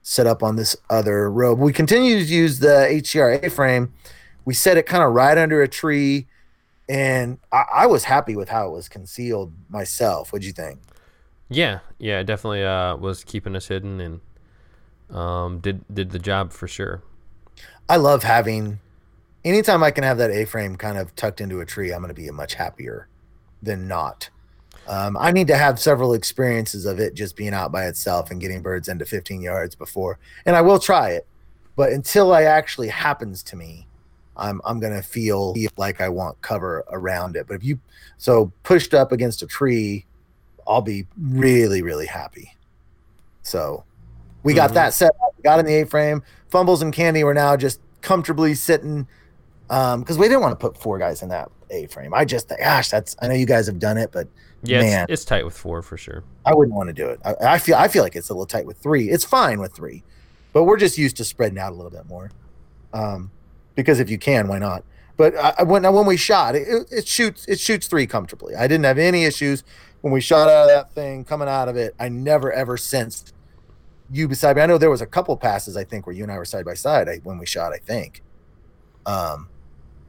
set 0.00 0.26
up 0.26 0.42
on 0.42 0.56
this 0.56 0.74
other 0.88 1.30
road. 1.30 1.58
We 1.58 1.70
continued 1.74 2.26
to 2.26 2.34
use 2.34 2.60
the 2.60 2.88
HTR 2.90 3.52
frame. 3.52 3.92
We 4.46 4.54
set 4.54 4.78
it 4.78 4.86
kind 4.86 5.04
of 5.04 5.12
right 5.12 5.36
under 5.36 5.60
a 5.60 5.68
tree 5.68 6.26
and 6.88 7.38
I, 7.52 7.64
I 7.74 7.86
was 7.86 8.04
happy 8.04 8.36
with 8.36 8.48
how 8.48 8.68
it 8.68 8.70
was 8.72 8.88
concealed 8.88 9.52
myself. 9.68 10.32
What'd 10.32 10.46
you 10.46 10.52
think? 10.52 10.80
yeah, 11.50 11.80
yeah, 11.98 12.20
it 12.20 12.24
definitely 12.24 12.64
uh, 12.64 12.96
was 12.96 13.22
keeping 13.22 13.54
us 13.54 13.68
hidden 13.68 14.00
and 14.00 15.16
um, 15.16 15.60
did 15.60 15.84
did 15.92 16.10
the 16.10 16.18
job 16.18 16.52
for 16.52 16.66
sure. 16.66 17.02
I 17.88 17.96
love 17.96 18.22
having 18.22 18.78
anytime 19.44 19.82
I 19.82 19.90
can 19.90 20.04
have 20.04 20.18
that 20.18 20.30
A 20.30 20.44
frame 20.44 20.76
kind 20.76 20.98
of 20.98 21.14
tucked 21.16 21.40
into 21.40 21.60
a 21.60 21.66
tree, 21.66 21.92
I'm 21.92 22.00
going 22.00 22.14
to 22.14 22.20
be 22.20 22.30
much 22.30 22.54
happier 22.54 23.08
than 23.62 23.86
not. 23.86 24.30
Um, 24.86 25.16
I 25.18 25.32
need 25.32 25.46
to 25.48 25.56
have 25.56 25.78
several 25.78 26.12
experiences 26.14 26.84
of 26.84 26.98
it 26.98 27.14
just 27.14 27.36
being 27.36 27.54
out 27.54 27.72
by 27.72 27.86
itself 27.86 28.30
and 28.30 28.40
getting 28.40 28.60
birds 28.60 28.88
into 28.88 29.06
15 29.06 29.40
yards 29.40 29.74
before, 29.74 30.18
and 30.44 30.54
I 30.56 30.60
will 30.60 30.78
try 30.78 31.10
it. 31.10 31.26
But 31.76 31.92
until 31.92 32.32
I 32.32 32.42
actually 32.42 32.88
happens 32.88 33.42
to 33.44 33.56
me, 33.56 33.86
I'm 34.36 34.60
I'm 34.64 34.80
gonna 34.80 35.02
feel 35.02 35.54
like 35.76 36.00
I 36.00 36.08
want 36.08 36.40
cover 36.42 36.84
around 36.90 37.36
it. 37.36 37.46
But 37.46 37.54
if 37.54 37.64
you 37.64 37.78
so 38.18 38.52
pushed 38.62 38.92
up 38.92 39.10
against 39.12 39.42
a 39.42 39.46
tree, 39.46 40.04
I'll 40.66 40.82
be 40.82 41.06
really 41.18 41.80
really 41.82 42.06
happy. 42.06 42.54
So 43.42 43.84
we 44.42 44.52
got 44.54 44.70
Mhm. 44.70 44.74
that 44.74 44.94
set 44.94 45.12
up. 45.22 45.34
We 45.36 45.42
got 45.42 45.60
in 45.60 45.66
the 45.66 45.74
A 45.80 45.86
frame. 45.86 46.22
Fumbles 46.54 46.82
and 46.82 46.92
Candy 46.92 47.24
were 47.24 47.34
now 47.34 47.56
just 47.56 47.80
comfortably 48.00 48.54
sitting 48.54 49.08
um 49.70 50.00
because 50.00 50.18
we 50.18 50.28
didn't 50.28 50.40
want 50.40 50.52
to 50.52 50.56
put 50.68 50.80
four 50.80 51.00
guys 51.00 51.20
in 51.20 51.28
that 51.30 51.50
A 51.70 51.86
frame. 51.86 52.14
I 52.14 52.24
just 52.24 52.48
gosh, 52.48 52.90
that's 52.90 53.16
I 53.20 53.26
know 53.26 53.34
you 53.34 53.44
guys 53.44 53.66
have 53.66 53.80
done 53.80 53.98
it, 53.98 54.12
but 54.12 54.28
Yeah, 54.62 54.80
Man. 54.80 55.02
it's, 55.08 55.22
it's 55.22 55.24
tight 55.24 55.44
with 55.44 55.56
four 55.58 55.82
for 55.82 55.96
sure. 55.96 56.22
I 56.46 56.54
wouldn't 56.54 56.76
want 56.76 56.86
to 56.90 56.92
do 56.92 57.08
it. 57.08 57.18
I, 57.24 57.54
I 57.54 57.58
feel 57.58 57.74
I 57.74 57.88
feel 57.88 58.04
like 58.04 58.14
it's 58.14 58.28
a 58.28 58.32
little 58.32 58.46
tight 58.46 58.66
with 58.66 58.76
three. 58.78 59.10
It's 59.10 59.24
fine 59.24 59.58
with 59.58 59.72
three, 59.74 60.04
but 60.52 60.62
we're 60.62 60.76
just 60.76 60.96
used 60.96 61.16
to 61.16 61.24
spreading 61.24 61.58
out 61.58 61.72
a 61.72 61.74
little 61.74 61.90
bit 61.90 62.06
more. 62.08 62.30
Um, 62.92 63.32
because 63.74 63.98
if 63.98 64.08
you 64.08 64.18
can, 64.18 64.46
why 64.46 64.60
not? 64.60 64.84
But 65.16 65.34
I, 65.34 65.64
when 65.64 65.82
when 65.92 66.06
we 66.06 66.16
shot, 66.16 66.54
it, 66.54 66.86
it 66.92 67.08
shoots 67.08 67.48
it 67.48 67.58
shoots 67.58 67.88
three 67.88 68.06
comfortably. 68.06 68.54
I 68.54 68.68
didn't 68.68 68.84
have 68.84 68.98
any 68.98 69.24
issues 69.24 69.64
when 70.02 70.12
we 70.12 70.20
shot 70.20 70.48
out 70.48 70.62
of 70.62 70.68
that 70.68 70.92
thing 70.92 71.24
coming 71.24 71.48
out 71.48 71.68
of 71.68 71.76
it. 71.76 71.96
I 71.98 72.08
never 72.08 72.52
ever 72.52 72.76
sensed 72.76 73.33
you 74.10 74.28
beside 74.28 74.56
me. 74.56 74.62
I 74.62 74.66
know 74.66 74.78
there 74.78 74.90
was 74.90 75.00
a 75.00 75.06
couple 75.06 75.36
passes 75.36 75.76
I 75.76 75.84
think 75.84 76.06
where 76.06 76.14
you 76.14 76.22
and 76.22 76.32
I 76.32 76.38
were 76.38 76.44
side 76.44 76.64
by 76.64 76.74
side 76.74 77.08
I, 77.08 77.16
when 77.24 77.38
we 77.38 77.46
shot. 77.46 77.72
I 77.72 77.78
think, 77.78 78.22
um, 79.06 79.48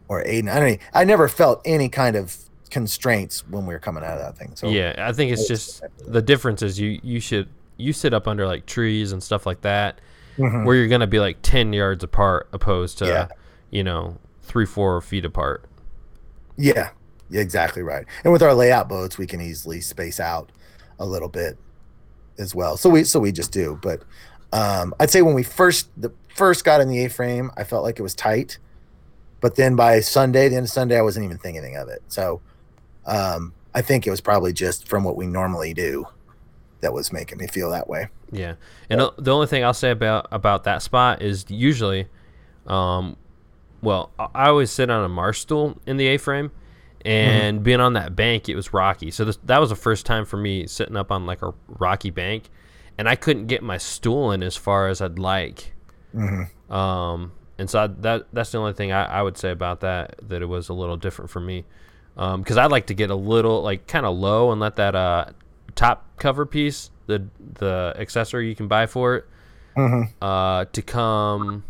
or 0.07 0.23
Aiden. 0.23 0.49
I 0.49 0.59
don't. 0.59 0.71
know. 0.71 0.77
I 0.93 1.03
never 1.03 1.27
felt 1.27 1.61
any 1.65 1.89
kind 1.89 2.15
of 2.15 2.35
constraints 2.69 3.47
when 3.47 3.65
we 3.65 3.73
were 3.73 3.79
coming 3.79 4.03
out 4.03 4.17
of 4.17 4.19
that 4.19 4.37
thing. 4.37 4.51
So 4.55 4.67
yeah, 4.69 4.95
I 4.97 5.13
think 5.13 5.31
it's 5.31 5.47
just 5.47 5.81
the 6.05 6.21
difference 6.21 6.61
is 6.61 6.79
you 6.79 6.99
you 7.03 7.19
should 7.19 7.47
you 7.77 7.93
sit 7.93 8.13
up 8.13 8.27
under 8.27 8.45
like 8.47 8.65
trees 8.65 9.11
and 9.11 9.21
stuff 9.23 9.45
like 9.45 9.61
that, 9.61 9.99
Mhm. 10.37 10.65
where 10.65 10.75
you're 10.75 10.87
gonna 10.87 11.07
be 11.07 11.19
like 11.19 11.37
ten 11.41 11.73
yards 11.73 12.03
apart, 12.03 12.47
opposed 12.53 12.97
to 12.99 13.05
Yeah. 13.05 13.27
you 13.69 13.83
know 13.83 14.17
three 14.43 14.65
four 14.65 14.99
feet 15.01 15.25
apart. 15.25 15.63
Yeah, 16.57 16.89
yeah, 17.29 17.41
exactly 17.41 17.81
right. 17.81 18.05
And 18.23 18.31
with 18.31 18.41
our 18.43 18.53
layout 18.53 18.87
boats, 18.89 19.17
we 19.17 19.27
can 19.27 19.41
easily 19.41 19.81
space 19.81 20.19
out 20.19 20.51
a 20.99 21.05
little 21.05 21.27
bit 21.29 21.57
as 22.37 22.55
well. 22.55 22.77
So 22.77 22.89
we 22.89 23.03
so 23.03 23.19
we 23.19 23.31
just 23.31 23.51
do. 23.51 23.79
But 23.81 24.03
um, 24.51 24.93
I'd 24.99 25.09
say 25.09 25.21
when 25.21 25.35
we 25.35 25.43
first 25.43 25.89
the 25.97 26.11
first 26.35 26.63
got 26.63 26.81
in 26.81 26.87
the 26.87 27.05
A-frame, 27.05 27.51
I 27.57 27.63
felt 27.63 27.83
like 27.83 27.99
it 27.99 28.03
was 28.03 28.15
tight. 28.15 28.57
But 29.41 29.55
then 29.55 29.75
by 29.75 29.99
Sunday, 29.99 30.49
the 30.49 30.55
end 30.55 30.65
of 30.65 30.71
Sunday, 30.71 30.97
I 30.97 31.01
wasn't 31.01 31.25
even 31.25 31.37
thinking 31.37 31.75
of 31.75 31.87
it. 31.87 32.01
So 32.07 32.41
um, 33.05 33.53
I 33.73 33.81
think 33.81 34.07
it 34.07 34.09
was 34.09 34.21
probably 34.21 34.53
just 34.53 34.87
from 34.87 35.03
what 35.03 35.15
we 35.15 35.27
normally 35.27 35.73
do 35.73 36.05
that 36.81 36.93
was 36.93 37.11
making 37.11 37.37
me 37.37 37.47
feel 37.47 37.69
that 37.71 37.87
way. 37.87 38.09
Yeah, 38.31 38.55
and 38.89 39.09
the 39.17 39.33
only 39.33 39.47
thing 39.47 39.63
I'll 39.63 39.73
say 39.73 39.91
about 39.91 40.27
about 40.31 40.63
that 40.63 40.81
spot 40.81 41.21
is 41.21 41.45
usually, 41.47 42.07
um, 42.67 43.17
well, 43.81 44.11
I 44.17 44.47
always 44.47 44.71
sit 44.71 44.89
on 44.89 45.03
a 45.03 45.09
marsh 45.09 45.39
stool 45.39 45.77
in 45.85 45.97
the 45.97 46.07
A-frame, 46.07 46.51
and 47.05 47.63
being 47.63 47.79
on 47.79 47.93
that 47.93 48.15
bank, 48.15 48.49
it 48.49 48.55
was 48.55 48.73
rocky. 48.73 49.11
So 49.11 49.25
this, 49.25 49.37
that 49.43 49.59
was 49.59 49.69
the 49.69 49.75
first 49.75 50.05
time 50.05 50.25
for 50.25 50.37
me 50.37 50.65
sitting 50.67 50.97
up 50.97 51.11
on 51.11 51.25
like 51.25 51.41
a 51.41 51.53
rocky 51.67 52.09
bank, 52.09 52.49
and 52.97 53.07
I 53.07 53.15
couldn't 53.15 53.47
get 53.47 53.61
my 53.63 53.77
stool 53.77 54.31
in 54.31 54.41
as 54.43 54.55
far 54.55 54.87
as 54.87 55.01
I'd 55.01 55.19
like. 55.19 55.73
Mhm. 56.13 56.49
Um, 56.71 57.31
and 57.57 57.69
so 57.69 57.83
I, 57.83 57.87
that 57.87 58.27
that's 58.33 58.51
the 58.51 58.57
only 58.57 58.73
thing 58.73 58.91
I, 58.91 59.05
I 59.05 59.21
would 59.21 59.37
say 59.37 59.51
about 59.51 59.81
that 59.81 60.15
that 60.27 60.41
it 60.41 60.45
was 60.47 60.67
a 60.69 60.73
little 60.73 60.97
different 60.97 61.29
for 61.29 61.39
me, 61.39 61.65
because 62.15 62.57
I'd 62.57 62.71
like 62.71 62.87
to 62.87 62.93
get 62.93 63.09
a 63.11 63.15
little 63.15 63.61
like 63.61 63.87
kind 63.87 64.05
of 64.05 64.17
low 64.17 64.51
and 64.51 64.59
let 64.59 64.75
that 64.77 64.95
uh 64.95 65.25
top 65.75 66.07
cover 66.17 66.45
piece 66.45 66.89
the 67.07 67.27
the 67.59 67.93
accessory 67.97 68.47
you 68.49 68.55
can 68.55 68.67
buy 68.67 68.85
for 68.87 69.15
it 69.17 69.25
Mhm. 69.77 70.09
uh 70.21 70.65
to 70.71 70.81
come 70.81 71.63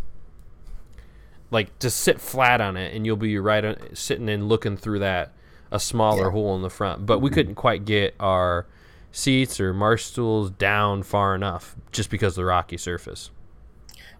like 1.51 1.77
just 1.79 1.99
sit 1.99 2.19
flat 2.19 2.61
on 2.61 2.77
it 2.77 2.95
and 2.95 3.05
you'll 3.05 3.15
be 3.15 3.37
right 3.37 3.63
on, 3.63 3.95
sitting 3.95 4.29
and 4.29 4.49
looking 4.49 4.77
through 4.77 4.99
that 4.99 5.31
a 5.71 5.79
smaller 5.79 6.25
Yeah. 6.25 6.31
hole 6.31 6.55
in 6.55 6.61
the 6.61 6.69
front 6.69 7.05
but 7.05 7.19
we 7.19 7.29
mm-hmm. 7.29 7.35
couldn't 7.35 7.55
quite 7.55 7.85
get 7.85 8.15
our 8.19 8.65
seats 9.11 9.59
or 9.59 9.73
marsh 9.73 10.03
stools 10.03 10.49
down 10.51 11.03
far 11.03 11.35
enough 11.35 11.75
just 11.91 12.09
because 12.09 12.33
of 12.33 12.43
the 12.43 12.45
rocky 12.45 12.77
surface 12.77 13.29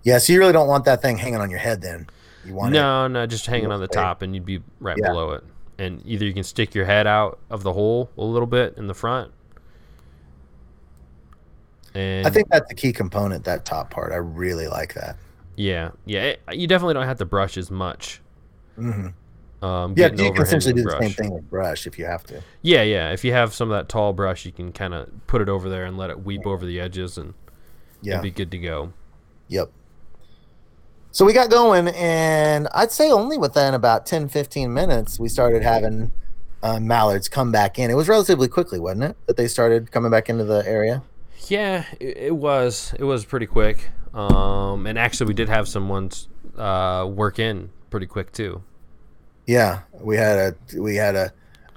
Yeah, 0.03 0.17
so 0.17 0.33
you 0.33 0.39
really 0.39 0.53
don't 0.53 0.67
want 0.67 0.85
that 0.85 1.01
thing 1.01 1.17
hanging 1.17 1.39
on 1.39 1.49
your 1.49 1.59
head 1.59 1.81
then. 1.81 2.07
You 2.45 2.53
want 2.53 2.73
no 2.73 3.07
no 3.07 3.25
just 3.25 3.45
hanging 3.45 3.71
on 3.71 3.79
the 3.79 3.87
top 3.87 4.21
and 4.21 4.33
you'd 4.33 4.45
be 4.45 4.61
right 4.79 4.97
Yeah. 4.97 5.09
below 5.09 5.31
it 5.31 5.43
and 5.77 6.01
either 6.05 6.25
you 6.25 6.33
can 6.33 6.43
stick 6.43 6.73
your 6.73 6.85
head 6.85 7.07
out 7.07 7.39
of 7.49 7.63
the 7.63 7.73
hole 7.73 8.09
a 8.17 8.23
little 8.23 8.47
bit 8.47 8.75
in 8.77 8.87
the 8.87 8.93
front 8.93 9.31
and 11.95 12.27
I 12.27 12.29
think 12.29 12.49
that's 12.49 12.67
the 12.67 12.75
key 12.75 12.91
component, 12.91 13.45
that 13.45 13.63
top 13.63 13.89
part. 13.89 14.11
I 14.11 14.17
really 14.17 14.67
like 14.67 14.93
that. 14.95 15.15
Yeah 15.55 15.91
yeah 16.05 16.21
it, 16.23 16.41
you 16.53 16.67
definitely 16.67 16.93
don't 16.93 17.05
have 17.05 17.17
to 17.17 17.25
brush 17.25 17.57
as 17.57 17.71
much 17.71 18.21
hmm 18.75 19.07
um 19.61 19.93
Yeah, 19.97 20.07
you 20.11 20.31
can 20.33 20.41
essentially 20.41 20.73
do 20.73 20.81
overhand 20.81 21.03
the 21.03 21.07
same 21.07 21.23
thing 21.25 21.33
with 21.33 21.49
brush 21.49 21.87
if 21.87 21.97
you 21.97 22.05
have 22.05 22.23
to. 22.25 22.43
Yeah, 22.61 22.83
yeah. 22.83 23.11
If 23.11 23.23
you 23.23 23.31
have 23.31 23.53
some 23.53 23.71
of 23.71 23.77
that 23.77 23.87
tall 23.89 24.11
brush, 24.13 24.45
you 24.45 24.51
can 24.51 24.71
kind 24.73 24.93
of 24.93 25.09
put 25.27 25.41
it 25.41 25.47
over 25.49 25.69
there 25.69 25.85
and 25.85 25.97
let 25.97 26.09
it 26.09 26.23
weep 26.23 26.45
over 26.45 26.65
the 26.65 26.79
edges, 26.79 27.17
and 27.17 27.33
Yeah. 28.01 28.15
it'd 28.15 28.23
be 28.23 28.31
good 28.31 28.51
to 28.51 28.57
go. 28.57 28.91
Yep. 29.47 29.71
So 31.11 31.23
we 31.23 31.31
got 31.31 31.49
going, 31.49 31.87
and 31.87 32.67
I'd 32.73 32.91
say 32.91 33.09
only 33.09 33.37
within 33.37 33.73
about 33.73 34.05
10, 34.05 34.27
15 34.27 34.73
minutes, 34.73 35.19
we 35.19 35.29
started 35.29 35.63
having 35.63 36.11
uh, 36.61 36.79
mallards 36.81 37.29
come 37.29 37.51
back 37.53 37.79
in. 37.79 37.89
It 37.89 37.95
was 37.95 38.09
relatively 38.09 38.49
quickly, 38.49 38.79
wasn't 38.79 39.03
it, 39.03 39.17
that 39.25 39.37
they 39.37 39.47
started 39.47 39.89
coming 39.91 40.11
back 40.11 40.29
into 40.29 40.43
the 40.43 40.63
area? 40.67 41.01
Yeah, 41.47 41.85
it, 41.99 42.17
it 42.17 42.35
was. 42.35 42.93
It 42.99 43.05
was 43.05 43.23
pretty 43.23 43.45
quick. 43.45 43.89
Um, 44.15 44.87
and 44.87 44.97
actually, 44.97 45.27
we 45.27 45.33
did 45.33 45.49
have 45.49 45.67
some 45.67 45.89
ones 45.89 46.29
uh, 46.57 47.07
work 47.07 47.37
in 47.37 47.69
pretty 47.89 48.07
quick 48.07 48.31
too. 48.31 48.63
Yeah, 49.45 49.81
we 49.99 50.15
had 50.15 50.55
a 50.73 50.81
we 50.81 50.95
had 50.95 51.15
a 51.15 51.33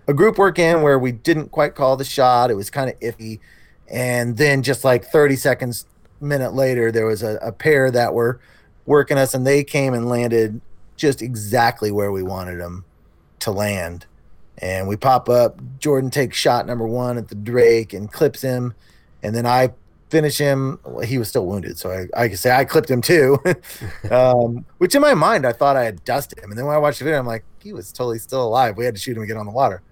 a 0.06 0.14
group 0.14 0.38
work 0.38 0.58
in 0.58 0.80
where 0.82 0.98
we 0.98 1.12
didn't 1.12 1.50
quite 1.50 1.74
call 1.74 1.96
the 1.96 2.04
shot. 2.04 2.50
It 2.50 2.54
was 2.54 2.70
kind 2.70 2.88
of 2.88 2.98
iffy, 3.00 3.40
and 3.88 4.36
then 4.36 4.62
just 4.62 4.84
like 4.84 5.04
30 5.04 5.36
seconds, 5.36 5.84
minute 6.20 6.54
later, 6.54 6.90
there 6.90 7.06
was 7.06 7.22
a, 7.22 7.38
a 7.42 7.52
pair 7.52 7.90
that 7.90 8.14
were 8.14 8.40
working 8.86 9.18
us, 9.18 9.34
and 9.34 9.46
they 9.46 9.64
came 9.64 9.92
and 9.92 10.08
landed 10.08 10.60
just 10.96 11.20
exactly 11.20 11.90
where 11.90 12.12
we 12.12 12.22
wanted 12.22 12.58
them 12.58 12.84
to 13.40 13.50
land. 13.50 14.06
And 14.58 14.88
we 14.88 14.96
pop 14.96 15.28
up. 15.28 15.60
Jordan 15.78 16.10
takes 16.10 16.36
shot 16.36 16.66
number 16.66 16.86
one 16.86 17.18
at 17.18 17.28
the 17.28 17.34
Drake 17.34 17.92
and 17.92 18.10
clips 18.10 18.42
him, 18.42 18.74
and 19.22 19.34
then 19.34 19.44
I 19.44 19.72
finish 20.10 20.38
him. 20.38 20.78
Well, 20.84 21.06
he 21.06 21.18
was 21.18 21.28
still 21.28 21.46
wounded, 21.46 21.78
so 21.78 21.90
I, 21.90 22.24
I 22.24 22.28
could 22.28 22.38
say 22.38 22.50
I 22.50 22.64
clipped 22.64 22.90
him 22.90 23.00
too. 23.00 23.38
um, 24.10 24.64
which 24.78 24.94
in 24.94 25.02
my 25.02 25.14
mind 25.14 25.46
I 25.46 25.52
thought 25.52 25.76
I 25.76 25.84
had 25.84 26.04
dusted 26.04 26.38
him, 26.38 26.50
and 26.50 26.58
then 26.58 26.66
when 26.66 26.74
I 26.74 26.78
watched 26.78 26.98
the 26.98 27.04
video, 27.04 27.18
I'm 27.18 27.26
like, 27.26 27.44
he 27.60 27.72
was 27.72 27.92
totally 27.92 28.18
still 28.18 28.42
alive. 28.42 28.76
We 28.76 28.84
had 28.84 28.94
to 28.94 29.00
shoot 29.00 29.16
him 29.16 29.22
and 29.22 29.28
get 29.28 29.36
on 29.36 29.46
the 29.46 29.52
water. 29.52 29.82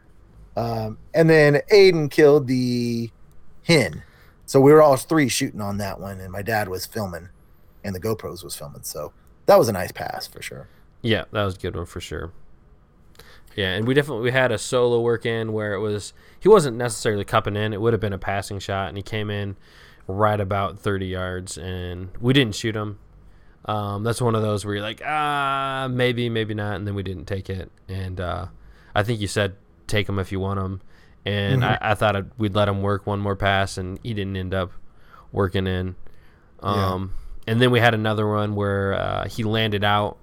Um, 0.56 0.98
and 1.14 1.28
then 1.28 1.60
Aiden 1.72 2.10
killed 2.10 2.46
the 2.46 3.10
hen, 3.64 4.02
so 4.46 4.60
we 4.60 4.72
were 4.72 4.82
all 4.82 4.96
three 4.96 5.28
shooting 5.28 5.60
on 5.60 5.78
that 5.78 6.00
one, 6.00 6.20
and 6.20 6.32
my 6.32 6.42
dad 6.42 6.68
was 6.68 6.86
filming, 6.86 7.28
and 7.84 7.94
the 7.94 8.00
GoPros 8.00 8.42
was 8.42 8.56
filming. 8.56 8.82
So 8.82 9.12
that 9.46 9.58
was 9.58 9.68
a 9.68 9.72
nice 9.72 9.92
pass 9.92 10.26
for 10.26 10.40
sure. 10.40 10.68
Yeah, 11.02 11.24
that 11.32 11.44
was 11.44 11.56
a 11.56 11.58
good 11.58 11.76
one 11.76 11.86
for 11.86 12.00
sure. 12.00 12.32
Yeah, 13.54 13.72
and 13.72 13.86
we 13.86 13.94
definitely 13.94 14.24
we 14.24 14.32
had 14.32 14.52
a 14.52 14.58
solo 14.58 15.00
work 15.00 15.24
in 15.24 15.52
where 15.52 15.72
it 15.72 15.80
was 15.80 16.12
he 16.38 16.48
wasn't 16.48 16.76
necessarily 16.76 17.24
cupping 17.24 17.56
in. 17.56 17.72
It 17.72 17.80
would 17.80 17.94
have 17.94 18.00
been 18.00 18.12
a 18.12 18.18
passing 18.18 18.58
shot, 18.58 18.88
and 18.88 18.96
he 18.96 19.02
came 19.02 19.30
in 19.30 19.56
right 20.06 20.40
about 20.40 20.78
thirty 20.78 21.06
yards, 21.06 21.58
and 21.58 22.10
we 22.20 22.32
didn't 22.32 22.54
shoot 22.54 22.74
him. 22.76 22.98
Um, 23.64 24.04
that's 24.04 24.20
one 24.20 24.34
of 24.36 24.42
those 24.42 24.64
where 24.64 24.74
you're 24.76 24.82
like, 24.82 25.02
ah, 25.04 25.88
maybe, 25.90 26.28
maybe 26.28 26.54
not, 26.54 26.76
and 26.76 26.86
then 26.86 26.94
we 26.94 27.02
didn't 27.02 27.24
take 27.26 27.50
it. 27.50 27.70
And 27.88 28.20
uh, 28.20 28.46
I 28.94 29.02
think 29.02 29.20
you 29.20 29.26
said 29.26 29.56
take 29.88 30.08
him 30.08 30.18
if 30.20 30.30
you 30.30 30.38
want 30.38 30.60
him, 30.60 30.80
and 31.24 31.64
I, 31.64 31.78
I 31.80 31.94
thought 31.94 32.14
I'd, 32.16 32.30
we'd 32.38 32.54
let 32.54 32.68
him 32.68 32.82
work 32.82 33.06
one 33.06 33.18
more 33.18 33.34
pass, 33.36 33.76
and 33.76 33.98
he 34.04 34.14
didn't 34.14 34.36
end 34.36 34.54
up 34.54 34.70
working 35.32 35.66
in. 35.66 35.96
Yeah. 36.62 36.92
Um, 36.92 37.12
And 37.48 37.60
then 37.60 37.70
we 37.70 37.80
had 37.80 37.94
another 37.94 38.26
one 38.28 38.54
where 38.54 38.94
uh, 38.94 39.28
he 39.28 39.42
landed 39.44 39.84
out 39.84 40.16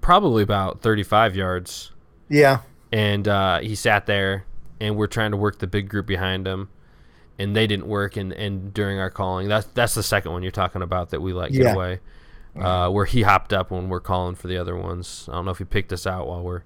probably 0.00 0.42
about 0.42 0.80
35 0.82 1.36
yards, 1.36 1.92
Yeah, 2.28 2.58
and 2.90 3.28
uh, 3.28 3.60
he 3.60 3.74
sat 3.74 4.06
there, 4.06 4.44
and 4.80 4.96
we're 4.96 5.06
trying 5.06 5.30
to 5.30 5.36
work 5.36 5.58
the 5.58 5.66
big 5.66 5.88
group 5.88 6.06
behind 6.06 6.46
him, 6.46 6.68
and 7.38 7.54
they 7.56 7.66
didn't 7.66 7.86
work. 7.86 8.16
And, 8.16 8.32
and 8.32 8.72
during 8.74 8.98
our 8.98 9.10
calling, 9.10 9.48
that's 9.48 9.66
that's 9.74 9.94
the 9.94 10.02
second 10.02 10.32
one 10.32 10.42
you're 10.42 10.52
talking 10.52 10.82
about 10.82 11.10
that 11.10 11.20
we 11.20 11.32
let 11.32 11.52
get 11.52 11.62
Yeah. 11.62 11.74
away, 11.74 12.00
uh, 12.60 12.88
where 12.90 13.04
he 13.04 13.22
hopped 13.22 13.52
up 13.52 13.70
when 13.70 13.88
we're 13.88 14.00
calling 14.00 14.34
for 14.34 14.48
the 14.48 14.56
other 14.58 14.76
ones. 14.76 15.28
I 15.30 15.34
don't 15.34 15.44
know 15.44 15.50
if 15.50 15.58
he 15.58 15.64
picked 15.64 15.92
us 15.92 16.06
out 16.06 16.26
while 16.26 16.42
we're 16.42 16.62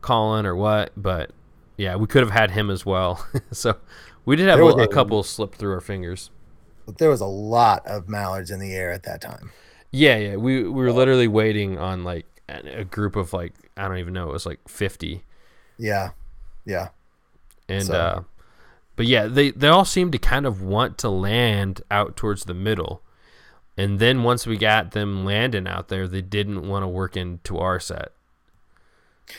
calling 0.00 0.46
or 0.46 0.54
what, 0.56 0.92
but 0.96 1.30
yeah, 1.76 1.96
we 1.96 2.06
could 2.06 2.22
have 2.22 2.32
had 2.32 2.50
him 2.52 2.70
as 2.70 2.84
well. 2.86 3.26
so 3.52 3.76
we 4.24 4.36
did 4.36 4.48
have 4.48 4.60
a, 4.60 4.64
a 4.64 4.88
couple 4.88 5.22
slip 5.22 5.54
through 5.54 5.72
our 5.72 5.80
fingers. 5.80 6.30
but 6.86 6.98
there 6.98 7.08
was 7.10 7.20
a 7.20 7.26
lot 7.26 7.86
of 7.86 8.08
mallards 8.08 8.50
in 8.50 8.58
the 8.60 8.74
air 8.74 8.92
at 8.92 9.02
that 9.04 9.20
time. 9.20 9.50
Yeah, 9.90 10.16
yeah. 10.16 10.36
We 10.36 10.62
we 10.64 10.70
were 10.70 10.92
literally 10.92 11.28
waiting 11.28 11.78
on 11.78 12.02
like 12.04 12.26
a 12.48 12.84
group 12.84 13.14
of 13.16 13.32
like 13.32 13.54
I 13.76 13.88
don't 13.88 13.98
even 13.98 14.12
know. 14.14 14.28
It 14.28 14.32
was 14.32 14.46
like 14.46 14.60
fifty, 14.68 15.24
Yeah, 15.78 16.10
yeah, 16.64 16.88
and 17.68 17.84
So- 17.86 17.94
uh, 17.94 18.22
but 18.96 19.06
yeah, 19.06 19.26
they 19.26 19.50
they 19.50 19.68
all 19.68 19.84
seemed 19.84 20.12
to 20.12 20.18
kind 20.18 20.46
of 20.46 20.62
want 20.62 20.98
to 20.98 21.08
land 21.08 21.82
out 21.90 22.16
towards 22.16 22.44
the 22.44 22.54
middle, 22.54 23.02
and 23.76 23.98
then 23.98 24.22
once 24.22 24.46
we 24.46 24.56
got 24.56 24.92
them 24.92 25.24
landing 25.24 25.66
out 25.66 25.88
there, 25.88 26.06
they 26.06 26.22
didn't 26.22 26.68
want 26.68 26.82
to 26.82 26.88
work 26.88 27.16
into 27.16 27.58
our 27.58 27.80
set. 27.80 28.12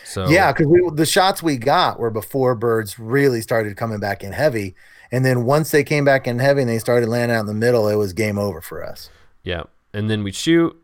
So 0.05 0.27
yeah. 0.27 0.51
Because 0.51 0.95
the 0.95 1.05
shots 1.05 1.43
we 1.43 1.57
got 1.57 1.99
were 1.99 2.09
before 2.09 2.55
birds 2.55 2.97
really 2.97 3.41
started 3.41 3.77
coming 3.77 3.99
back 3.99 4.23
in 4.23 4.31
heavy, 4.31 4.75
and 5.11 5.23
then 5.25 5.45
once 5.45 5.71
they 5.71 5.83
came 5.83 6.05
back 6.05 6.27
in 6.27 6.39
heavy 6.39 6.61
and 6.61 6.69
they 6.69 6.79
started 6.79 7.09
landing 7.09 7.37
out 7.37 7.41
in 7.41 7.45
the 7.45 7.53
middle, 7.53 7.87
it 7.87 7.95
was 7.95 8.13
game 8.13 8.37
over 8.37 8.61
for 8.61 8.83
us. 8.83 9.09
Yeah, 9.43 9.63
and 9.93 10.09
then 10.09 10.23
we'd 10.23 10.35
shoot, 10.35 10.75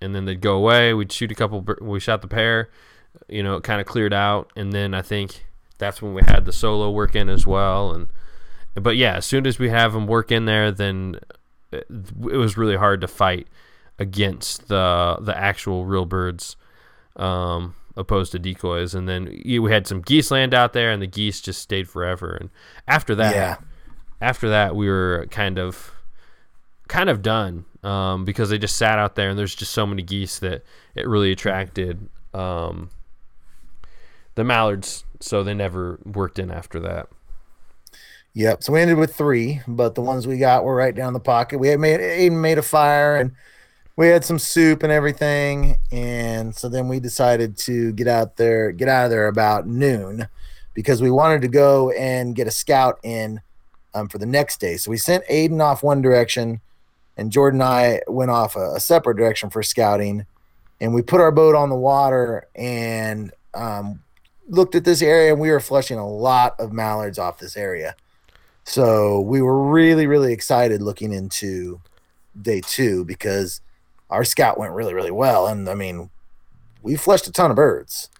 and 0.00 0.14
then 0.14 0.24
they'd 0.24 0.40
go 0.40 0.54
away. 0.54 0.94
We'd 0.94 1.12
shoot 1.12 1.30
a 1.30 1.34
couple. 1.34 1.64
We 1.80 2.00
shot 2.00 2.22
the 2.22 2.28
pair, 2.28 2.70
you 3.28 3.42
know, 3.42 3.56
it 3.56 3.62
kind 3.62 3.80
of 3.80 3.86
cleared 3.86 4.12
out, 4.12 4.50
and 4.56 4.72
then 4.72 4.94
I 4.94 5.02
think 5.02 5.46
that's 5.80 6.00
when 6.00 6.14
we 6.14 6.22
had 6.22 6.44
the 6.44 6.52
solo 6.52 6.90
work 6.90 7.16
in 7.16 7.28
as 7.28 7.44
well. 7.46 7.90
And 7.92 8.06
but 8.76 8.96
yeah, 8.96 9.16
as 9.16 9.26
soon 9.26 9.46
as 9.46 9.58
we 9.58 9.68
have 9.70 9.92
them 9.92 10.06
work 10.06 10.30
in 10.30 10.44
there, 10.44 10.70
then 10.70 11.18
it, 11.72 11.86
it 11.90 12.36
was 12.36 12.56
really 12.56 12.76
hard 12.76 13.00
to 13.00 13.08
fight 13.08 13.48
against 13.98 14.68
the 14.68 15.18
the 15.20 15.36
actual 15.36 15.84
real 15.84 16.04
birds, 16.06 16.56
um, 17.16 17.74
opposed 17.96 18.30
to 18.32 18.38
decoys. 18.38 18.94
And 18.94 19.08
then 19.08 19.42
we 19.44 19.72
had 19.72 19.86
some 19.88 20.00
geese 20.00 20.30
land 20.30 20.54
out 20.54 20.72
there, 20.72 20.92
and 20.92 21.02
the 21.02 21.06
geese 21.08 21.40
just 21.40 21.60
stayed 21.60 21.88
forever. 21.88 22.36
And 22.40 22.50
after 22.86 23.16
that, 23.16 23.34
Yeah. 23.34 23.56
after 24.20 24.48
that, 24.50 24.76
we 24.76 24.88
were 24.88 25.26
kind 25.30 25.58
of 25.58 25.92
kind 26.88 27.08
of 27.10 27.22
done 27.22 27.64
um, 27.84 28.24
because 28.24 28.50
they 28.50 28.58
just 28.58 28.76
sat 28.76 28.98
out 28.98 29.14
there 29.14 29.30
and 29.30 29.38
there's 29.38 29.54
just 29.54 29.72
so 29.72 29.86
many 29.86 30.02
geese 30.02 30.38
that 30.40 30.64
it 30.96 31.06
really 31.06 31.30
attracted 31.30 32.08
um, 32.34 32.90
the 34.34 34.42
mallards, 34.44 35.04
so 35.20 35.42
they 35.42 35.54
never 35.54 35.98
worked 36.04 36.38
in 36.38 36.50
after 36.50 36.80
that. 36.80 37.08
Yep. 38.34 38.62
So 38.62 38.72
we 38.72 38.80
ended 38.80 38.96
with 38.96 39.14
three, 39.14 39.60
but 39.66 39.94
the 39.94 40.02
ones 40.02 40.26
we 40.26 40.38
got 40.38 40.64
were 40.64 40.74
right 40.74 40.94
down 40.94 41.12
the 41.12 41.20
pocket. 41.20 41.58
We 41.58 41.68
had 41.68 41.80
made 41.80 42.00
Aiden 42.00 42.40
made 42.40 42.58
a 42.58 42.62
fire 42.62 43.16
and 43.16 43.32
we 43.96 44.06
had 44.06 44.24
some 44.24 44.38
soup 44.38 44.82
and 44.82 44.92
everything. 44.92 45.78
And 45.90 46.54
so 46.54 46.68
then 46.68 46.86
we 46.86 47.00
decided 47.00 47.56
to 47.58 47.92
get 47.92 48.06
out 48.06 48.36
there, 48.36 48.70
get 48.70 48.88
out 48.88 49.04
of 49.04 49.10
there 49.10 49.26
about 49.26 49.66
noon 49.66 50.28
because 50.74 51.02
we 51.02 51.10
wanted 51.10 51.42
to 51.42 51.48
go 51.48 51.90
and 51.90 52.36
get 52.36 52.46
a 52.46 52.52
scout 52.52 53.00
in 53.02 53.40
um, 53.94 54.08
for 54.08 54.18
the 54.18 54.26
next 54.26 54.60
day. 54.60 54.76
So 54.76 54.92
we 54.92 54.96
sent 54.96 55.26
Aiden 55.26 55.60
off 55.60 55.82
one 55.82 56.00
direction 56.00 56.60
and 57.16 57.32
Jordan 57.32 57.60
and 57.60 57.68
I 57.68 58.00
went 58.06 58.30
off 58.30 58.54
a, 58.54 58.76
a 58.76 58.80
separate 58.80 59.16
direction 59.16 59.50
for 59.50 59.62
scouting. 59.62 60.24
And 60.80 60.94
we 60.94 61.02
put 61.02 61.20
our 61.20 61.32
boat 61.32 61.56
on 61.56 61.68
the 61.68 61.76
water 61.76 62.48
and 62.54 63.32
um, 63.54 64.02
looked 64.50 64.74
at 64.74 64.84
this 64.84 65.00
area 65.00 65.32
and 65.32 65.40
we 65.40 65.50
were 65.50 65.60
flushing 65.60 65.98
a 65.98 66.08
lot 66.08 66.58
of 66.58 66.72
mallards 66.72 67.18
off 67.18 67.38
this 67.38 67.56
area. 67.56 67.94
So 68.64 69.20
we 69.20 69.40
were 69.40 69.70
really, 69.70 70.06
really 70.06 70.32
excited 70.32 70.82
looking 70.82 71.12
into 71.12 71.80
day 72.40 72.60
two 72.60 73.04
because 73.04 73.60
our 74.10 74.24
scout 74.24 74.58
went 74.58 74.72
really, 74.72 74.92
really 74.92 75.10
well. 75.10 75.46
And 75.46 75.68
I 75.68 75.74
mean, 75.74 76.10
we 76.82 76.96
flushed 76.96 77.26
a 77.26 77.32
ton 77.32 77.50
of 77.50 77.56
birds, 77.56 78.10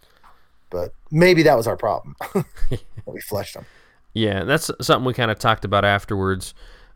but 0.70 0.94
maybe 1.10 1.42
that 1.42 1.56
was 1.56 1.66
our 1.66 1.76
problem. 1.76 2.16
we 3.06 3.20
flushed 3.20 3.54
them. 3.54 3.66
Yeah, 4.14 4.44
that's 4.44 4.70
something 4.80 5.04
we 5.04 5.14
kind 5.14 5.30
of 5.30 5.38
talked 5.38 5.64
about 5.64 5.84
afterwards. 5.84 6.54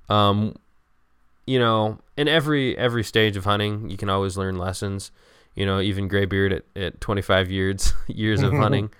Um, 0.08 0.56
you 1.46 1.58
know, 1.58 1.98
in 2.16 2.28
every 2.28 2.76
every 2.76 3.04
stage 3.04 3.36
of 3.36 3.44
hunting, 3.44 3.88
you 3.90 3.96
can 3.96 4.08
always 4.08 4.36
learn 4.36 4.58
lessons. 4.58 5.10
You 5.54 5.64
know, 5.66 5.80
even 5.80 6.08
graybeard 6.08 6.52
at, 6.52 6.64
at 6.74 7.00
25 7.00 7.50
years 7.50 7.92
years 8.08 8.42
of 8.42 8.52
hunting. 8.56 8.90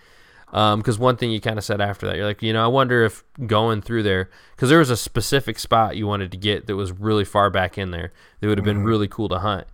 Because 0.54 0.98
um, 0.98 1.02
one 1.02 1.16
thing 1.16 1.32
you 1.32 1.40
kind 1.40 1.58
of 1.58 1.64
said 1.64 1.80
after 1.80 2.06
that, 2.06 2.14
you're 2.14 2.26
like, 2.26 2.40
you 2.40 2.52
know, 2.52 2.62
I 2.62 2.68
wonder 2.68 3.04
if 3.04 3.24
going 3.44 3.82
through 3.82 4.04
there, 4.04 4.30
because 4.54 4.68
there 4.68 4.78
was 4.78 4.88
a 4.88 4.96
specific 4.96 5.58
spot 5.58 5.96
you 5.96 6.06
wanted 6.06 6.30
to 6.30 6.36
get 6.36 6.68
that 6.68 6.76
was 6.76 6.92
really 6.92 7.24
far 7.24 7.50
back 7.50 7.76
in 7.76 7.90
there 7.90 8.12
that 8.38 8.46
would 8.46 8.58
have 8.58 8.64
been 8.64 8.76
mm-hmm. 8.76 8.86
really 8.86 9.08
cool 9.08 9.28
to 9.30 9.40
hunt. 9.40 9.66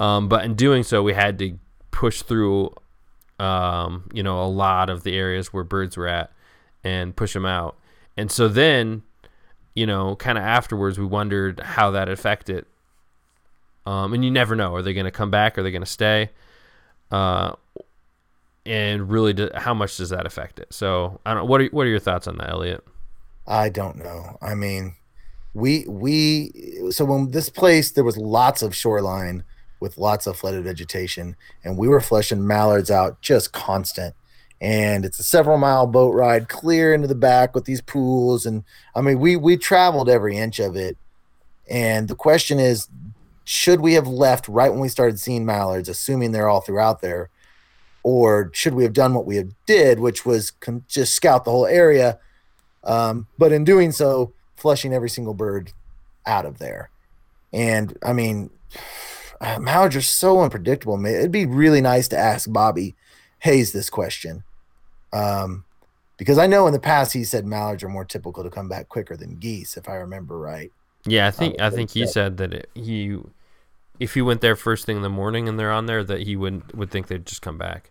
Um, 0.00 0.28
but 0.28 0.44
in 0.44 0.56
doing 0.56 0.82
so, 0.82 1.04
we 1.04 1.14
had 1.14 1.38
to 1.38 1.56
push 1.92 2.22
through, 2.22 2.74
um, 3.38 4.10
you 4.12 4.24
know, 4.24 4.42
a 4.42 4.50
lot 4.50 4.90
of 4.90 5.04
the 5.04 5.16
areas 5.16 5.52
where 5.52 5.62
birds 5.62 5.96
were 5.96 6.08
at 6.08 6.32
and 6.82 7.14
push 7.14 7.32
them 7.32 7.46
out. 7.46 7.76
And 8.16 8.28
so 8.28 8.48
then, 8.48 9.02
you 9.76 9.86
know, 9.86 10.16
kind 10.16 10.36
of 10.36 10.42
afterwards, 10.42 10.98
we 10.98 11.06
wondered 11.06 11.60
how 11.60 11.92
that 11.92 12.08
affected. 12.08 12.66
Um, 13.86 14.12
and 14.14 14.24
you 14.24 14.32
never 14.32 14.56
know. 14.56 14.74
Are 14.74 14.82
they 14.82 14.94
going 14.94 15.04
to 15.04 15.12
come 15.12 15.30
back? 15.30 15.56
Are 15.56 15.62
they 15.62 15.70
going 15.70 15.82
to 15.82 15.86
stay? 15.86 16.30
Uh, 17.12 17.52
and 18.68 19.10
really, 19.10 19.32
do, 19.32 19.50
how 19.54 19.72
much 19.72 19.96
does 19.96 20.10
that 20.10 20.26
affect 20.26 20.60
it? 20.60 20.72
So, 20.72 21.20
I 21.24 21.34
don't. 21.34 21.48
What 21.48 21.62
are 21.62 21.66
what 21.68 21.86
are 21.86 21.90
your 21.90 21.98
thoughts 21.98 22.28
on 22.28 22.36
that, 22.36 22.50
Elliot? 22.50 22.84
I 23.46 23.70
don't 23.70 23.96
know. 23.96 24.36
I 24.42 24.54
mean, 24.54 24.94
we 25.54 25.86
we 25.88 26.90
so 26.90 27.04
when 27.06 27.30
this 27.30 27.48
place 27.48 27.90
there 27.90 28.04
was 28.04 28.18
lots 28.18 28.62
of 28.62 28.76
shoreline 28.76 29.42
with 29.80 29.96
lots 29.96 30.26
of 30.26 30.36
flooded 30.36 30.64
vegetation, 30.64 31.34
and 31.64 31.78
we 31.78 31.88
were 31.88 32.00
flushing 32.00 32.46
mallards 32.46 32.90
out 32.90 33.20
just 33.22 33.52
constant. 33.52 34.14
And 34.60 35.04
it's 35.04 35.20
a 35.20 35.24
several 35.24 35.56
mile 35.56 35.86
boat 35.86 36.14
ride 36.14 36.48
clear 36.48 36.92
into 36.92 37.06
the 37.06 37.14
back 37.14 37.54
with 37.54 37.64
these 37.64 37.80
pools, 37.80 38.44
and 38.44 38.64
I 38.94 39.00
mean, 39.00 39.18
we 39.18 39.36
we 39.36 39.56
traveled 39.56 40.10
every 40.10 40.36
inch 40.36 40.58
of 40.58 40.76
it. 40.76 40.98
And 41.70 42.08
the 42.08 42.14
question 42.14 42.58
is, 42.58 42.88
should 43.44 43.80
we 43.80 43.94
have 43.94 44.06
left 44.06 44.48
right 44.48 44.70
when 44.70 44.80
we 44.80 44.88
started 44.88 45.20
seeing 45.20 45.46
mallards, 45.46 45.88
assuming 45.88 46.32
they're 46.32 46.48
all 46.48 46.60
throughout 46.60 47.00
there? 47.00 47.30
Or 48.02 48.50
should 48.54 48.74
we 48.74 48.84
have 48.84 48.92
done 48.92 49.14
what 49.14 49.26
we 49.26 49.36
have 49.36 49.50
did, 49.66 50.00
which 50.00 50.24
was 50.24 50.52
con- 50.52 50.84
just 50.88 51.14
scout 51.14 51.44
the 51.44 51.50
whole 51.50 51.66
area, 51.66 52.18
um, 52.84 53.26
but 53.36 53.52
in 53.52 53.64
doing 53.64 53.92
so, 53.92 54.32
flushing 54.56 54.94
every 54.94 55.10
single 55.10 55.34
bird 55.34 55.72
out 56.26 56.46
of 56.46 56.58
there. 56.58 56.90
And 57.52 57.96
I 58.02 58.12
mean, 58.12 58.50
mallards 59.60 59.96
are 59.96 60.00
so 60.00 60.40
unpredictable. 60.40 60.96
Man. 60.96 61.14
It'd 61.14 61.32
be 61.32 61.46
really 61.46 61.80
nice 61.80 62.08
to 62.08 62.18
ask 62.18 62.52
Bobby 62.52 62.94
Hayes 63.40 63.72
this 63.72 63.88
question, 63.88 64.42
um, 65.12 65.64
because 66.16 66.38
I 66.38 66.46
know 66.46 66.66
in 66.66 66.72
the 66.72 66.80
past 66.80 67.12
he 67.12 67.24
said 67.24 67.46
mallards 67.46 67.82
are 67.82 67.88
more 67.88 68.04
typical 68.04 68.42
to 68.42 68.50
come 68.50 68.68
back 68.68 68.88
quicker 68.88 69.16
than 69.16 69.36
geese, 69.38 69.76
if 69.76 69.88
I 69.88 69.94
remember 69.94 70.38
right. 70.38 70.72
Yeah, 71.06 71.28
I 71.28 71.30
think 71.30 71.60
uh, 71.60 71.66
I 71.66 71.70
think 71.70 71.90
he 71.90 72.06
said 72.06 72.36
that 72.38 72.52
it, 72.52 72.70
he 72.74 73.16
if 73.98 74.14
he 74.14 74.22
went 74.22 74.40
there 74.40 74.56
first 74.56 74.86
thing 74.86 74.96
in 74.96 75.02
the 75.02 75.08
morning 75.08 75.48
and 75.48 75.58
they're 75.58 75.72
on 75.72 75.86
there, 75.86 76.04
that 76.04 76.22
he 76.22 76.36
wouldn't 76.36 76.74
would 76.74 76.90
think 76.90 77.06
they'd 77.06 77.26
just 77.26 77.42
come 77.42 77.58
back. 77.58 77.90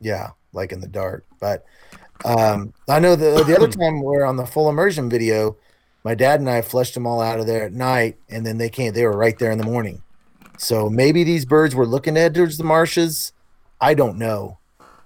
Yeah, 0.00 0.30
like 0.52 0.72
in 0.72 0.80
the 0.80 0.88
dark. 0.88 1.24
But 1.40 1.64
um, 2.24 2.72
I 2.88 2.98
know 2.98 3.16
the 3.16 3.42
the 3.44 3.56
other 3.56 3.68
time 3.78 4.02
we're 4.02 4.24
on 4.24 4.36
the 4.36 4.46
full 4.46 4.68
immersion 4.68 5.08
video, 5.08 5.56
my 6.04 6.14
dad 6.14 6.40
and 6.40 6.50
I 6.50 6.62
flushed 6.62 6.94
them 6.94 7.06
all 7.06 7.20
out 7.20 7.40
of 7.40 7.46
there 7.46 7.64
at 7.64 7.72
night, 7.72 8.18
and 8.28 8.44
then 8.46 8.58
they 8.58 8.68
came. 8.68 8.92
They 8.92 9.04
were 9.04 9.16
right 9.16 9.38
there 9.38 9.50
in 9.50 9.58
the 9.58 9.64
morning. 9.64 10.02
So 10.58 10.88
maybe 10.88 11.24
these 11.24 11.44
birds 11.44 11.74
were 11.74 11.86
looking 11.86 12.16
at 12.16 12.34
towards 12.34 12.58
the 12.58 12.64
marshes. 12.64 13.32
I 13.80 13.94
don't 13.94 14.18
know. 14.18 14.58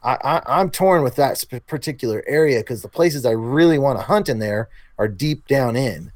I, 0.02 0.40
I 0.46 0.60
am 0.60 0.70
torn 0.70 1.02
with 1.02 1.16
that 1.16 1.42
particular 1.66 2.22
area 2.28 2.60
because 2.60 2.82
the 2.82 2.88
places 2.88 3.26
I 3.26 3.32
really 3.32 3.78
want 3.78 3.98
to 3.98 4.04
hunt 4.04 4.28
in 4.28 4.38
there 4.38 4.68
are 4.98 5.08
deep 5.08 5.46
down 5.48 5.74
in. 5.74 6.12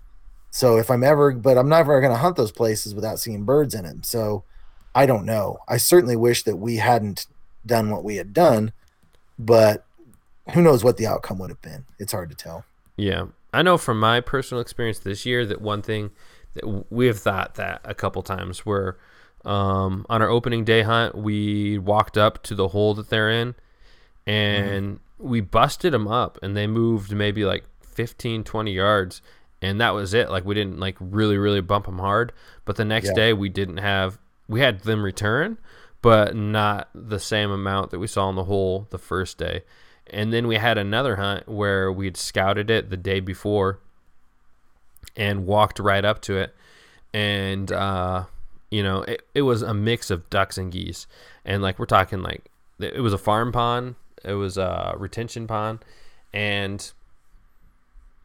So 0.51 0.77
if 0.77 0.91
I'm 0.91 1.05
ever, 1.05 1.33
but 1.33 1.57
I'm 1.57 1.69
never 1.69 2.01
going 2.01 2.13
to 2.13 2.19
hunt 2.19 2.37
those 2.37 2.53
places 2.53 2.95
without 2.95 3.19
seeing 3.19 3.45
birds 3.45 3.75
in 3.75 3.85
them. 3.85 4.03
So 4.03 4.45
I 4.95 5.07
don't 5.07 5.25
know. 5.25 5.59
I 5.69 5.77
certainly 5.77 6.17
wish 6.17 6.43
that 6.43 6.57
we 6.57 6.77
hadn't 6.77 7.27
done 7.65 7.91
what 7.91 8.03
we 8.05 8.17
had 8.17 8.35
done, 8.35 8.73
but 9.39 9.85
who 10.53 10.63
knows 10.63 10.83
what 10.83 10.97
the 10.97 11.07
outcome 11.07 11.39
would 11.39 11.51
have 11.51 11.63
been? 11.63 11.85
It's 11.99 12.13
hard 12.13 12.31
to 12.31 12.37
tell. 12.37 12.65
Yeah, 12.97 13.27
I 13.53 13.63
know 13.63 13.79
from 13.79 14.01
my 14.01 14.21
personal 14.21 14.61
experience 14.61 14.99
this 14.99 15.25
year 15.25 15.47
that 15.47 15.61
one 15.61 15.83
thing 15.83 16.11
that 16.55 16.87
we 16.91 17.07
have 17.07 17.19
thought 17.19 17.55
that 17.55 17.81
a 17.85 17.95
couple 17.95 18.23
times 18.23 18.61
where 18.61 18.99
um, 19.45 20.05
on 20.11 20.21
our 20.21 20.29
opening 20.29 20.65
day 20.65 20.83
hunt 20.83 21.15
we 21.15 21.79
walked 21.79 22.19
up 22.19 22.43
to 22.45 22.55
the 22.55 22.69
hole 22.69 22.95
that 22.95 23.09
they're 23.09 23.31
in 23.31 23.55
and 24.27 24.97
mm-hmm. 24.97 25.29
we 25.29 25.41
busted 25.41 25.93
them 25.93 26.09
up 26.09 26.39
and 26.43 26.57
they 26.57 26.67
moved 26.67 27.13
maybe 27.13 27.45
like 27.45 27.65
15 27.81 28.45
20 28.45 28.73
yards 28.73 29.23
and 29.63 29.81
that 29.81 29.95
was 29.95 30.15
it. 30.15 30.31
Like 30.31 30.45
we 30.45 30.55
didn't 30.55 30.79
like 30.79 30.97
really 31.01 31.39
really 31.39 31.61
bump 31.61 31.87
them 31.87 31.99
hard, 31.99 32.33
but 32.65 32.77
the 32.77 32.85
next 32.85 33.09
yeah. 33.09 33.15
day 33.15 33.33
we 33.33 33.49
didn't 33.49 33.79
have 33.79 34.19
we 34.49 34.61
had 34.61 34.81
them 34.81 35.03
return, 35.05 35.59
but 36.03 36.35
not 36.35 36.89
the 36.95 37.21
same 37.21 37.51
amount 37.51 37.91
that 37.91 37.99
we 37.99 38.07
saw 38.07 38.29
in 38.29 38.37
the 38.37 38.45
hole 38.45 38.87
the 38.91 38.99
first 38.99 39.39
day. 39.39 39.63
And 40.09 40.33
then 40.33 40.49
we 40.49 40.57
had 40.57 40.77
another 40.77 41.17
hunt 41.17 41.49
where 41.49 41.93
we 41.93 42.07
had 42.07 42.17
scouted 42.17 42.69
it 42.69 42.91
the 42.91 42.97
day 42.97 43.21
before 43.21 43.79
and 45.17 45.47
walked 45.47 45.79
right 45.79 46.05
up 46.05 46.21
to 46.23 46.37
it, 46.37 46.55
and 47.13 47.71
uh, 47.71 48.25
you 48.71 48.83
know 48.83 49.03
it, 49.03 49.23
it 49.35 49.43
was 49.43 49.63
a 49.63 49.75
mix 49.75 50.11
of 50.11 50.29
ducks 50.31 50.59
and 50.59 50.73
geese, 50.73 51.07
and 51.45 51.63
like 51.63 51.79
we're 51.79 51.87
talking 51.87 52.23
like 52.23 52.51
it 52.79 53.03
was 53.03 53.13
a 53.13 53.19
farm 53.19 53.53
pond, 53.53 53.95
it 54.25 54.35
was 54.35 54.57
a 54.57 54.95
retention 54.97 55.47
pond, 55.47 55.85
and 56.33 56.93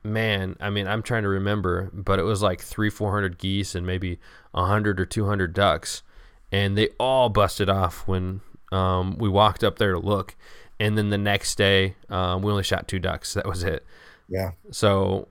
man, 0.06 0.56
I 0.60 0.70
mean, 0.70 0.88
I'm 0.88 1.02
trying 1.02 1.24
to 1.24 1.30
remember, 1.30 1.90
but 1.92 2.20
it 2.20 2.24
was 2.24 2.42
like 2.42 2.62
three, 2.62 2.90
four 2.90 3.12
hundred 3.12 3.38
geese 3.38 3.76
and 3.76 3.86
maybe 3.86 4.20
a 4.54 4.66
hundred 4.66 5.00
or 5.00 5.06
two 5.06 5.26
hundred 5.26 5.54
ducks, 5.54 6.04
and 6.52 6.78
they 6.78 6.90
all 7.00 7.30
busted 7.30 7.70
off 7.70 8.08
when 8.08 8.42
um, 8.72 9.18
we 9.18 9.28
walked 9.28 9.64
up 9.64 9.78
there 9.78 9.92
to 9.92 10.00
look. 10.00 10.36
And 10.80 10.98
then 10.98 11.10
the 11.10 11.18
next 11.18 11.56
day, 11.56 11.96
um, 12.10 12.42
we 12.42 12.52
only 12.52 12.64
shot 12.64 12.88
two 12.88 13.00
ducks. 13.00 13.34
That 13.34 13.46
was 13.48 13.64
it. 13.64 13.86
Yeah. 14.28 14.52
So, 14.72 15.28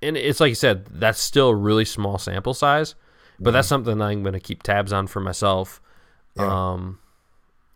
and 0.00 0.16
it's 0.16 0.40
like 0.40 0.50
you 0.50 0.54
said, 0.54 0.86
that's 0.86 1.20
still 1.20 1.48
a 1.48 1.54
really 1.54 1.84
small 1.84 2.18
sample 2.18 2.54
size, 2.54 2.94
but 3.40 3.50
that's 3.50 3.68
something 3.68 4.00
I'm 4.00 4.22
going 4.22 4.34
to 4.34 4.40
keep 4.40 4.62
tabs 4.62 4.92
on 4.92 5.08
for 5.08 5.20
myself. 5.20 5.80
Yeah. 6.36 6.72
Um, 6.72 7.00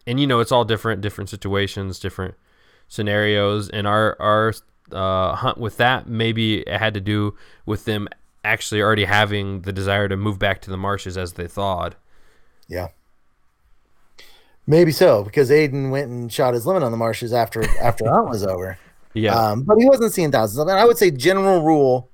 and 0.06 0.20
you 0.20 0.26
know, 0.26 0.40
it's 0.40 0.52
all 0.52 0.64
different, 0.64 1.00
different 1.00 1.30
situations, 1.30 1.98
different 1.98 2.34
scenarios. 2.88 3.68
And 3.68 3.86
our 3.86 4.16
our 4.20 4.52
uh, 4.92 5.34
hunt 5.34 5.58
with 5.58 5.76
that. 5.78 6.06
Maybe 6.06 6.60
it 6.60 6.78
had 6.78 6.94
to 6.94 7.00
do 7.00 7.36
with 7.66 7.84
them 7.84 8.08
actually 8.44 8.80
already 8.80 9.04
having 9.04 9.62
the 9.62 9.72
desire 9.72 10.08
to 10.08 10.16
move 10.16 10.38
back 10.38 10.62
to 10.62 10.70
the 10.70 10.76
marshes 10.76 11.16
as 11.18 11.34
they 11.34 11.46
thawed. 11.46 11.96
Yeah. 12.68 12.88
Maybe 14.66 14.92
so, 14.92 15.24
because 15.24 15.50
Aiden 15.50 15.90
went 15.90 16.10
and 16.10 16.32
shot 16.32 16.54
his 16.54 16.66
limit 16.66 16.82
on 16.82 16.92
the 16.92 16.96
marshes 16.96 17.32
after 17.32 17.64
after 17.80 18.08
hunt 18.08 18.28
was 18.28 18.44
over. 18.44 18.78
Yeah. 19.14 19.34
Um, 19.34 19.62
but 19.62 19.78
he 19.78 19.86
wasn't 19.86 20.12
seeing 20.12 20.30
thousands 20.30 20.58
of 20.58 20.66
them. 20.66 20.76
I 20.76 20.84
would 20.84 20.98
say 20.98 21.10
general 21.10 21.62
rule, 21.62 22.08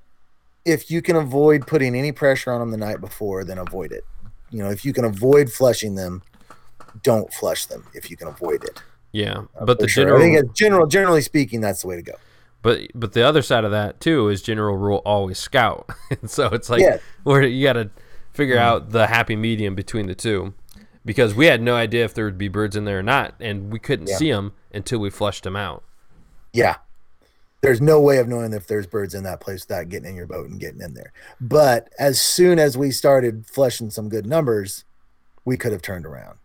if 0.65 0.89
you 0.89 1.01
can 1.01 1.15
avoid 1.15 1.67
putting 1.67 1.95
any 1.95 2.11
pressure 2.11 2.51
on 2.51 2.59
them 2.59 2.71
the 2.71 2.77
night 2.77 2.99
before, 2.99 3.43
then 3.43 3.59
avoid 3.59 3.91
it. 3.91 4.03
You 4.49 4.63
know, 4.63 4.69
if 4.69 4.83
you 4.83 4.93
can 4.93 5.05
avoid 5.05 5.51
flushing 5.51 5.95
them, 5.95 6.23
don't 7.03 7.31
flush 7.33 7.67
them 7.67 7.85
if 7.93 8.09
you 8.09 8.17
can 8.17 8.27
avoid 8.27 8.63
it. 8.63 8.81
Yeah. 9.11 9.43
But 9.63 9.79
the 9.79 9.87
sure. 9.87 10.05
general 10.05 10.21
I 10.21 10.23
think 10.23 10.55
general 10.55 10.87
generally 10.87 11.21
speaking, 11.21 11.61
that's 11.61 11.81
the 11.83 11.87
way 11.87 11.95
to 11.95 12.01
go. 12.01 12.13
But 12.67 12.81
but 12.93 13.13
the 13.13 13.21
other 13.25 13.41
side 13.41 13.63
of 13.63 13.71
that 13.71 14.01
too 14.01 14.27
is 14.27 14.41
general 14.41 14.75
rule 14.75 15.01
always 15.05 15.39
scout. 15.39 15.89
so 16.25 16.47
it's 16.47 16.69
like 16.69 16.81
yeah. 16.81 16.97
where 17.23 17.41
you 17.41 17.65
got 17.65 17.73
to 17.73 17.89
figure 18.33 18.57
mm 18.57 18.61
out 18.61 18.89
the 18.89 19.07
happy 19.07 19.37
medium 19.37 19.73
between 19.73 20.07
the 20.07 20.13
two 20.13 20.53
because 21.05 21.33
we 21.33 21.45
had 21.45 21.61
no 21.61 21.75
idea 21.75 22.03
if 22.03 22.13
there 22.13 22.25
would 22.25 22.37
be 22.37 22.49
birds 22.49 22.75
in 22.75 22.83
there 22.83 22.99
or 22.99 23.03
not 23.03 23.35
and 23.39 23.71
we 23.71 23.79
couldn't 23.79 24.09
yeah. 24.09 24.17
see 24.17 24.29
them 24.29 24.51
until 24.73 24.99
we 24.99 25.09
flushed 25.09 25.45
them 25.45 25.55
out. 25.55 25.81
Yeah. 26.51 26.75
There's 27.61 27.79
no 27.79 28.01
way 28.01 28.17
of 28.17 28.27
knowing 28.27 28.51
if 28.51 28.67
there's 28.67 28.85
birds 28.85 29.15
in 29.15 29.23
that 29.23 29.39
place 29.39 29.65
without 29.65 29.87
getting 29.87 30.09
in 30.09 30.15
your 30.17 30.27
boat 30.27 30.49
and 30.49 30.59
getting 30.59 30.81
in 30.81 30.93
there. 30.93 31.13
But 31.39 31.89
as 31.97 32.19
soon 32.19 32.59
as 32.59 32.77
we 32.77 32.91
started 32.91 33.45
flushing 33.47 33.89
some 33.91 34.09
good 34.09 34.25
numbers, 34.25 34.83
we 35.45 35.55
could 35.55 35.71
have 35.71 35.81
turned 35.81 36.05
around. 36.05 36.37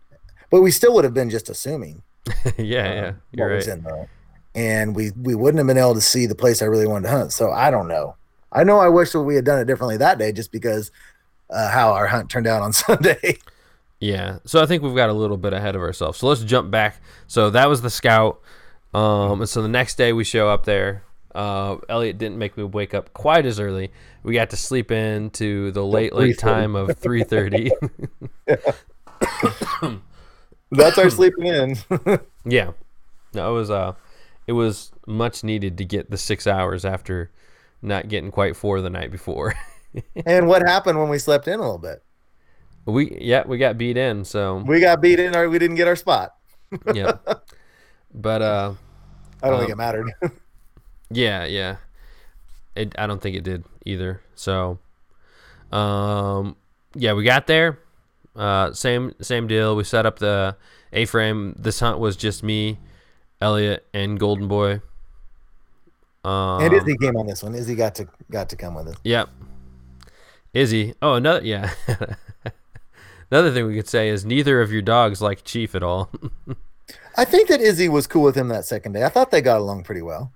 But 0.49 0.61
we 0.61 0.71
still 0.71 0.93
would 0.93 1.03
have 1.03 1.13
been 1.13 1.29
just 1.29 1.49
assuming. 1.49 2.01
yeah, 2.25 2.31
uh, 2.53 2.63
yeah, 2.63 3.11
you're 3.33 3.49
right. 3.49 3.67
in 3.67 3.83
there. 3.83 4.09
And 4.55 4.95
we 4.95 5.11
we 5.19 5.35
wouldn't 5.35 5.57
have 5.57 5.67
been 5.67 5.77
able 5.77 5.95
to 5.95 6.01
see 6.01 6.25
the 6.25 6.35
place 6.35 6.61
I 6.61 6.65
really 6.65 6.87
wanted 6.87 7.07
to 7.07 7.15
hunt. 7.15 7.33
So 7.33 7.51
I 7.51 7.71
don't 7.71 7.87
know. 7.87 8.15
I 8.51 8.63
know 8.63 8.79
I 8.79 8.89
wish 8.89 9.11
that 9.11 9.21
we 9.21 9.35
had 9.35 9.45
done 9.45 9.59
it 9.59 9.65
differently 9.65 9.97
that 9.97 10.19
day, 10.19 10.31
just 10.31 10.51
because 10.51 10.91
uh, 11.49 11.69
how 11.69 11.91
our 11.93 12.07
hunt 12.07 12.29
turned 12.29 12.47
out 12.47 12.61
on 12.61 12.73
Sunday. 12.73 13.39
Yeah. 13.99 14.39
So 14.45 14.61
I 14.61 14.65
think 14.65 14.83
we've 14.83 14.95
got 14.95 15.09
a 15.09 15.13
little 15.13 15.37
bit 15.37 15.53
ahead 15.53 15.75
of 15.75 15.81
ourselves. 15.81 16.19
So 16.19 16.27
let's 16.27 16.43
jump 16.43 16.69
back. 16.69 17.01
So 17.27 17.49
that 17.51 17.69
was 17.69 17.81
the 17.81 17.89
scout. 17.89 18.41
Um, 18.93 19.41
and 19.41 19.49
so 19.49 19.61
the 19.61 19.69
next 19.69 19.95
day 19.95 20.13
we 20.13 20.23
show 20.23 20.49
up 20.49 20.65
there. 20.65 21.03
Uh, 21.33 21.77
Elliot 21.89 22.19
didn't 22.19 22.37
make 22.37 22.57
me 22.57 22.63
wake 22.63 22.93
up 22.93 23.13
quite 23.13 23.45
as 23.45 23.59
early. 23.59 23.91
We 24.21 24.33
got 24.33 24.51
to 24.51 24.57
sleep 24.57 24.91
in 24.91 25.31
to 25.31 25.71
the 25.71 25.83
late, 25.83 26.13
late 26.13 26.37
time 26.37 26.75
of 26.75 26.89
3.30. 26.89 27.71
That's 30.71 30.97
our 30.97 31.09
sleeping 31.09 31.47
in. 31.47 31.77
yeah. 32.45 32.71
No, 33.33 33.51
it 33.51 33.57
was, 33.57 33.71
uh, 33.71 33.93
it 34.47 34.53
was 34.53 34.91
much 35.07 35.43
needed 35.43 35.77
to 35.77 35.85
get 35.85 36.09
the 36.09 36.17
six 36.17 36.47
hours 36.47 36.85
after 36.85 37.31
not 37.81 38.07
getting 38.07 38.31
quite 38.31 38.55
four 38.55 38.81
the 38.81 38.89
night 38.89 39.11
before. 39.11 39.53
and 40.25 40.47
what 40.47 40.61
happened 40.61 40.99
when 40.99 41.09
we 41.09 41.19
slept 41.19 41.47
in 41.47 41.55
a 41.55 41.61
little 41.61 41.77
bit? 41.77 42.03
We 42.85 43.17
yeah, 43.21 43.43
we 43.45 43.57
got 43.57 43.77
beat 43.77 43.97
in, 43.97 44.25
so 44.25 44.57
we 44.57 44.79
got 44.79 45.01
beat 45.01 45.19
in 45.19 45.35
or 45.35 45.49
we 45.49 45.59
didn't 45.59 45.77
get 45.77 45.87
our 45.87 45.95
spot. 45.95 46.35
yeah. 46.93 47.13
But 48.13 48.41
uh 48.41 48.73
I 49.41 49.47
don't 49.47 49.55
um, 49.55 49.59
think 49.61 49.71
it 49.71 49.77
mattered. 49.77 50.11
yeah, 51.09 51.45
yeah. 51.45 51.77
It 52.75 52.93
I 52.97 53.07
don't 53.07 53.21
think 53.21 53.37
it 53.37 53.43
did 53.43 53.63
either. 53.85 54.21
So 54.35 54.79
um 55.71 56.57
yeah, 56.95 57.13
we 57.13 57.23
got 57.23 57.47
there. 57.47 57.79
Uh 58.35 58.73
same 58.73 59.13
same 59.21 59.47
deal. 59.47 59.75
We 59.75 59.85
set 59.85 60.05
up 60.05 60.19
the 60.19 60.57
A 60.91 61.05
frame. 61.05 61.55
This 61.57 61.79
hunt 61.79 61.99
was 61.99 62.17
just 62.17 62.43
me, 62.43 62.79
Elliot, 63.43 63.85
and 63.93 64.19
Golden 64.19 64.47
Boy. 64.47 64.81
Um, 66.23 66.61
and 66.63 66.73
Izzy 66.73 66.95
came 66.97 67.17
on 67.17 67.27
this 67.27 67.43
one. 67.43 67.53
Izzy 67.53 67.75
got 67.75 67.95
to 67.95 68.07
got 68.31 68.49
to 68.49 68.55
come 68.55 68.75
with 68.75 68.87
us. 68.87 68.95
Yep. 69.03 69.29
Izzy. 70.53 70.93
Oh, 71.01 71.15
another 71.15 71.45
yeah. 71.45 71.71
Another 73.31 73.51
thing 73.51 73.65
we 73.65 73.75
could 73.75 73.89
say 73.89 74.09
is 74.09 74.25
neither 74.25 74.61
of 74.61 74.71
your 74.71 74.81
dogs 74.81 75.21
like 75.21 75.43
Chief 75.43 75.75
at 75.75 75.83
all. 75.83 76.11
I 77.17 77.25
think 77.25 77.49
that 77.49 77.61
Izzy 77.61 77.89
was 77.89 78.07
cool 78.07 78.23
with 78.23 78.37
him 78.37 78.47
that 78.49 78.63
second 78.63 78.93
day. 78.93 79.03
I 79.03 79.09
thought 79.09 79.31
they 79.31 79.41
got 79.41 79.59
along 79.59 79.83
pretty 79.83 80.03
well. 80.03 80.31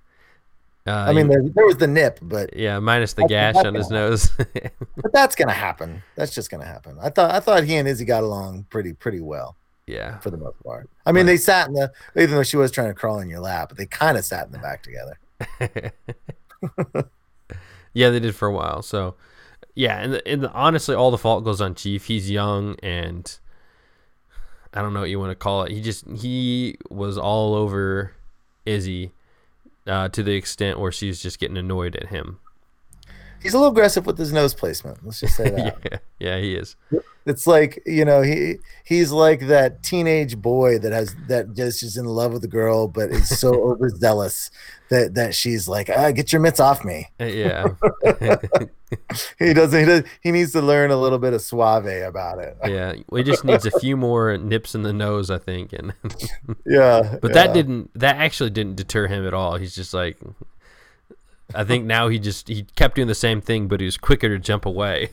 Uh, 0.86 1.06
I 1.08 1.12
mean, 1.12 1.28
there, 1.28 1.42
there, 1.42 1.66
was 1.66 1.76
the 1.76 1.86
nip, 1.86 2.18
but 2.22 2.56
yeah, 2.56 2.78
minus 2.78 3.12
the 3.12 3.26
gash 3.26 3.56
on 3.56 3.74
his 3.74 3.90
nose. 3.90 4.30
but 4.36 5.12
that's 5.12 5.34
gonna 5.34 5.52
happen. 5.52 6.02
That's 6.16 6.34
just 6.34 6.50
gonna 6.50 6.64
happen. 6.64 6.96
I 7.00 7.10
thought 7.10 7.30
I 7.30 7.40
thought 7.40 7.64
he 7.64 7.76
and 7.76 7.86
Izzy 7.86 8.04
got 8.04 8.22
along 8.22 8.66
pretty 8.70 8.94
pretty 8.94 9.20
well. 9.20 9.54
Yeah, 9.88 10.18
for 10.18 10.30
the 10.30 10.36
most 10.36 10.62
part. 10.62 10.90
I 11.06 11.12
mean, 11.12 11.24
right. 11.24 11.32
they 11.32 11.36
sat 11.38 11.68
in 11.68 11.74
the 11.74 11.90
even 12.14 12.34
though 12.34 12.42
she 12.42 12.58
was 12.58 12.70
trying 12.70 12.88
to 12.88 12.94
crawl 12.94 13.20
in 13.20 13.30
your 13.30 13.40
lap, 13.40 13.70
but 13.70 13.78
they 13.78 13.86
kind 13.86 14.18
of 14.18 14.24
sat 14.24 14.46
in 14.46 14.52
the 14.52 14.58
back 14.58 14.82
together. 14.82 15.18
yeah, 17.94 18.10
they 18.10 18.20
did 18.20 18.34
for 18.34 18.48
a 18.48 18.52
while. 18.52 18.82
So 18.82 19.14
yeah, 19.74 19.98
and, 20.00 20.20
and 20.26 20.46
honestly, 20.48 20.94
all 20.94 21.10
the 21.10 21.18
fault 21.18 21.44
goes 21.44 21.60
on 21.60 21.74
Chief. 21.74 22.04
He's 22.04 22.30
young 22.30 22.76
and 22.82 23.38
I 24.74 24.82
don't 24.82 24.92
know 24.92 25.00
what 25.00 25.10
you 25.10 25.18
want 25.18 25.30
to 25.30 25.36
call 25.36 25.62
it. 25.62 25.72
He 25.72 25.80
just 25.80 26.06
he 26.08 26.76
was 26.90 27.16
all 27.16 27.54
over 27.54 28.12
Izzy 28.66 29.12
uh, 29.86 30.08
to 30.10 30.22
the 30.22 30.32
extent 30.32 30.78
where 30.78 30.92
she's 30.92 31.22
just 31.22 31.38
getting 31.38 31.56
annoyed 31.56 31.96
at 31.96 32.08
him. 32.08 32.40
He's 33.42 33.54
a 33.54 33.56
little 33.56 33.72
aggressive 33.72 34.04
with 34.04 34.18
his 34.18 34.32
nose 34.32 34.52
placement. 34.52 35.04
Let's 35.04 35.20
just 35.20 35.36
say 35.36 35.48
that. 35.50 35.78
yeah, 35.84 35.98
yeah, 36.18 36.38
he 36.38 36.54
is. 36.54 36.76
It's 37.28 37.46
like 37.46 37.82
you 37.86 38.04
know 38.04 38.22
he 38.22 38.56
he's 38.84 39.12
like 39.12 39.46
that 39.48 39.82
teenage 39.82 40.36
boy 40.36 40.78
that 40.78 40.92
has 40.92 41.14
that 41.28 41.54
just 41.54 41.82
is 41.82 41.96
in 41.96 42.04
love 42.04 42.32
with 42.32 42.42
the 42.42 42.48
girl, 42.48 42.88
but 42.88 43.10
is 43.10 43.38
so 43.38 43.54
overzealous 43.70 44.50
that 44.88 45.14
that 45.14 45.34
she's 45.34 45.68
like, 45.68 45.90
ah, 45.94 46.10
get 46.10 46.32
your 46.32 46.40
mitts 46.40 46.60
off 46.60 46.84
me. 46.84 47.08
Uh, 47.20 47.24
yeah. 47.24 47.66
he 49.38 49.52
doesn't. 49.52 49.80
He 49.80 49.86
does. 49.86 50.02
He 50.22 50.30
needs 50.30 50.52
to 50.52 50.62
learn 50.62 50.90
a 50.90 50.96
little 50.96 51.18
bit 51.18 51.32
of 51.32 51.42
suave 51.42 51.86
about 51.86 52.38
it. 52.38 52.56
yeah, 52.66 52.94
he 53.14 53.22
just 53.22 53.44
needs 53.44 53.66
a 53.66 53.78
few 53.78 53.96
more 53.96 54.36
nips 54.38 54.74
in 54.74 54.82
the 54.82 54.92
nose, 54.92 55.30
I 55.30 55.38
think. 55.38 55.72
And 55.72 55.92
yeah, 56.66 57.18
but 57.20 57.30
yeah. 57.30 57.34
that 57.34 57.54
didn't. 57.54 57.90
That 57.98 58.16
actually 58.16 58.50
didn't 58.50 58.76
deter 58.76 59.06
him 59.06 59.26
at 59.26 59.34
all. 59.34 59.56
He's 59.56 59.74
just 59.74 59.92
like, 59.92 60.18
I 61.54 61.64
think 61.64 61.84
now 61.84 62.08
he 62.08 62.18
just 62.18 62.48
he 62.48 62.64
kept 62.76 62.96
doing 62.96 63.08
the 63.08 63.14
same 63.14 63.40
thing, 63.40 63.68
but 63.68 63.80
he 63.80 63.86
was 63.86 63.96
quicker 63.96 64.28
to 64.28 64.38
jump 64.38 64.64
away. 64.64 65.10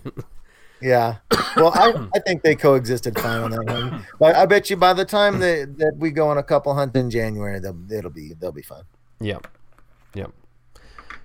Yeah. 0.81 1.17
Well, 1.55 1.71
I, 1.73 2.07
I 2.13 2.19
think 2.19 2.43
they 2.43 2.55
coexisted 2.55 3.17
fine 3.19 3.43
on 3.43 3.51
that 3.51 3.65
one. 3.65 4.05
But 4.19 4.35
I 4.35 4.45
bet 4.45 4.69
you 4.69 4.77
by 4.77 4.93
the 4.93 5.05
time 5.05 5.39
that, 5.39 5.77
that 5.77 5.95
we 5.97 6.11
go 6.11 6.27
on 6.27 6.37
a 6.37 6.43
couple 6.43 6.73
hunts 6.73 6.97
in 6.97 7.09
January, 7.09 7.59
they'll, 7.59 7.77
it'll 7.91 8.11
be 8.11 8.33
they'll 8.33 8.51
be 8.51 8.61
fun. 8.61 8.83
Yep. 9.19 9.47
Yep. 10.13 10.31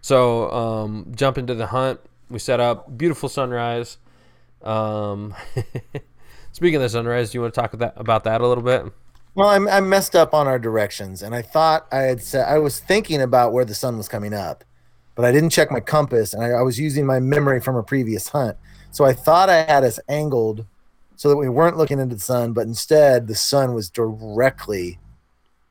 So 0.00 0.50
um, 0.50 1.12
jump 1.14 1.38
into 1.38 1.54
the 1.54 1.66
hunt. 1.66 2.00
We 2.28 2.38
set 2.38 2.60
up 2.60 2.96
beautiful 2.96 3.28
sunrise. 3.28 3.98
Um, 4.62 5.34
speaking 6.52 6.76
of 6.76 6.82
the 6.82 6.88
sunrise, 6.88 7.30
do 7.30 7.38
you 7.38 7.42
want 7.42 7.54
to 7.54 7.60
talk 7.60 7.74
about 7.74 7.94
that, 7.94 8.00
about 8.00 8.24
that 8.24 8.40
a 8.40 8.46
little 8.46 8.64
bit? 8.64 8.92
Well, 9.34 9.48
I, 9.48 9.76
I 9.76 9.80
messed 9.80 10.16
up 10.16 10.34
on 10.34 10.46
our 10.46 10.58
directions, 10.58 11.22
and 11.22 11.34
I 11.34 11.42
thought 11.42 11.86
I 11.92 12.00
had 12.00 12.22
said 12.22 12.48
I 12.48 12.58
was 12.58 12.80
thinking 12.80 13.22
about 13.22 13.52
where 13.52 13.64
the 13.64 13.74
sun 13.74 13.96
was 13.96 14.08
coming 14.08 14.34
up, 14.34 14.64
but 15.14 15.24
I 15.24 15.32
didn't 15.32 15.50
check 15.50 15.70
my 15.70 15.80
compass, 15.80 16.34
and 16.34 16.42
I, 16.42 16.50
I 16.50 16.62
was 16.62 16.78
using 16.78 17.06
my 17.06 17.20
memory 17.20 17.60
from 17.60 17.76
a 17.76 17.82
previous 17.82 18.28
hunt. 18.28 18.56
So 18.90 19.04
I 19.04 19.12
thought 19.12 19.48
I 19.48 19.62
had 19.64 19.84
us 19.84 20.00
angled 20.08 20.66
so 21.16 21.28
that 21.28 21.36
we 21.36 21.48
weren't 21.48 21.76
looking 21.76 21.98
into 21.98 22.14
the 22.14 22.20
sun, 22.20 22.52
but 22.52 22.66
instead 22.66 23.26
the 23.26 23.34
sun 23.34 23.74
was 23.74 23.90
directly 23.90 24.98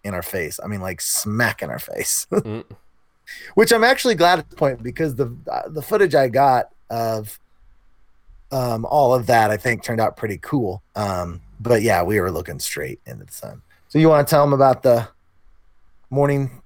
in 0.03 0.13
our 0.13 0.21
face. 0.21 0.59
I 0.63 0.67
mean, 0.67 0.81
like 0.81 1.01
smack 1.01 1.61
in 1.61 1.69
our 1.69 1.79
face. 1.79 2.27
mm 2.31 2.63
which 3.55 3.71
I'm 3.71 3.83
actually 3.83 4.15
glad 4.15 4.39
at 4.39 4.49
this 4.49 4.57
point 4.57 4.81
because 4.81 5.15
the 5.15 5.35
uh, 5.51 5.69
the 5.69 5.81
footage 5.81 6.15
I 6.15 6.27
got 6.27 6.69
of 6.89 7.39
um, 8.51 8.85
all 8.85 9.13
of 9.13 9.27
that 9.27 9.51
I 9.51 9.57
think 9.57 9.83
turned 9.83 10.01
out 10.01 10.17
pretty 10.17 10.39
cool. 10.41 10.81
Um, 10.95 11.41
but 11.59 11.81
yeah, 11.81 12.03
we 12.03 12.19
were 12.19 12.31
looking 12.31 12.59
straight 12.59 12.99
into 13.05 13.25
the 13.25 13.33
sun. 13.33 13.61
So 13.89 13.99
you 13.99 14.09
want 14.09 14.27
to 14.27 14.29
tell 14.29 14.43
them 14.43 14.53
about 14.53 14.83
the 14.83 15.07
morning 16.09 16.61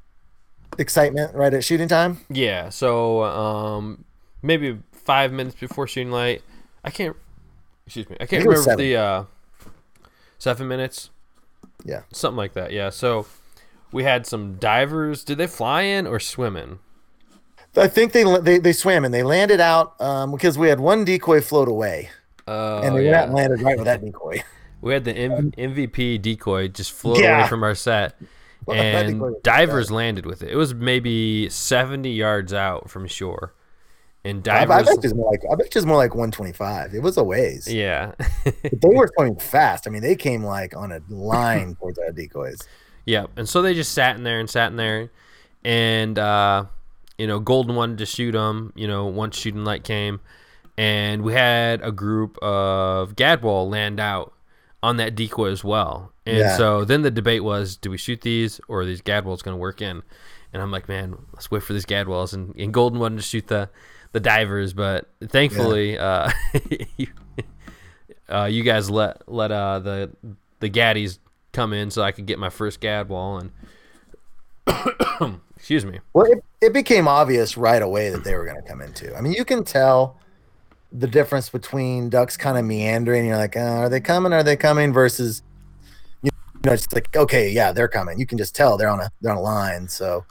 excitement 0.77 1.33
right 1.35 1.53
at 1.53 1.63
shooting 1.63 1.87
time? 1.87 2.19
Yeah. 2.29 2.69
So 2.69 3.23
um, 3.23 4.05
maybe 4.41 4.79
five 5.05 5.31
minutes 5.31 5.55
before 5.59 5.87
shooting 5.87 6.11
light. 6.11 6.41
I 6.83 6.89
can't. 6.89 7.15
Excuse 7.85 8.09
me. 8.09 8.17
I 8.19 8.25
can't 8.25 8.43
I 8.43 8.45
remember 8.45 8.75
the 8.75 8.95
uh, 8.95 9.23
seven 10.37 10.67
minutes. 10.67 11.09
Yeah. 11.85 12.03
Something 12.11 12.37
like 12.37 12.53
that. 12.53 12.71
Yeah. 12.71 12.89
So 12.89 13.25
we 13.91 14.03
had 14.03 14.25
some 14.25 14.55
divers. 14.55 15.23
Did 15.23 15.37
they 15.37 15.47
fly 15.47 15.81
in 15.81 16.07
or 16.07 16.19
swim 16.19 16.57
in? 16.57 16.79
I 17.75 17.87
think 17.87 18.11
they 18.11 18.23
they, 18.39 18.59
they 18.59 18.73
swam 18.73 19.03
in. 19.05 19.11
They 19.11 19.23
landed 19.23 19.59
out 19.59 19.99
um, 19.99 20.31
because 20.31 20.57
we 20.57 20.67
had 20.67 20.79
one 20.79 21.05
decoy 21.05 21.41
float 21.41 21.67
away, 21.67 22.09
uh, 22.47 22.81
and 22.81 22.95
they 22.95 23.09
yeah. 23.09 23.25
landed 23.25 23.61
right 23.61 23.77
with 23.77 23.85
that 23.85 24.03
decoy. 24.03 24.43
We 24.81 24.93
had 24.93 25.05
the 25.05 25.15
M- 25.15 25.51
MVP 25.51 26.21
decoy 26.21 26.67
just 26.67 26.91
float 26.91 27.19
yeah. 27.19 27.39
away 27.39 27.47
from 27.47 27.63
our 27.63 27.73
set, 27.73 28.15
and 28.67 29.35
divers 29.41 29.89
landed 29.89 30.25
with 30.25 30.43
it. 30.43 30.51
It 30.51 30.55
was 30.55 30.73
maybe 30.73 31.49
seventy 31.49 32.11
yards 32.11 32.53
out 32.53 32.91
from 32.91 33.07
shore, 33.07 33.53
and 34.25 34.43
divers. 34.43 34.71
I, 34.71 34.79
I 34.79 34.83
bet 34.83 35.03
it's 35.03 35.13
more 35.13 35.31
like 35.31 35.41
I 35.51 35.55
bet 35.55 35.75
it's 35.75 35.85
more 35.85 35.97
like 35.97 36.15
one 36.15 36.31
twenty 36.31 36.53
five. 36.53 36.93
It 36.93 37.01
was 37.01 37.17
a 37.17 37.23
ways. 37.23 37.71
Yeah, 37.71 38.13
they 38.45 38.89
were 38.89 39.09
swimming 39.15 39.37
fast. 39.37 39.87
I 39.87 39.89
mean, 39.89 40.01
they 40.01 40.15
came 40.15 40.43
like 40.43 40.75
on 40.75 40.91
a 40.91 41.01
line 41.09 41.75
towards 41.79 41.99
our 41.99 42.11
decoys. 42.11 42.59
Yeah, 43.05 43.25
and 43.35 43.47
so 43.47 43.61
they 43.61 43.73
just 43.73 43.91
sat 43.91 44.15
in 44.15 44.23
there 44.23 44.39
and 44.39 44.49
sat 44.49 44.71
in 44.71 44.77
there, 44.77 45.11
and 45.63 46.17
uh, 46.17 46.65
you 47.17 47.27
know, 47.27 47.39
Golden 47.39 47.75
wanted 47.75 47.97
to 47.99 48.05
shoot 48.05 48.31
them. 48.31 48.71
You 48.75 48.87
know, 48.87 49.07
once 49.07 49.37
shooting 49.37 49.65
light 49.65 49.83
came, 49.83 50.21
and 50.77 51.21
we 51.21 51.33
had 51.33 51.81
a 51.81 51.91
group 51.91 52.37
of 52.41 53.15
gadwall 53.15 53.69
land 53.69 53.99
out 53.99 54.33
on 54.81 54.97
that 54.97 55.15
decoy 55.15 55.49
as 55.49 55.63
well. 55.63 56.11
And 56.25 56.39
yeah. 56.39 56.57
so 56.57 56.85
then 56.85 57.01
the 57.01 57.11
debate 57.11 57.43
was, 57.43 57.77
do 57.77 57.89
we 57.89 57.97
shoot 57.97 58.21
these 58.21 58.59
or 58.67 58.81
are 58.81 58.85
these 58.85 59.01
gadwalls 59.01 59.41
going 59.41 59.55
to 59.55 59.59
work 59.59 59.81
in? 59.81 60.03
And 60.51 60.61
I'm 60.61 60.71
like, 60.71 60.87
man, 60.87 61.17
let's 61.33 61.49
wait 61.49 61.63
for 61.63 61.73
these 61.73 61.85
gadwalls. 61.85 62.33
And, 62.33 62.53
and 62.55 62.73
Golden 62.73 62.99
wanted 62.99 63.15
to 63.17 63.21
shoot 63.21 63.47
the 63.47 63.69
the 64.13 64.19
divers, 64.19 64.73
but 64.73 65.09
thankfully, 65.27 65.95
yeah. 65.95 66.31
uh, 66.53 66.59
you, 66.97 67.07
uh, 68.29 68.45
you 68.45 68.63
guys 68.63 68.89
let 68.89 69.27
let 69.27 69.51
uh, 69.51 69.79
the 69.79 70.11
the 70.59 70.69
gaddies 70.69 71.19
come 71.51 71.73
in 71.73 71.91
so 71.91 72.01
I 72.01 72.11
could 72.11 72.25
get 72.25 72.39
my 72.39 72.49
first 72.49 72.79
gadwall 72.79 73.41
and 73.41 73.51
excuse 75.57 75.85
me. 75.85 75.99
Well, 76.13 76.25
it, 76.25 76.43
it 76.61 76.73
became 76.73 77.07
obvious 77.07 77.57
right 77.57 77.81
away 77.81 78.09
that 78.09 78.23
they 78.23 78.35
were 78.35 78.45
going 78.45 78.61
to 78.61 78.67
come 78.67 78.81
into. 78.81 79.15
I 79.15 79.21
mean, 79.21 79.33
you 79.33 79.45
can 79.45 79.63
tell 79.63 80.17
the 80.91 81.07
difference 81.07 81.49
between 81.49 82.09
ducks 82.09 82.37
kind 82.37 82.57
of 82.57 82.65
meandering. 82.65 83.25
You're 83.25 83.37
like, 83.37 83.57
uh, 83.57 83.59
are 83.59 83.89
they 83.89 83.99
coming? 83.99 84.31
Are 84.31 84.43
they 84.43 84.55
coming? 84.55 84.93
Versus, 84.93 85.41
you 86.21 86.31
know, 86.65 86.73
it's 86.73 86.91
like, 86.93 87.15
okay, 87.15 87.49
yeah, 87.49 87.71
they're 87.71 87.87
coming. 87.87 88.19
You 88.19 88.25
can 88.25 88.37
just 88.37 88.55
tell 88.55 88.77
they're 88.77 88.89
on 88.89 89.01
a 89.01 89.09
they're 89.21 89.31
on 89.31 89.37
a 89.37 89.41
line. 89.41 89.87
So, 89.87 90.25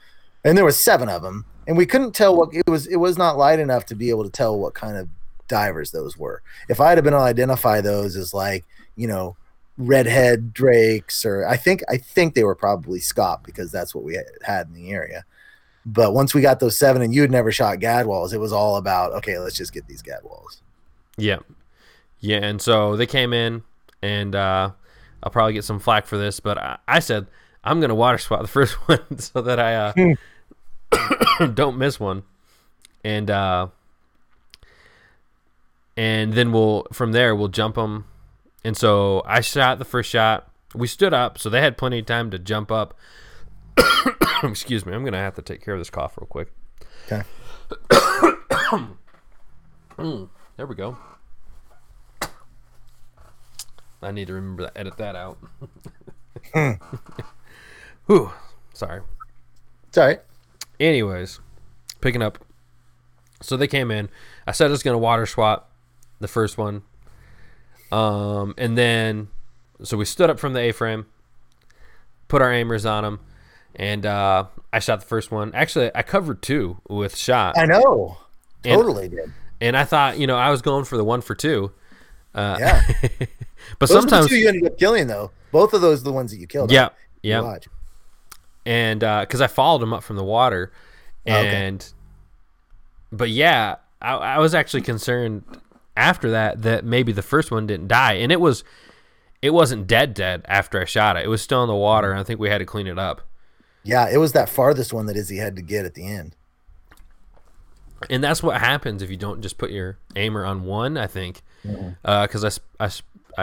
and 0.45 0.57
there 0.57 0.65
was 0.65 0.83
seven 0.83 1.09
of 1.09 1.23
them, 1.23 1.45
and 1.67 1.77
we 1.77 1.87
couldn't 1.87 2.13
tell 2.13 2.37
what 2.37 2.51
it 2.53 2.69
was. 2.69 2.87
It 2.87 2.97
was 2.97 3.17
not 3.19 3.39
light 3.39 3.59
enough 3.59 3.87
to 3.87 3.95
be 3.95 4.11
able 4.11 4.25
to 4.25 4.31
tell 4.31 4.59
what 4.59 4.75
kind 4.75 4.97
of 4.97 5.09
divers 5.49 5.91
those 5.91 6.17
were. 6.17 6.43
If 6.69 6.81
I 6.81 6.91
had 6.91 7.05
been 7.05 7.13
able 7.13 7.23
to 7.23 7.29
identify 7.29 7.81
those 7.81 8.17
as 8.17 8.35
like 8.35 8.65
you 8.97 9.07
know 9.07 9.37
redhead 9.79 10.53
drakes, 10.53 11.25
or 11.25 11.47
I 11.47 11.57
think 11.57 11.83
I 11.89 11.97
think 11.97 12.35
they 12.35 12.45
were 12.45 12.55
probably 12.55 13.01
scaup 13.01 13.45
because 13.45 13.71
that's 13.71 13.95
what 13.95 14.05
we 14.05 14.19
had 14.43 14.67
in 14.67 14.75
the 14.75 14.91
area. 14.91 15.25
But 15.85 16.15
once 16.15 16.33
we 16.33 16.43
got 16.43 16.61
those 16.61 16.79
seven, 16.79 17.03
and 17.03 17.15
you 17.15 17.23
had 17.23 17.31
never 17.31 17.51
shot 17.51 17.79
gadwalls, 17.79 18.33
it 18.33 18.39
was 18.39 18.53
all 18.53 18.77
about 18.77 19.13
okay, 19.13 19.39
let's 19.39 19.57
just 19.57 19.73
get 19.73 19.87
these 19.87 20.03
gadwalls. 20.03 20.61
Yeah, 21.17 21.41
yeah, 22.21 22.39
and 22.39 22.61
so 22.61 22.97
they 22.97 23.07
came 23.07 23.33
in, 23.33 23.63
and 24.01 24.35
uh, 24.35 24.71
I'll 25.23 25.33
probably 25.33 25.55
get 25.55 25.65
some 25.65 25.81
flack 25.81 26.07
for 26.07 26.17
this, 26.17 26.41
but 26.41 26.59
I, 26.59 26.79
I 26.87 26.99
said 27.01 27.27
I'm 27.65 27.81
gonna 27.81 27.95
water 27.95 28.19
swat 28.19 28.43
the 28.43 28.49
first 28.49 28.75
one 28.89 29.19
so 29.19 29.43
that 29.43 29.59
I 29.59 29.75
uh, 29.75 29.93
don't 31.55 31.79
miss 31.79 31.99
one, 31.99 32.23
and 33.05 33.31
uh, 33.31 33.69
and 35.97 36.33
then 36.33 36.53
we'll 36.53 36.87
from 36.93 37.13
there 37.13 37.35
we'll 37.35 37.49
jump 37.49 37.77
them. 37.77 38.07
And 38.65 38.77
so 38.77 39.23
I 39.27 39.41
shot 39.41 39.79
the 39.79 39.85
first 39.85 40.11
shot. 40.11 40.49
We 40.75 40.87
stood 40.87 41.13
up, 41.13 41.39
so 41.39 41.51
they 41.51 41.61
had 41.61 41.77
plenty 41.77 41.99
of 41.99 42.07
time 42.07 42.31
to 42.31 42.39
jump 42.39 42.71
up. 42.71 42.97
Excuse 44.43 44.87
me, 44.87 44.93
I'm 44.93 45.05
gonna 45.05 45.19
have 45.19 45.35
to 45.35 45.43
take 45.43 45.65
care 45.65 45.75
of 45.75 45.81
this 45.81 45.91
cough 45.91 46.17
real 46.17 46.27
quick. 46.27 46.53
Okay. 47.07 47.23
mm, 49.99 50.29
there 50.57 50.67
we 50.67 50.75
go. 50.75 50.97
I 54.03 54.11
need 54.11 54.27
to 54.27 54.35
remember 54.35 54.65
to 54.65 54.79
edit 54.79 54.97
that 54.97 55.15
out. 55.15 55.39
Whew. 58.07 58.33
Sorry. 58.75 59.01
It's 59.89 59.99
all 59.99 60.07
right. 60.07 60.21
Anyways, 60.83 61.41
picking 62.01 62.23
up. 62.23 62.39
So 63.41 63.57
they 63.57 63.67
came 63.69 63.91
in. 63.91 64.09
I 64.47 64.53
said 64.53 64.67
I 64.67 64.71
was 64.71 64.83
going 64.83 64.95
to 64.95 64.99
water 64.99 65.27
swat 65.27 65.69
the 66.21 66.29
first 66.29 66.59
one. 66.59 66.83
Um, 67.91 68.55
and 68.59 68.77
then, 68.77 69.29
so 69.83 69.97
we 69.97 70.05
stood 70.05 70.31
up 70.31 70.39
from 70.41 70.55
the 70.55 70.61
A 70.61 70.73
frame, 70.73 71.07
put 72.29 72.41
our 72.43 72.51
aimers 72.51 72.89
on 72.91 73.05
them, 73.05 73.21
and 73.77 74.07
uh, 74.07 74.47
I 74.73 74.79
shot 74.79 75.01
the 75.01 75.07
first 75.07 75.31
one. 75.31 75.53
Actually, 75.55 75.91
I 75.95 76.03
covered 76.03 76.43
two 76.43 76.79
with 76.89 77.17
shot. 77.17 77.57
I 77.59 77.67
know. 77.67 78.17
And- 78.65 78.75
Totally 78.81 79.09
did. 79.09 79.33
And 79.61 79.77
I 79.77 79.85
thought, 79.85 80.19
you 80.19 80.27
know, 80.27 80.37
I 80.37 80.51
was 80.51 80.61
going 80.63 80.85
for 80.85 80.97
the 80.97 81.05
one 81.05 81.21
for 81.21 81.37
two. 81.37 81.71
Uh, 82.35 82.57
Yeah. 82.59 82.83
but 83.79 83.89
Those 83.89 83.91
sometimes, 83.91 84.31
you 84.33 84.49
ended 84.49 84.67
up 84.67 84.77
killing, 84.77 85.07
though. 85.07 85.31
Both 85.53 85.73
of 85.75 85.81
those 85.81 86.01
are 86.01 86.05
the 86.05 86.13
ones 86.13 86.33
that 86.33 86.39
you 86.39 86.49
killed. 86.49 86.73
yeah, 86.73 86.89
yeah. 87.23 87.59
And 88.65 89.03
uh, 89.03 89.21
because 89.21 89.41
I 89.41 89.47
followed 89.47 89.83
him 89.83 89.93
up 89.93 90.03
from 90.03 90.17
the 90.17 90.25
water, 90.25 90.73
Oh, 91.27 91.33
okay. 91.33 91.67
and 91.67 91.93
but 93.13 93.31
yeah, 93.31 93.77
I, 94.01 94.15
I 94.15 94.39
was 94.39 94.55
actually 94.55 94.83
concerned 94.83 95.45
after 95.97 96.31
that 96.31 96.63
that 96.63 96.85
maybe 96.85 97.13
the 97.13 97.23
first 97.23 97.51
one 97.51 97.67
didn't 97.67 97.89
die, 97.89 98.15
and 98.15 98.33
it 98.33 98.41
was 98.41 98.65
it 99.41 99.51
wasn't 99.51 99.87
dead 99.87 100.15
dead 100.15 100.45
after 100.47 100.81
I 100.81 100.85
shot 100.85 101.17
it. 101.17 101.25
It 101.25 101.29
was 101.29 101.43
still 101.43 101.63
in 101.63 101.69
the 101.69 101.77
water, 101.77 102.11
and 102.11 102.21
I 102.21 102.25
think 102.25 102.41
we 102.41 102.49
had 102.49 102.59
to 102.59 102.67
clean 102.67 102.87
it 102.87 102.99
up. 102.99 103.23
Yeah, 103.85 104.09
it 104.09 104.19
was 104.19 104.33
that 104.33 104.49
farthest 104.49 104.93
one 104.93 105.07
that 105.07 105.17
Izzy 105.17 105.39
had 105.39 105.57
to 105.57 105.63
get 105.63 105.85
at 105.85 105.95
the 105.95 106.07
end. 106.07 106.37
And 108.11 108.23
that's 108.23 108.43
what 108.43 108.61
happens 108.61 109.03
if 109.03 109.11
you 109.11 109.17
don't 109.17 109.43
just 109.43 109.59
put 109.59 109.71
your 109.71 109.99
aimer 110.17 110.45
on 110.45 110.65
one. 110.65 110.97
I 110.97 111.07
think 111.07 111.43
mm-hmm. 111.65 111.91
uh, 112.05 112.27
because 112.27 112.45
I 112.45 112.85
I 112.85 112.91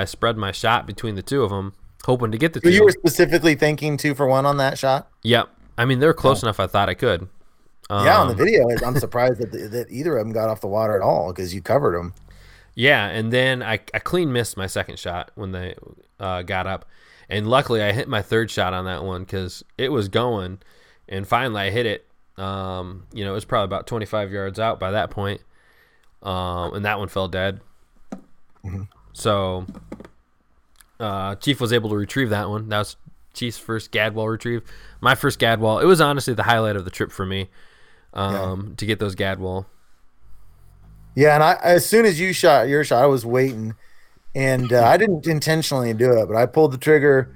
I 0.01 0.05
spread 0.05 0.37
my 0.37 0.51
shot 0.51 0.85
between 0.85 1.15
the 1.15 1.21
two 1.21 1.43
of 1.43 1.49
them, 1.49 1.73
hoping 2.05 2.31
to 2.31 2.37
get 2.37 2.53
the 2.53 2.61
So 2.63 2.69
two. 2.69 2.75
you 2.75 2.83
were 2.83 2.91
specifically 2.91 3.55
thinking 3.55 3.97
two 3.97 4.15
for 4.15 4.27
one 4.27 4.45
on 4.45 4.57
that 4.57 4.77
shot? 4.77 5.09
Yep. 5.23 5.49
I 5.77 5.85
mean, 5.85 5.99
they're 5.99 6.13
close 6.13 6.43
enough. 6.43 6.59
I 6.59 6.67
thought 6.67 6.89
I 6.89 6.93
could. 6.93 7.29
yeah, 7.89 8.19
on 8.19 8.27
the 8.27 8.33
Um, 8.33 8.37
video, 8.37 8.65
I'm 8.85 8.95
surprised 8.99 9.39
that, 9.39 9.51
that 9.71 9.87
either 9.89 10.17
of 10.17 10.25
them 10.25 10.33
got 10.33 10.49
off 10.49 10.61
the 10.61 10.67
water 10.67 10.95
at 10.95 11.01
all 11.01 11.31
because 11.31 11.53
you 11.53 11.61
covered 11.61 11.97
them. 11.97 12.13
Yeah, 12.75 13.07
and 13.07 13.31
then 13.33 13.61
I, 13.63 13.79
I 13.93 13.99
clean 13.99 14.31
missed 14.31 14.55
my 14.55 14.67
second 14.67 14.99
shot 14.99 15.31
when 15.35 15.51
they 15.51 15.75
uh, 16.19 16.43
got 16.43 16.67
up, 16.67 16.85
and 17.29 17.47
luckily 17.47 17.81
I 17.81 17.91
hit 17.91 18.07
my 18.07 18.21
third 18.21 18.49
shot 18.51 18.73
on 18.73 18.85
that 18.85 19.03
one 19.03 19.23
because 19.23 19.63
it 19.77 19.89
was 19.91 20.07
going, 20.07 20.59
and 21.07 21.27
finally 21.27 21.61
I 21.61 21.69
hit 21.71 21.85
it. 21.85 22.05
Um, 22.37 23.05
you 23.11 23.25
know, 23.25 23.31
it 23.31 23.35
was 23.35 23.45
probably 23.45 23.65
about 23.65 23.85
25 23.87 24.31
yards 24.31 24.59
out 24.59 24.79
by 24.79 24.91
that 24.91 25.09
point, 25.09 25.41
um, 26.23 26.73
and 26.73 26.85
that 26.85 26.99
one 26.99 27.09
fell 27.09 27.27
dead. 27.27 27.59
So, 29.13 29.65
uh, 30.99 31.35
Chief 31.35 31.61
was 31.61 31.73
able 31.73 31.89
to 31.89 31.95
retrieve 31.95 32.29
that 32.29 32.49
one. 32.49 32.69
That 32.69 32.79
was 32.79 32.97
Chief's 33.33 33.57
first 33.57 33.91
Gadwall 33.91 34.29
retrieve. 34.29 34.63
My 35.01 35.15
first 35.15 35.39
Gadwall. 35.39 35.81
It 35.81 35.85
was 35.85 36.01
honestly 36.01 36.33
the 36.33 36.43
highlight 36.43 36.75
of 36.75 36.85
the 36.85 36.91
trip 36.91 37.11
for 37.11 37.25
me 37.25 37.49
um, 38.13 38.75
to 38.77 38.85
get 38.85 38.99
those 38.99 39.15
Gadwall. 39.15 39.65
Yeah, 41.15 41.35
and 41.35 41.43
I 41.43 41.57
as 41.63 41.85
soon 41.85 42.05
as 42.05 42.19
you 42.19 42.33
shot 42.33 42.67
your 42.67 42.83
shot, 42.83 43.03
I 43.03 43.07
was 43.07 43.25
waiting, 43.25 43.75
and 44.35 44.71
uh, 44.71 44.83
I 44.85 44.97
didn't 44.97 45.27
intentionally 45.27 45.93
do 45.93 46.13
it, 46.13 46.27
but 46.27 46.35
I 46.35 46.45
pulled 46.45 46.71
the 46.71 46.77
trigger, 46.77 47.35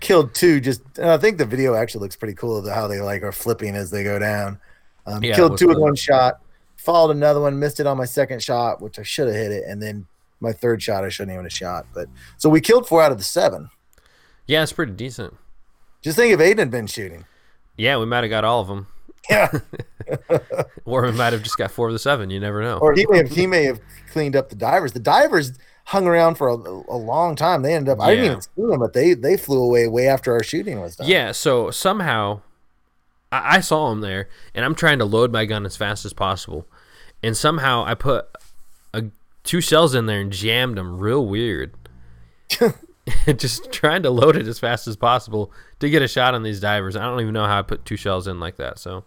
killed 0.00 0.34
two. 0.34 0.60
Just 0.60 0.82
and 0.96 1.10
I 1.10 1.18
think 1.18 1.38
the 1.38 1.44
video 1.44 1.74
actually 1.74 2.02
looks 2.02 2.16
pretty 2.16 2.34
cool 2.34 2.56
of 2.56 2.72
how 2.72 2.86
they 2.86 3.00
like 3.00 3.22
are 3.22 3.32
flipping 3.32 3.74
as 3.76 3.90
they 3.90 4.04
go 4.04 4.18
down. 4.18 4.60
Um, 5.06 5.22
Yeah, 5.22 5.34
killed 5.34 5.58
two 5.58 5.68
with 5.68 5.78
one 5.78 5.96
shot, 5.96 6.40
followed 6.76 7.10
another 7.16 7.40
one, 7.40 7.58
missed 7.58 7.80
it 7.80 7.86
on 7.86 7.96
my 7.96 8.04
second 8.04 8.42
shot, 8.42 8.80
which 8.80 8.98
I 8.98 9.02
should 9.02 9.26
have 9.26 9.36
hit 9.36 9.52
it, 9.52 9.64
and 9.66 9.82
then 9.82 10.06
my 10.40 10.52
third 10.52 10.82
shot 10.82 11.04
I 11.04 11.08
shouldn't 11.08 11.32
even 11.32 11.44
have 11.44 11.52
shot. 11.52 11.86
But 11.94 12.08
so 12.36 12.48
we 12.48 12.60
killed 12.60 12.88
four 12.88 13.02
out 13.02 13.12
of 13.12 13.18
the 13.18 13.24
seven. 13.24 13.70
Yeah, 14.46 14.62
it's 14.62 14.72
pretty 14.72 14.92
decent. 14.92 15.34
Just 16.02 16.16
think 16.16 16.32
if 16.32 16.40
Aiden 16.40 16.58
had 16.58 16.70
been 16.70 16.86
shooting. 16.86 17.26
Yeah, 17.76 17.98
we 17.98 18.06
might 18.06 18.24
have 18.24 18.30
got 18.30 18.44
all 18.44 18.60
of 18.60 18.68
them. 18.68 18.86
Yeah. 19.28 19.50
or 20.84 21.02
we 21.02 21.12
might 21.12 21.32
have 21.32 21.42
just 21.42 21.56
got 21.56 21.70
four 21.70 21.88
of 21.88 21.92
the 21.92 21.98
seven. 21.98 22.30
You 22.30 22.40
never 22.40 22.62
know. 22.62 22.78
or 22.78 22.94
he 22.94 23.06
may 23.08 23.18
have 23.18 23.28
he 23.30 23.46
may 23.46 23.64
have 23.64 23.80
cleaned 24.12 24.34
up 24.34 24.48
the 24.48 24.56
divers. 24.56 24.92
The 24.92 25.00
divers 25.00 25.52
hung 25.84 26.06
around 26.06 26.36
for 26.36 26.48
a, 26.48 26.54
a 26.54 26.96
long 26.96 27.36
time. 27.36 27.62
They 27.62 27.74
ended 27.74 27.90
up. 27.92 28.00
I 28.00 28.14
didn't 28.14 28.24
even 28.24 28.40
see 28.40 28.50
them, 28.56 28.80
but 28.80 28.92
they 28.92 29.14
they 29.14 29.36
flew 29.36 29.62
away 29.62 29.86
way 29.88 30.08
after 30.08 30.32
our 30.32 30.42
shooting 30.42 30.80
was 30.80 30.96
done. 30.96 31.08
yeah, 31.08 31.32
so 31.32 31.70
somehow 31.70 32.40
I, 33.30 33.56
I 33.56 33.60
saw 33.60 33.92
him 33.92 34.00
there, 34.00 34.28
and 34.54 34.64
I'm 34.64 34.74
trying 34.74 34.98
to 34.98 35.04
load 35.04 35.32
my 35.32 35.44
gun 35.44 35.66
as 35.66 35.76
fast 35.76 36.04
as 36.04 36.12
possible, 36.12 36.66
and 37.22 37.36
somehow 37.36 37.84
I 37.84 37.94
put 37.94 38.26
two 39.44 39.60
shells 39.60 39.94
in 39.94 40.06
there 40.06 40.20
and 40.20 40.32
jammed 40.32 40.76
them 40.78 40.98
real 40.98 41.26
weird. 41.26 41.74
just 43.36 43.70
trying 43.72 44.02
to 44.02 44.10
load 44.10 44.36
it 44.36 44.46
as 44.46 44.58
fast 44.58 44.86
as 44.86 44.96
possible 44.96 45.52
to 45.80 45.88
get 45.90 46.02
a 46.02 46.08
shot 46.08 46.34
on 46.34 46.42
these 46.42 46.60
divers. 46.60 46.96
I 46.96 47.02
don't 47.04 47.20
even 47.20 47.32
know 47.34 47.46
how 47.46 47.58
I 47.58 47.62
put 47.62 47.84
two 47.84 47.96
shells 47.96 48.26
in 48.26 48.40
like 48.40 48.56
that. 48.56 48.78
So 48.78 49.04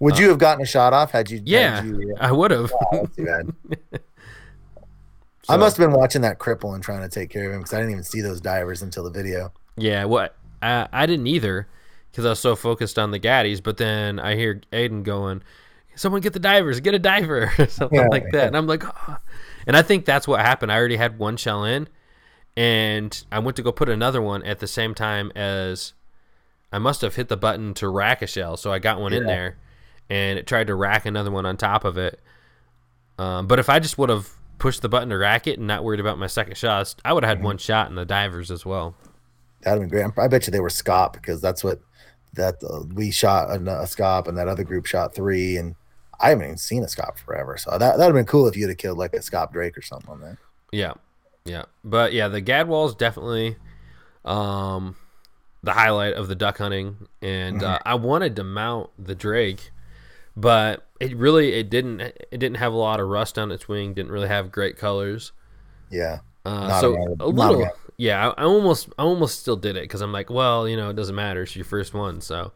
Would 0.00 0.14
uh, 0.14 0.18
you 0.18 0.28
have 0.30 0.38
gotten 0.38 0.62
a 0.62 0.66
shot 0.66 0.92
off 0.92 1.10
had 1.12 1.30
you? 1.30 1.38
had 1.38 1.48
yeah, 1.48 1.82
you- 1.84 2.14
uh, 2.18 2.26
I 2.26 2.32
would 2.32 2.50
have. 2.50 2.72
Oh, 2.92 3.08
bad. 3.16 3.52
I 5.50 5.56
must 5.56 5.78
have 5.78 5.88
been 5.88 5.98
watching 5.98 6.20
that 6.22 6.38
cripple 6.38 6.74
and 6.74 6.82
trying 6.84 7.00
to 7.00 7.08
take 7.08 7.30
care 7.30 7.46
of 7.48 7.52
him 7.54 7.60
because 7.60 7.72
I 7.72 7.78
didn't 7.78 7.92
even 7.92 8.04
see 8.04 8.20
those 8.20 8.40
divers 8.40 8.82
until 8.82 9.04
the 9.04 9.10
video. 9.10 9.50
Yeah, 9.76 10.04
what 10.04 10.36
I, 10.60 10.88
I 10.92 11.06
didn't 11.06 11.26
either 11.26 11.66
because 12.10 12.26
I 12.26 12.30
was 12.30 12.40
so 12.40 12.54
focused 12.54 12.98
on 12.98 13.12
the 13.12 13.20
gaddies. 13.20 13.62
But 13.62 13.78
then 13.78 14.18
I 14.18 14.34
hear 14.34 14.60
Aiden 14.74 15.04
going, 15.04 15.42
"Someone 15.94 16.20
get 16.20 16.34
the 16.34 16.38
divers, 16.38 16.80
get 16.80 16.92
a 16.92 16.98
diver," 16.98 17.50
or 17.58 17.66
something 17.68 17.98
Yeah, 17.98 18.08
like 18.08 18.30
that. 18.32 18.48
And 18.48 18.56
I'm 18.58 18.66
like, 18.66 18.82
oh. 18.84 19.16
And 19.68 19.76
I 19.76 19.82
think 19.82 20.04
that's 20.06 20.26
what 20.26 20.40
happened. 20.40 20.72
I 20.72 20.76
already 20.76 20.96
had 20.96 21.18
one 21.18 21.36
shell 21.36 21.62
in, 21.64 21.88
and 22.56 23.22
I 23.30 23.38
went 23.38 23.56
to 23.58 23.62
go 23.62 23.70
put 23.70 23.88
another 23.88 24.20
one 24.20 24.42
at 24.42 24.58
the 24.58 24.66
same 24.66 24.94
time 24.94 25.30
as 25.36 25.92
I 26.72 26.78
must 26.78 27.02
have 27.02 27.14
hit 27.14 27.28
the 27.28 27.36
button 27.36 27.74
to 27.74 27.88
rack 27.88 28.22
a 28.22 28.26
shell. 28.26 28.56
So 28.56 28.72
I 28.72 28.78
got 28.78 28.98
one 29.00 29.12
in 29.12 29.26
there, 29.26 29.58
and 30.08 30.38
it 30.38 30.46
tried 30.46 30.66
to 30.68 30.74
rack 30.74 31.04
another 31.06 31.30
one 31.30 31.44
on 31.46 31.56
top 31.56 31.84
of 31.84 31.98
it. 31.98 32.18
Um, 33.18 33.46
but 33.46 33.58
if 33.58 33.68
I 33.68 33.78
just 33.78 33.98
would 33.98 34.08
have 34.08 34.30
pushed 34.58 34.80
the 34.82 34.88
button 34.88 35.10
to 35.10 35.18
rack 35.18 35.46
it 35.46 35.58
and 35.58 35.68
not 35.68 35.84
worried 35.84 36.00
about 36.00 36.18
my 36.18 36.26
second 36.26 36.56
shots, 36.56 36.96
I 37.04 37.12
would 37.12 37.22
have 37.22 37.28
had 37.36 37.40
Mhm. 37.40 37.44
one 37.44 37.58
shot 37.58 37.90
in 37.90 37.94
the 37.94 38.04
divers 38.04 38.50
as 38.50 38.64
well. 38.64 38.96
That'd 39.62 39.80
been 39.80 39.88
great. 39.88 40.06
I 40.18 40.28
bet 40.28 40.46
you 40.46 40.50
they 40.50 40.60
were 40.60 40.68
scaup 40.70 41.12
because 41.12 41.40
that's 41.40 41.62
what 41.62 41.80
that 42.34 42.56
uh, 42.62 42.82
we 42.94 43.10
shot 43.10 43.50
a, 43.50 43.54
a 43.82 43.86
scaup 43.86 44.28
and 44.28 44.38
that 44.38 44.48
other 44.48 44.64
group 44.64 44.86
shot 44.86 45.14
three 45.14 45.56
and 45.56 45.74
I 46.20 46.30
haven't 46.30 46.44
even 46.44 46.56
seen 46.58 46.82
a 46.82 46.86
scaup 46.86 47.18
forever. 47.18 47.56
So 47.56 47.70
that 47.70 47.98
that'd 47.98 48.00
have 48.00 48.14
been 48.14 48.26
cool 48.26 48.48
if 48.48 48.56
you'd 48.56 48.68
have 48.68 48.78
killed 48.78 48.98
like 48.98 49.14
a 49.14 49.18
scaup 49.18 49.52
drake 49.52 49.76
or 49.78 49.82
something 49.82 50.10
on 50.10 50.20
that. 50.20 50.36
Yeah, 50.72 50.94
yeah, 51.44 51.64
but 51.84 52.12
yeah, 52.12 52.28
the 52.28 52.42
Gadwall 52.42 52.88
is 52.88 52.94
definitely 52.94 53.56
um, 54.24 54.96
the 55.62 55.72
highlight 55.72 56.14
of 56.14 56.28
the 56.28 56.34
duck 56.34 56.58
hunting, 56.58 57.08
and 57.22 57.62
uh, 57.62 57.78
I 57.84 57.94
wanted 57.94 58.36
to 58.36 58.44
mount 58.44 58.90
the 58.98 59.14
Drake, 59.14 59.70
but 60.36 60.86
it 61.00 61.16
really 61.16 61.54
it 61.54 61.70
didn't 61.70 62.00
it 62.00 62.38
didn't 62.38 62.56
have 62.56 62.72
a 62.72 62.76
lot 62.76 63.00
of 63.00 63.08
rust 63.08 63.38
on 63.38 63.50
its 63.50 63.68
wing, 63.68 63.94
didn't 63.94 64.12
really 64.12 64.28
have 64.28 64.52
great 64.52 64.76
colors. 64.76 65.32
Yeah. 65.90 66.20
Uh, 66.44 66.80
so 66.80 66.94
a 66.94 66.98
not 67.18 67.34
little, 67.34 67.62
around. 67.62 67.72
yeah. 67.96 68.30
I, 68.30 68.42
I 68.42 68.44
almost, 68.44 68.88
I 68.98 69.02
almost 69.02 69.40
still 69.40 69.56
did 69.56 69.76
it 69.76 69.82
because 69.82 70.00
I'm 70.00 70.12
like, 70.12 70.30
well, 70.30 70.68
you 70.68 70.76
know, 70.76 70.88
it 70.88 70.96
doesn't 70.96 71.14
matter. 71.14 71.42
It's 71.42 71.56
your 71.56 71.64
first 71.64 71.92
one, 71.92 72.20
so 72.20 72.52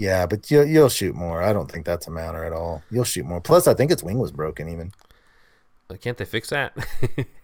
Yeah, 0.00 0.24
but 0.24 0.50
you'll 0.50 0.64
you'll 0.64 0.88
shoot 0.88 1.14
more. 1.14 1.42
I 1.42 1.52
don't 1.52 1.70
think 1.70 1.84
that's 1.84 2.06
a 2.06 2.10
matter 2.10 2.42
at 2.42 2.54
all. 2.54 2.82
You'll 2.90 3.04
shoot 3.04 3.26
more. 3.26 3.38
Plus, 3.38 3.68
I 3.68 3.74
think 3.74 3.90
its 3.90 4.02
wing 4.02 4.18
was 4.18 4.32
broken. 4.32 4.66
Even 4.70 4.92
uh, 5.90 5.96
can't 6.00 6.16
they 6.16 6.24
fix 6.24 6.48
that? 6.48 6.72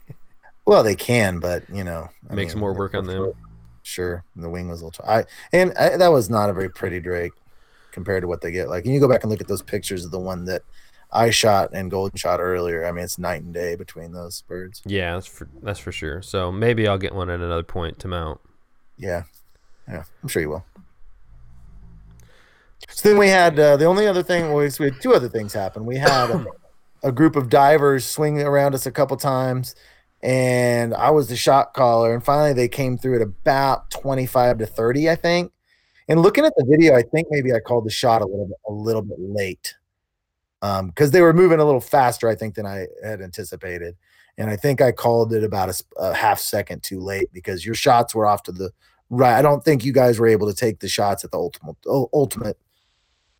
well, 0.65 0.83
they 0.83 0.95
can, 0.95 1.39
but 1.39 1.69
you 1.69 1.85
know, 1.85 2.09
I 2.31 2.35
Makes 2.35 2.55
mean, 2.55 2.61
more 2.61 2.73
work 2.73 2.95
on 2.95 3.05
them. 3.05 3.35
Sure, 3.83 4.25
the 4.37 4.49
wing 4.49 4.71
was 4.71 4.81
a 4.81 4.87
little. 4.87 5.05
I 5.07 5.25
and 5.53 5.75
I, 5.77 5.99
that 5.99 6.09
was 6.09 6.31
not 6.31 6.49
a 6.49 6.55
very 6.55 6.71
pretty 6.71 6.99
Drake 6.99 7.35
compared 7.93 8.23
to 8.23 8.27
what 8.27 8.41
they 8.41 8.53
get. 8.53 8.71
Like, 8.71 8.87
and 8.87 8.95
you 8.95 9.01
go 9.01 9.09
back 9.09 9.23
and 9.23 9.31
look 9.31 9.43
at 9.43 9.49
those 9.49 9.61
pictures 9.61 10.07
of 10.07 10.11
the 10.11 10.19
one 10.19 10.47
that 10.47 10.63
I 11.13 11.29
shot 11.29 11.75
and 11.75 11.91
Golden 11.91 12.17
shot 12.17 12.41
earlier. 12.41 12.87
I 12.87 12.91
mean, 12.91 13.05
it's 13.05 13.19
night 13.19 13.43
and 13.43 13.53
day 13.53 13.77
between 13.77 14.13
those 14.13 14.41
birds. 14.41 14.81
Yeah, 14.87 15.13
that's 15.13 15.27
for 15.27 15.47
that's 15.61 15.79
for 15.79 15.93
sure. 15.93 16.23
So 16.23 16.51
maybe 16.51 16.89
I'll 16.89 16.97
get 16.97 17.15
one 17.15 17.29
at 17.29 17.41
another 17.41 17.65
point 17.65 17.99
to 17.99 18.09
mount. 18.09 18.41
Yeah, 18.97 19.25
yeah, 19.87 20.05
I'm 20.23 20.31
sure 20.31 20.41
you 20.41 20.49
will. 20.49 20.65
So 22.89 23.09
then 23.09 23.19
we 23.19 23.29
had 23.29 23.59
uh, 23.59 23.77
the 23.77 23.85
only 23.85 24.07
other 24.07 24.23
thing 24.23 24.53
was 24.53 24.79
we 24.79 24.87
had 24.87 25.01
two 25.01 25.15
other 25.15 25.29
things 25.29 25.53
happen. 25.53 25.87
We 25.87 25.97
had 25.97 26.31
a, 26.31 26.47
a 27.03 27.13
group 27.13 27.37
of 27.37 27.49
divers 27.49 28.07
swing 28.07 28.41
around 28.41 28.75
us 28.75 28.87
a 28.87 28.93
couple 28.93 29.17
times, 29.17 29.75
and 30.23 30.95
I 30.95 31.11
was 31.11 31.29
the 31.29 31.37
shot 31.37 31.75
caller. 31.75 32.15
And 32.15 32.25
finally, 32.25 32.53
they 32.53 32.69
came 32.69 32.97
through 32.97 33.17
at 33.17 33.23
about 33.23 33.91
25 33.91 34.59
to 34.59 34.67
30, 34.67 35.11
I 35.11 35.17
think. 35.17 35.53
And 36.09 36.23
looking 36.23 36.45
at 36.45 36.53
the 36.57 36.65
video, 36.69 36.95
I 36.95 37.03
think 37.03 37.27
maybe 37.31 37.53
I 37.53 37.59
called 37.59 37.85
the 37.85 37.91
shot 37.91 38.23
a 38.23 38.27
little 38.27 38.47
bit 38.47 38.57
a 38.69 38.73
little 38.73 39.03
bit 39.03 39.19
late 39.19 39.75
because 40.61 41.09
um, 41.09 41.11
they 41.11 41.21
were 41.21 41.33
moving 41.33 41.59
a 41.59 41.65
little 41.65 41.81
faster, 41.81 42.29
I 42.29 42.35
think, 42.35 42.55
than 42.55 42.67
I 42.67 42.87
had 43.05 43.21
anticipated. 43.21 43.97
And 44.39 44.51
I 44.51 44.57
think 44.57 44.81
I 44.81 44.93
called 44.93 45.33
it 45.33 45.45
about 45.45 45.69
a, 45.71 45.83
a 45.99 46.15
half 46.15 46.39
second 46.39 46.83
too 46.83 47.01
late 47.01 47.31
because 47.33 47.65
your 47.65 47.75
shots 47.75 48.15
were 48.15 48.27
off 48.27 48.43
to 48.45 48.53
the 48.53 48.71
right. 49.11 49.37
I 49.37 49.43
don't 49.43 49.65
think 49.65 49.85
you 49.85 49.93
guys 49.93 50.19
were 50.19 50.27
able 50.27 50.47
to 50.47 50.55
take 50.55 50.81
the 50.81 50.89
shots 50.89 51.25
at 51.25 51.31
the 51.31 51.39
ultimate 51.39 51.77
ultimate 51.87 52.59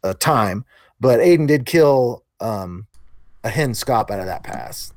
uh, 0.07 0.15
time, 0.15 0.65
but 1.01 1.21
Aiden 1.21 1.47
did 1.47 1.67
kill 1.67 2.25
um, 2.41 2.87
a 3.45 3.49
hen 3.49 3.75
scaup 3.75 4.11
out 4.11 4.21
of 4.21 4.27
that 4.27 4.43
pass. 4.43 4.93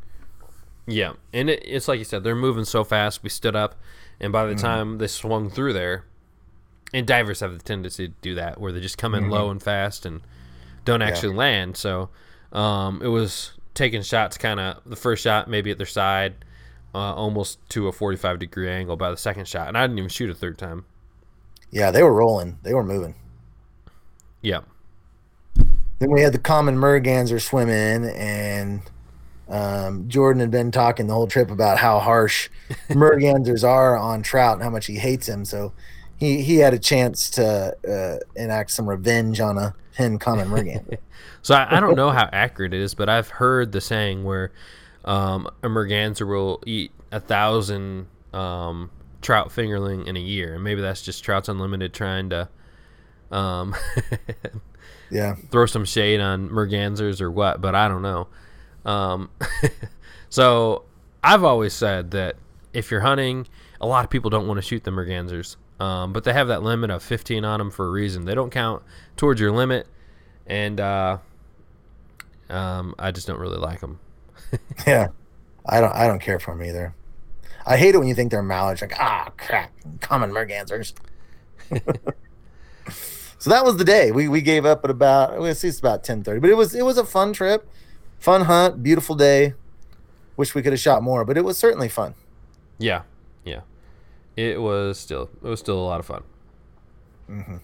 Yeah, 0.87 1.13
and 1.33 1.49
it, 1.49 1.61
it's 1.65 1.87
like 1.87 1.99
you 1.99 2.05
said, 2.05 2.23
they're 2.23 2.35
moving 2.35 2.65
so 2.65 2.83
fast. 2.83 3.21
We 3.23 3.29
stood 3.29 3.55
up, 3.55 3.75
and 4.19 4.31
by 4.31 4.45
the 4.45 4.53
mm-hmm. 4.53 4.65
time 4.65 4.97
they 4.97 5.07
swung 5.07 5.49
through 5.49 5.73
there, 5.73 6.05
and 6.93 7.05
divers 7.05 7.41
have 7.41 7.53
the 7.53 7.63
tendency 7.63 8.07
to 8.07 8.13
do 8.21 8.35
that, 8.35 8.59
where 8.59 8.71
they 8.71 8.79
just 8.79 8.97
come 8.97 9.13
in 9.13 9.23
mm-hmm. 9.23 9.33
low 9.33 9.49
and 9.51 9.61
fast 9.61 10.05
and 10.05 10.21
don't 10.85 11.01
actually 11.01 11.33
yeah. 11.33 11.39
land. 11.39 11.77
So 11.77 12.09
um, 12.51 13.01
it 13.03 13.09
was 13.09 13.51
taking 13.75 14.01
shots, 14.01 14.37
kind 14.37 14.59
of 14.59 14.81
the 14.85 14.95
first 14.95 15.23
shot 15.23 15.47
maybe 15.47 15.69
at 15.69 15.77
their 15.77 15.85
side, 15.85 16.33
uh, 16.95 17.13
almost 17.13 17.59
to 17.69 17.87
a 17.87 17.91
forty-five 17.91 18.39
degree 18.39 18.69
angle 18.69 18.97
by 18.97 19.11
the 19.11 19.17
second 19.17 19.47
shot, 19.47 19.67
and 19.67 19.77
I 19.77 19.83
didn't 19.83 19.99
even 19.99 20.09
shoot 20.09 20.29
a 20.29 20.33
third 20.33 20.57
time. 20.57 20.85
Yeah, 21.69 21.91
they 21.91 22.01
were 22.01 22.13
rolling. 22.13 22.57
They 22.63 22.73
were 22.73 22.83
moving. 22.83 23.13
Yeah. 24.41 24.61
Then 25.99 26.11
we 26.11 26.21
had 26.21 26.33
the 26.33 26.39
common 26.39 26.77
merganser 26.77 27.39
swim 27.41 27.69
in, 27.69 28.05
and 28.05 28.81
um, 29.49 30.07
Jordan 30.07 30.39
had 30.39 30.51
been 30.51 30.71
talking 30.71 31.07
the 31.07 31.13
whole 31.13 31.27
trip 31.27 31.51
about 31.51 31.77
how 31.77 31.99
harsh 31.99 32.49
mergansers 32.89 33.67
are 33.67 33.97
on 33.97 34.23
trout 34.23 34.55
and 34.55 34.63
how 34.63 34.69
much 34.69 34.85
he 34.85 34.95
hates 34.95 35.27
them. 35.27 35.43
So 35.45 35.73
he 36.17 36.41
he 36.41 36.57
had 36.57 36.73
a 36.73 36.79
chance 36.79 37.29
to 37.31 37.75
uh, 37.87 38.39
enact 38.39 38.71
some 38.71 38.87
revenge 38.87 39.39
on 39.39 39.57
a 39.57 39.75
hen 39.95 40.19
common 40.19 40.47
merganser. 40.49 40.99
so 41.41 41.55
I, 41.55 41.77
I, 41.77 41.79
don't 41.79 41.95
know 41.95 42.11
how 42.11 42.29
accurate 42.31 42.73
it 42.73 42.81
is, 42.81 42.93
but 42.93 43.09
I've 43.09 43.27
heard 43.27 43.71
the 43.71 43.81
saying 43.81 44.23
where 44.23 44.51
um, 45.03 45.49
a 45.63 45.67
merganser 45.67 46.25
will 46.25 46.61
eat 46.65 46.91
a 47.11 47.19
thousand 47.19 48.07
um, 48.33 48.91
trout 49.21 49.49
fingerling 49.49 50.07
in 50.07 50.15
a 50.15 50.21
year, 50.21 50.55
and 50.55 50.63
maybe 50.63 50.81
that's 50.81 51.01
just 51.01 51.23
Trouts 51.23 51.49
Unlimited 51.49 51.93
trying 51.93 52.29
to 52.29 52.47
um, 53.31 53.75
yeah, 55.11 55.35
throw 55.51 55.65
some 55.65 55.85
shade 55.85 56.19
on 56.19 56.49
mergansers 56.49 57.21
or 57.21 57.31
what, 57.31 57.61
but 57.61 57.75
I 57.75 57.87
don't 57.87 58.01
know. 58.01 58.27
Um, 58.85 59.29
so 60.29 60.83
I've 61.23 61.43
always 61.43 61.73
said 61.73 62.11
that 62.11 62.35
if 62.73 62.91
you're 62.91 63.01
hunting, 63.01 63.47
a 63.81 63.87
lot 63.87 64.03
of 64.03 64.09
people 64.09 64.29
don't 64.29 64.47
want 64.47 64.57
to 64.57 64.61
shoot 64.61 64.83
the 64.83 64.91
mergansers, 64.91 65.55
um, 65.79 66.13
but 66.13 66.23
they 66.23 66.33
have 66.33 66.47
that 66.49 66.63
limit 66.63 66.89
of 66.89 67.01
15 67.03 67.43
on 67.45 67.59
them 67.59 67.71
for 67.71 67.87
a 67.87 67.89
reason. 67.89 68.25
They 68.25 68.35
don't 68.35 68.51
count 68.51 68.83
towards 69.17 69.41
your 69.41 69.51
limit, 69.51 69.87
and 70.45 70.79
uh, 70.79 71.17
um, 72.49 72.95
I 72.99 73.11
just 73.11 73.27
don't 73.27 73.39
really 73.39 73.57
like 73.57 73.81
them. 73.81 73.99
yeah, 74.87 75.09
I 75.65 75.81
don't. 75.81 75.93
I 75.93 76.07
don't 76.07 76.19
care 76.19 76.39
for 76.39 76.55
them 76.55 76.63
either. 76.63 76.95
I 77.65 77.77
hate 77.77 77.93
it 77.93 77.99
when 77.99 78.07
you 78.07 78.15
think 78.15 78.31
they're 78.31 78.41
mallards. 78.41 78.81
Like 78.81 78.99
ah, 78.99 79.31
crap, 79.37 79.71
common 80.01 80.31
mergansers. 80.31 80.93
so 83.39 83.49
that 83.49 83.63
was 83.63 83.77
the 83.77 83.85
day. 83.85 84.11
We, 84.11 84.27
we 84.27 84.41
gave 84.41 84.65
up 84.65 84.83
at 84.83 84.91
about 84.91 85.39
let's 85.39 85.61
see 85.61 85.69
it's 85.69 85.79
about 85.79 86.03
10:30 86.03 86.41
but 86.41 86.49
it 86.49 86.57
was 86.57 86.75
it 86.75 86.83
was 86.83 86.97
a 86.97 87.05
fun 87.05 87.33
trip 87.33 87.67
fun 88.19 88.41
hunt 88.45 88.83
beautiful 88.83 89.15
day. 89.15 89.53
Wish 90.35 90.53
we 90.53 90.61
could 90.61 90.73
have 90.73 90.79
shot 90.79 91.01
more 91.01 91.25
but 91.25 91.37
it 91.37 91.43
was 91.43 91.57
certainly 91.57 91.89
fun. 91.89 92.13
Yeah 92.77 93.03
yeah. 93.45 93.61
It 94.35 94.61
was 94.61 94.99
still 94.99 95.29
it 95.41 95.47
was 95.47 95.59
still 95.59 95.79
a 95.79 95.81
lot 95.81 95.99
of 96.01 96.05
fun. 96.05 96.23
Mm-hmm. 97.29 97.57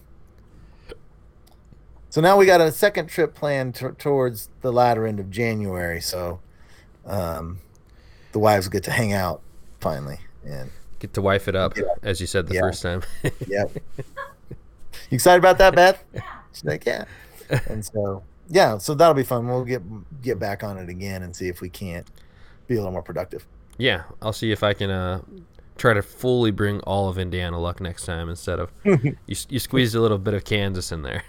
so 2.08 2.20
now 2.20 2.36
we 2.36 2.46
got 2.46 2.60
a 2.60 2.70
second 2.70 3.08
trip 3.08 3.34
planned 3.34 3.74
t- 3.74 3.88
towards 3.98 4.48
the 4.60 4.72
latter 4.72 5.04
end 5.04 5.18
of 5.18 5.28
january 5.28 6.00
so 6.00 6.38
um, 7.04 7.58
the 8.30 8.38
wives 8.38 8.68
get 8.68 8.84
to 8.84 8.92
hang 8.92 9.12
out 9.12 9.42
finally 9.80 10.20
and 10.44 10.70
get 11.00 11.12
to 11.14 11.20
wife 11.20 11.48
it 11.48 11.56
up 11.56 11.74
as 12.00 12.20
you 12.20 12.28
said 12.28 12.46
the 12.46 12.54
yeah. 12.54 12.60
first 12.60 12.80
time. 12.80 13.02
Yep 13.48 13.72
you 15.10 15.16
excited 15.16 15.38
about 15.38 15.58
that, 15.58 15.74
Beth? 15.74 16.02
She's 16.52 16.64
like, 16.64 16.84
yeah. 16.86 17.04
And 17.68 17.84
so, 17.84 18.22
yeah, 18.48 18.78
so 18.78 18.94
that'll 18.94 19.14
be 19.14 19.22
fun. 19.22 19.46
We'll 19.46 19.64
get 19.64 19.82
get 20.22 20.38
back 20.38 20.64
on 20.64 20.78
it 20.78 20.88
again 20.88 21.22
and 21.22 21.34
see 21.34 21.48
if 21.48 21.60
we 21.60 21.68
can't 21.68 22.06
be 22.66 22.74
a 22.74 22.78
little 22.78 22.92
more 22.92 23.02
productive. 23.02 23.46
Yeah, 23.78 24.04
I'll 24.22 24.32
see 24.32 24.52
if 24.52 24.62
I 24.62 24.72
can 24.72 24.90
uh, 24.90 25.20
try 25.76 25.94
to 25.94 26.02
fully 26.02 26.50
bring 26.50 26.80
all 26.80 27.08
of 27.08 27.18
Indiana 27.18 27.58
luck 27.58 27.80
next 27.80 28.06
time 28.06 28.28
instead 28.28 28.58
of 28.58 28.72
you, 28.84 29.16
you 29.26 29.58
squeezed 29.58 29.94
a 29.94 30.00
little 30.00 30.18
bit 30.18 30.34
of 30.34 30.44
Kansas 30.44 30.92
in 30.92 31.02
there. 31.02 31.22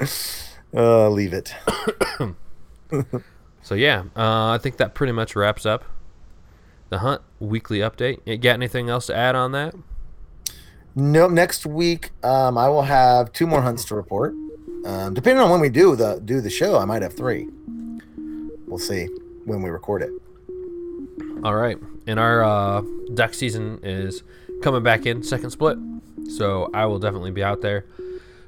uh, 0.74 1.08
leave 1.08 1.32
it. 1.32 1.54
so 3.62 3.74
yeah, 3.74 4.04
uh, 4.16 4.50
I 4.50 4.58
think 4.58 4.76
that 4.76 4.94
pretty 4.94 5.12
much 5.12 5.34
wraps 5.34 5.66
up 5.66 5.84
the 6.90 6.98
hunt 6.98 7.22
weekly 7.40 7.78
update. 7.78 8.20
You 8.24 8.36
got 8.36 8.54
anything 8.54 8.88
else 8.88 9.06
to 9.06 9.16
add 9.16 9.34
on 9.34 9.52
that? 9.52 9.74
No, 10.94 11.28
next 11.28 11.66
week 11.66 12.10
um, 12.24 12.58
I 12.58 12.68
will 12.68 12.82
have 12.82 13.32
two 13.32 13.46
more 13.46 13.62
hunts 13.62 13.84
to 13.86 13.94
report. 13.94 14.34
Um, 14.84 15.14
depending 15.14 15.42
on 15.42 15.50
when 15.50 15.60
we 15.60 15.68
do 15.68 15.96
the 15.96 16.20
do 16.24 16.40
the 16.40 16.50
show, 16.50 16.78
I 16.78 16.84
might 16.84 17.02
have 17.02 17.14
three. 17.14 17.48
We'll 18.66 18.78
see 18.78 19.08
when 19.44 19.62
we 19.62 19.70
record 19.70 20.02
it. 20.02 20.10
All 21.44 21.54
right, 21.54 21.78
and 22.06 22.18
our 22.18 22.42
uh, 22.42 22.82
duck 23.14 23.34
season 23.34 23.80
is 23.82 24.22
coming 24.62 24.82
back 24.82 25.06
in 25.06 25.22
second 25.22 25.50
split, 25.50 25.78
so 26.28 26.68
I 26.74 26.86
will 26.86 26.98
definitely 26.98 27.30
be 27.30 27.42
out 27.42 27.60
there. 27.60 27.86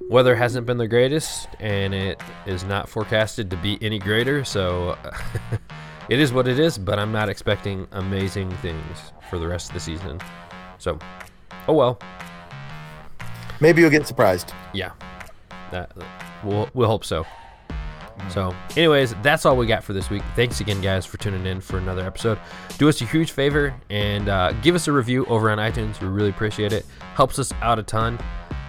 Weather 0.09 0.35
hasn't 0.35 0.67
been 0.67 0.79
the 0.79 0.89
greatest, 0.89 1.49
and 1.61 1.95
it 1.95 2.21
is 2.47 2.65
not 2.65 2.89
forecasted 2.89 3.49
to 3.51 3.57
be 3.59 3.79
any 3.81 3.99
greater. 3.99 4.45
So 4.45 4.99
it 6.09 6.19
is 6.19 6.33
what 6.33 6.49
it 6.49 6.59
is. 6.59 6.79
But 6.79 6.99
I'm 6.99 7.13
not 7.13 7.29
expecting 7.29 7.87
amazing 7.93 8.51
things 8.57 9.13
for 9.29 9.39
the 9.39 9.47
rest 9.47 9.69
of 9.69 9.75
the 9.75 9.81
season. 9.81 10.21
So, 10.79 10.99
oh 11.69 11.75
well. 11.75 12.01
Maybe 13.61 13.83
you'll 13.83 13.91
get 13.91 14.07
surprised. 14.07 14.53
Yeah, 14.73 14.93
that 15.71 15.93
we'll 16.45 16.69
we'll 16.75 16.89
hope 16.89 17.05
so. 17.05 17.27
So, 18.29 18.55
anyways, 18.77 19.15
that's 19.23 19.47
all 19.47 19.57
we 19.57 19.67
got 19.67 19.83
for 19.83 19.93
this 19.93 20.11
week. 20.11 20.23
Thanks 20.37 20.61
again, 20.61 20.81
guys, 20.83 21.07
for 21.07 21.17
tuning 21.17 21.47
in 21.47 21.61
for 21.61 21.79
another 21.79 22.05
episode. 22.05 22.39
Do 22.77 22.89
us 22.89 23.01
a 23.01 23.07
huge 23.07 23.33
favor 23.33 23.75
and 23.89 24.29
uh, 24.29 24.53
give 24.61 24.75
us 24.75 24.89
a 24.89 24.93
review 24.93 25.25
over 25.27 25.51
on 25.51 25.59
iTunes. 25.59 26.01
We 26.01 26.09
really 26.09 26.29
appreciate 26.29 26.73
it. 26.73 26.85
Helps 27.15 27.39
us 27.39 27.53
out 27.63 27.79
a 27.79 27.83
ton. 27.83 28.19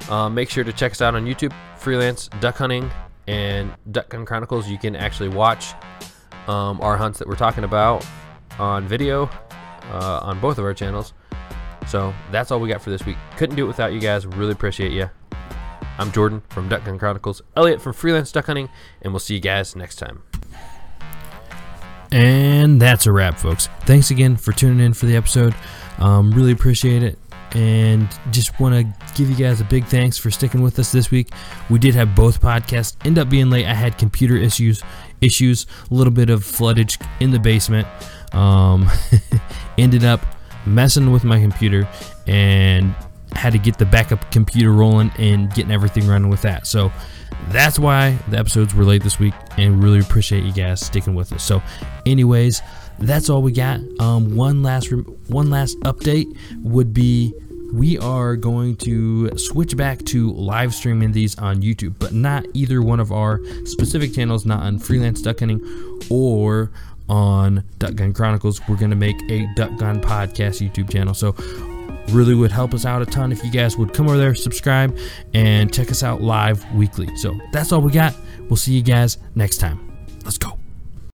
Uh, 0.10 0.30
make 0.30 0.50
sure 0.50 0.64
to 0.64 0.74
check 0.74 0.94
us 0.94 1.02
out 1.02 1.16
on 1.16 1.26
YouTube, 1.26 1.54
Freelance 1.78 2.30
Duck 2.40 2.56
Hunting 2.56 2.90
and 3.28 3.72
Duck 3.92 4.10
Gun 4.10 4.26
Chronicles. 4.26 4.70
You 4.70 4.78
can 4.78 4.96
actually 4.96 5.30
watch 5.30 5.74
um, 6.48 6.80
our 6.82 6.98
hunts 6.98 7.20
that 7.20 7.28
we're 7.28 7.36
talking 7.36 7.64
about 7.64 8.06
on 8.58 8.88
video 8.88 9.30
uh, 9.92 10.20
on 10.24 10.40
both 10.40 10.58
of 10.58 10.66
our 10.66 10.74
channels. 10.74 11.14
So 11.92 12.14
that's 12.32 12.52
all 12.52 12.62
we 12.62 12.70
got 12.70 12.82
for 12.82 12.90
this 12.90 13.06
week. 13.06 13.18
Couldn't 13.36 13.58
do 13.58 13.66
it 13.66 13.68
without 13.68 13.92
you 13.92 14.00
guys. 14.00 14.26
Really 14.26 14.54
appreciate 14.54 14.94
you. 14.94 15.10
I'm 15.98 16.10
Jordan 16.14 16.42
from 16.48 16.70
Duck 16.70 16.86
Gun 16.86 16.98
Chronicles, 16.98 17.42
Elliot 17.58 17.82
from 17.82 17.92
Freelance 17.92 18.32
Duck 18.32 18.46
Hunting, 18.46 18.70
and 19.02 19.12
we'll 19.12 19.20
see 19.20 19.34
you 19.34 19.42
guys 19.42 19.76
next 19.76 19.98
time. 19.98 20.24
And 22.10 22.82
that's 22.82 23.08
a 23.08 23.12
wrap, 23.12 23.38
folks. 23.38 23.68
Thanks 23.82 24.10
again 24.10 24.38
for 24.38 24.54
tuning 24.54 24.80
in 24.80 24.94
for 24.94 25.06
the 25.06 25.18
episode. 25.18 25.54
Um, 25.98 26.32
really 26.32 26.54
appreciate 26.54 27.04
it. 27.04 27.20
And 27.56 28.08
just 28.32 28.58
want 28.58 28.74
to 28.74 29.14
give 29.18 29.30
you 29.30 29.36
guys 29.36 29.60
a 29.60 29.66
big 29.66 29.84
thanks 29.84 30.18
for 30.18 30.32
sticking 30.32 30.62
with 30.62 30.80
us 30.80 30.94
this 30.94 31.12
week. 31.12 31.34
We 31.70 31.78
did 31.78 31.94
have 31.96 32.16
both 32.16 32.42
podcasts 32.42 32.96
end 33.06 33.20
up 33.20 33.30
being 33.30 33.50
late. 33.50 33.66
I 33.66 33.74
had 33.74 33.98
computer 33.98 34.38
issues, 34.38 34.82
issues, 35.20 35.68
a 35.90 35.94
little 35.94 36.14
bit 36.14 36.30
of 36.30 36.42
floodage 36.46 37.06
in 37.20 37.32
the 37.32 37.40
basement. 37.40 37.86
Um, 38.32 38.90
ended 39.78 40.06
up 40.06 40.22
messing 40.66 41.12
with 41.12 41.24
my 41.24 41.40
computer 41.40 41.88
and 42.28 42.94
had 43.34 43.54
to 43.54 43.60
get 43.60 43.78
the 43.78 43.86
backup 43.86 44.30
computer 44.32 44.72
rolling 44.72 45.12
and 45.18 45.54
getting 45.54 45.72
everything 45.72 46.08
running 46.08 46.30
with 46.30 46.42
that. 46.42 46.68
So 46.68 46.92
that's 47.50 47.80
why 47.80 48.18
the 48.30 48.38
episodes 48.38 48.74
were 48.74 48.84
late 48.84 49.04
this 49.04 49.20
week 49.20 49.34
and 49.58 49.84
really 49.84 50.00
appreciate 50.00 50.44
you 50.44 50.54
guys 50.54 50.86
sticking 50.86 51.16
with 51.16 51.32
us. 51.34 51.44
So 51.44 51.62
anyways, 52.06 52.62
that's 53.00 53.30
all 53.30 53.42
we 53.42 53.52
got. 53.52 53.80
Um, 54.00 54.36
one 54.36 54.64
last 54.64 54.92
one 55.28 55.50
last 55.50 55.80
update 55.82 56.38
would 56.62 56.94
be 56.94 57.34
we 57.74 57.98
are 58.00 58.36
going 58.36 58.76
to 58.76 59.36
switch 59.38 59.78
back 59.78 60.04
to 60.04 60.34
live 60.34 60.76
streaming 60.76 61.14
these 61.14 61.38
on 61.38 61.62
YouTube, 61.62 61.96
but 62.00 62.14
not 62.14 62.46
either 62.54 62.82
one 62.82 63.00
of 63.00 63.12
our 63.12 63.40
specific 63.66 64.14
channels, 64.14 64.46
not 64.46 64.62
on 64.62 64.78
Freelance 64.78 65.22
Duck 65.22 65.40
Hunting 65.40 65.66
or 66.10 66.72
on 67.12 67.64
Duck 67.78 67.96
Gun 67.96 68.14
Chronicles. 68.14 68.62
We're 68.68 68.78
going 68.78 68.90
to 68.90 68.96
make 68.96 69.22
a 69.30 69.46
Duck 69.56 69.78
Gun 69.78 70.02
Podcast 70.02 70.66
YouTube 70.66 70.90
channel. 70.90 71.14
So, 71.14 71.36
really 72.10 72.34
would 72.34 72.52
help 72.52 72.74
us 72.74 72.86
out 72.86 73.02
a 73.02 73.06
ton 73.06 73.32
if 73.32 73.44
you 73.44 73.52
guys 73.52 73.78
would 73.78 73.94
come 73.94 74.08
over 74.08 74.18
there, 74.18 74.34
subscribe, 74.34 74.98
and 75.34 75.72
check 75.72 75.92
us 75.92 76.02
out 76.02 76.22
live 76.22 76.66
weekly. 76.74 77.14
So, 77.18 77.38
that's 77.52 77.72
all 77.72 77.82
we 77.82 77.92
got. 77.92 78.16
We'll 78.50 78.58
see 78.58 78.74
you 78.74 78.82
guys 78.82 79.18
next 79.36 79.58
time. 79.58 79.92
Let's 80.24 80.38
go. 80.38 80.61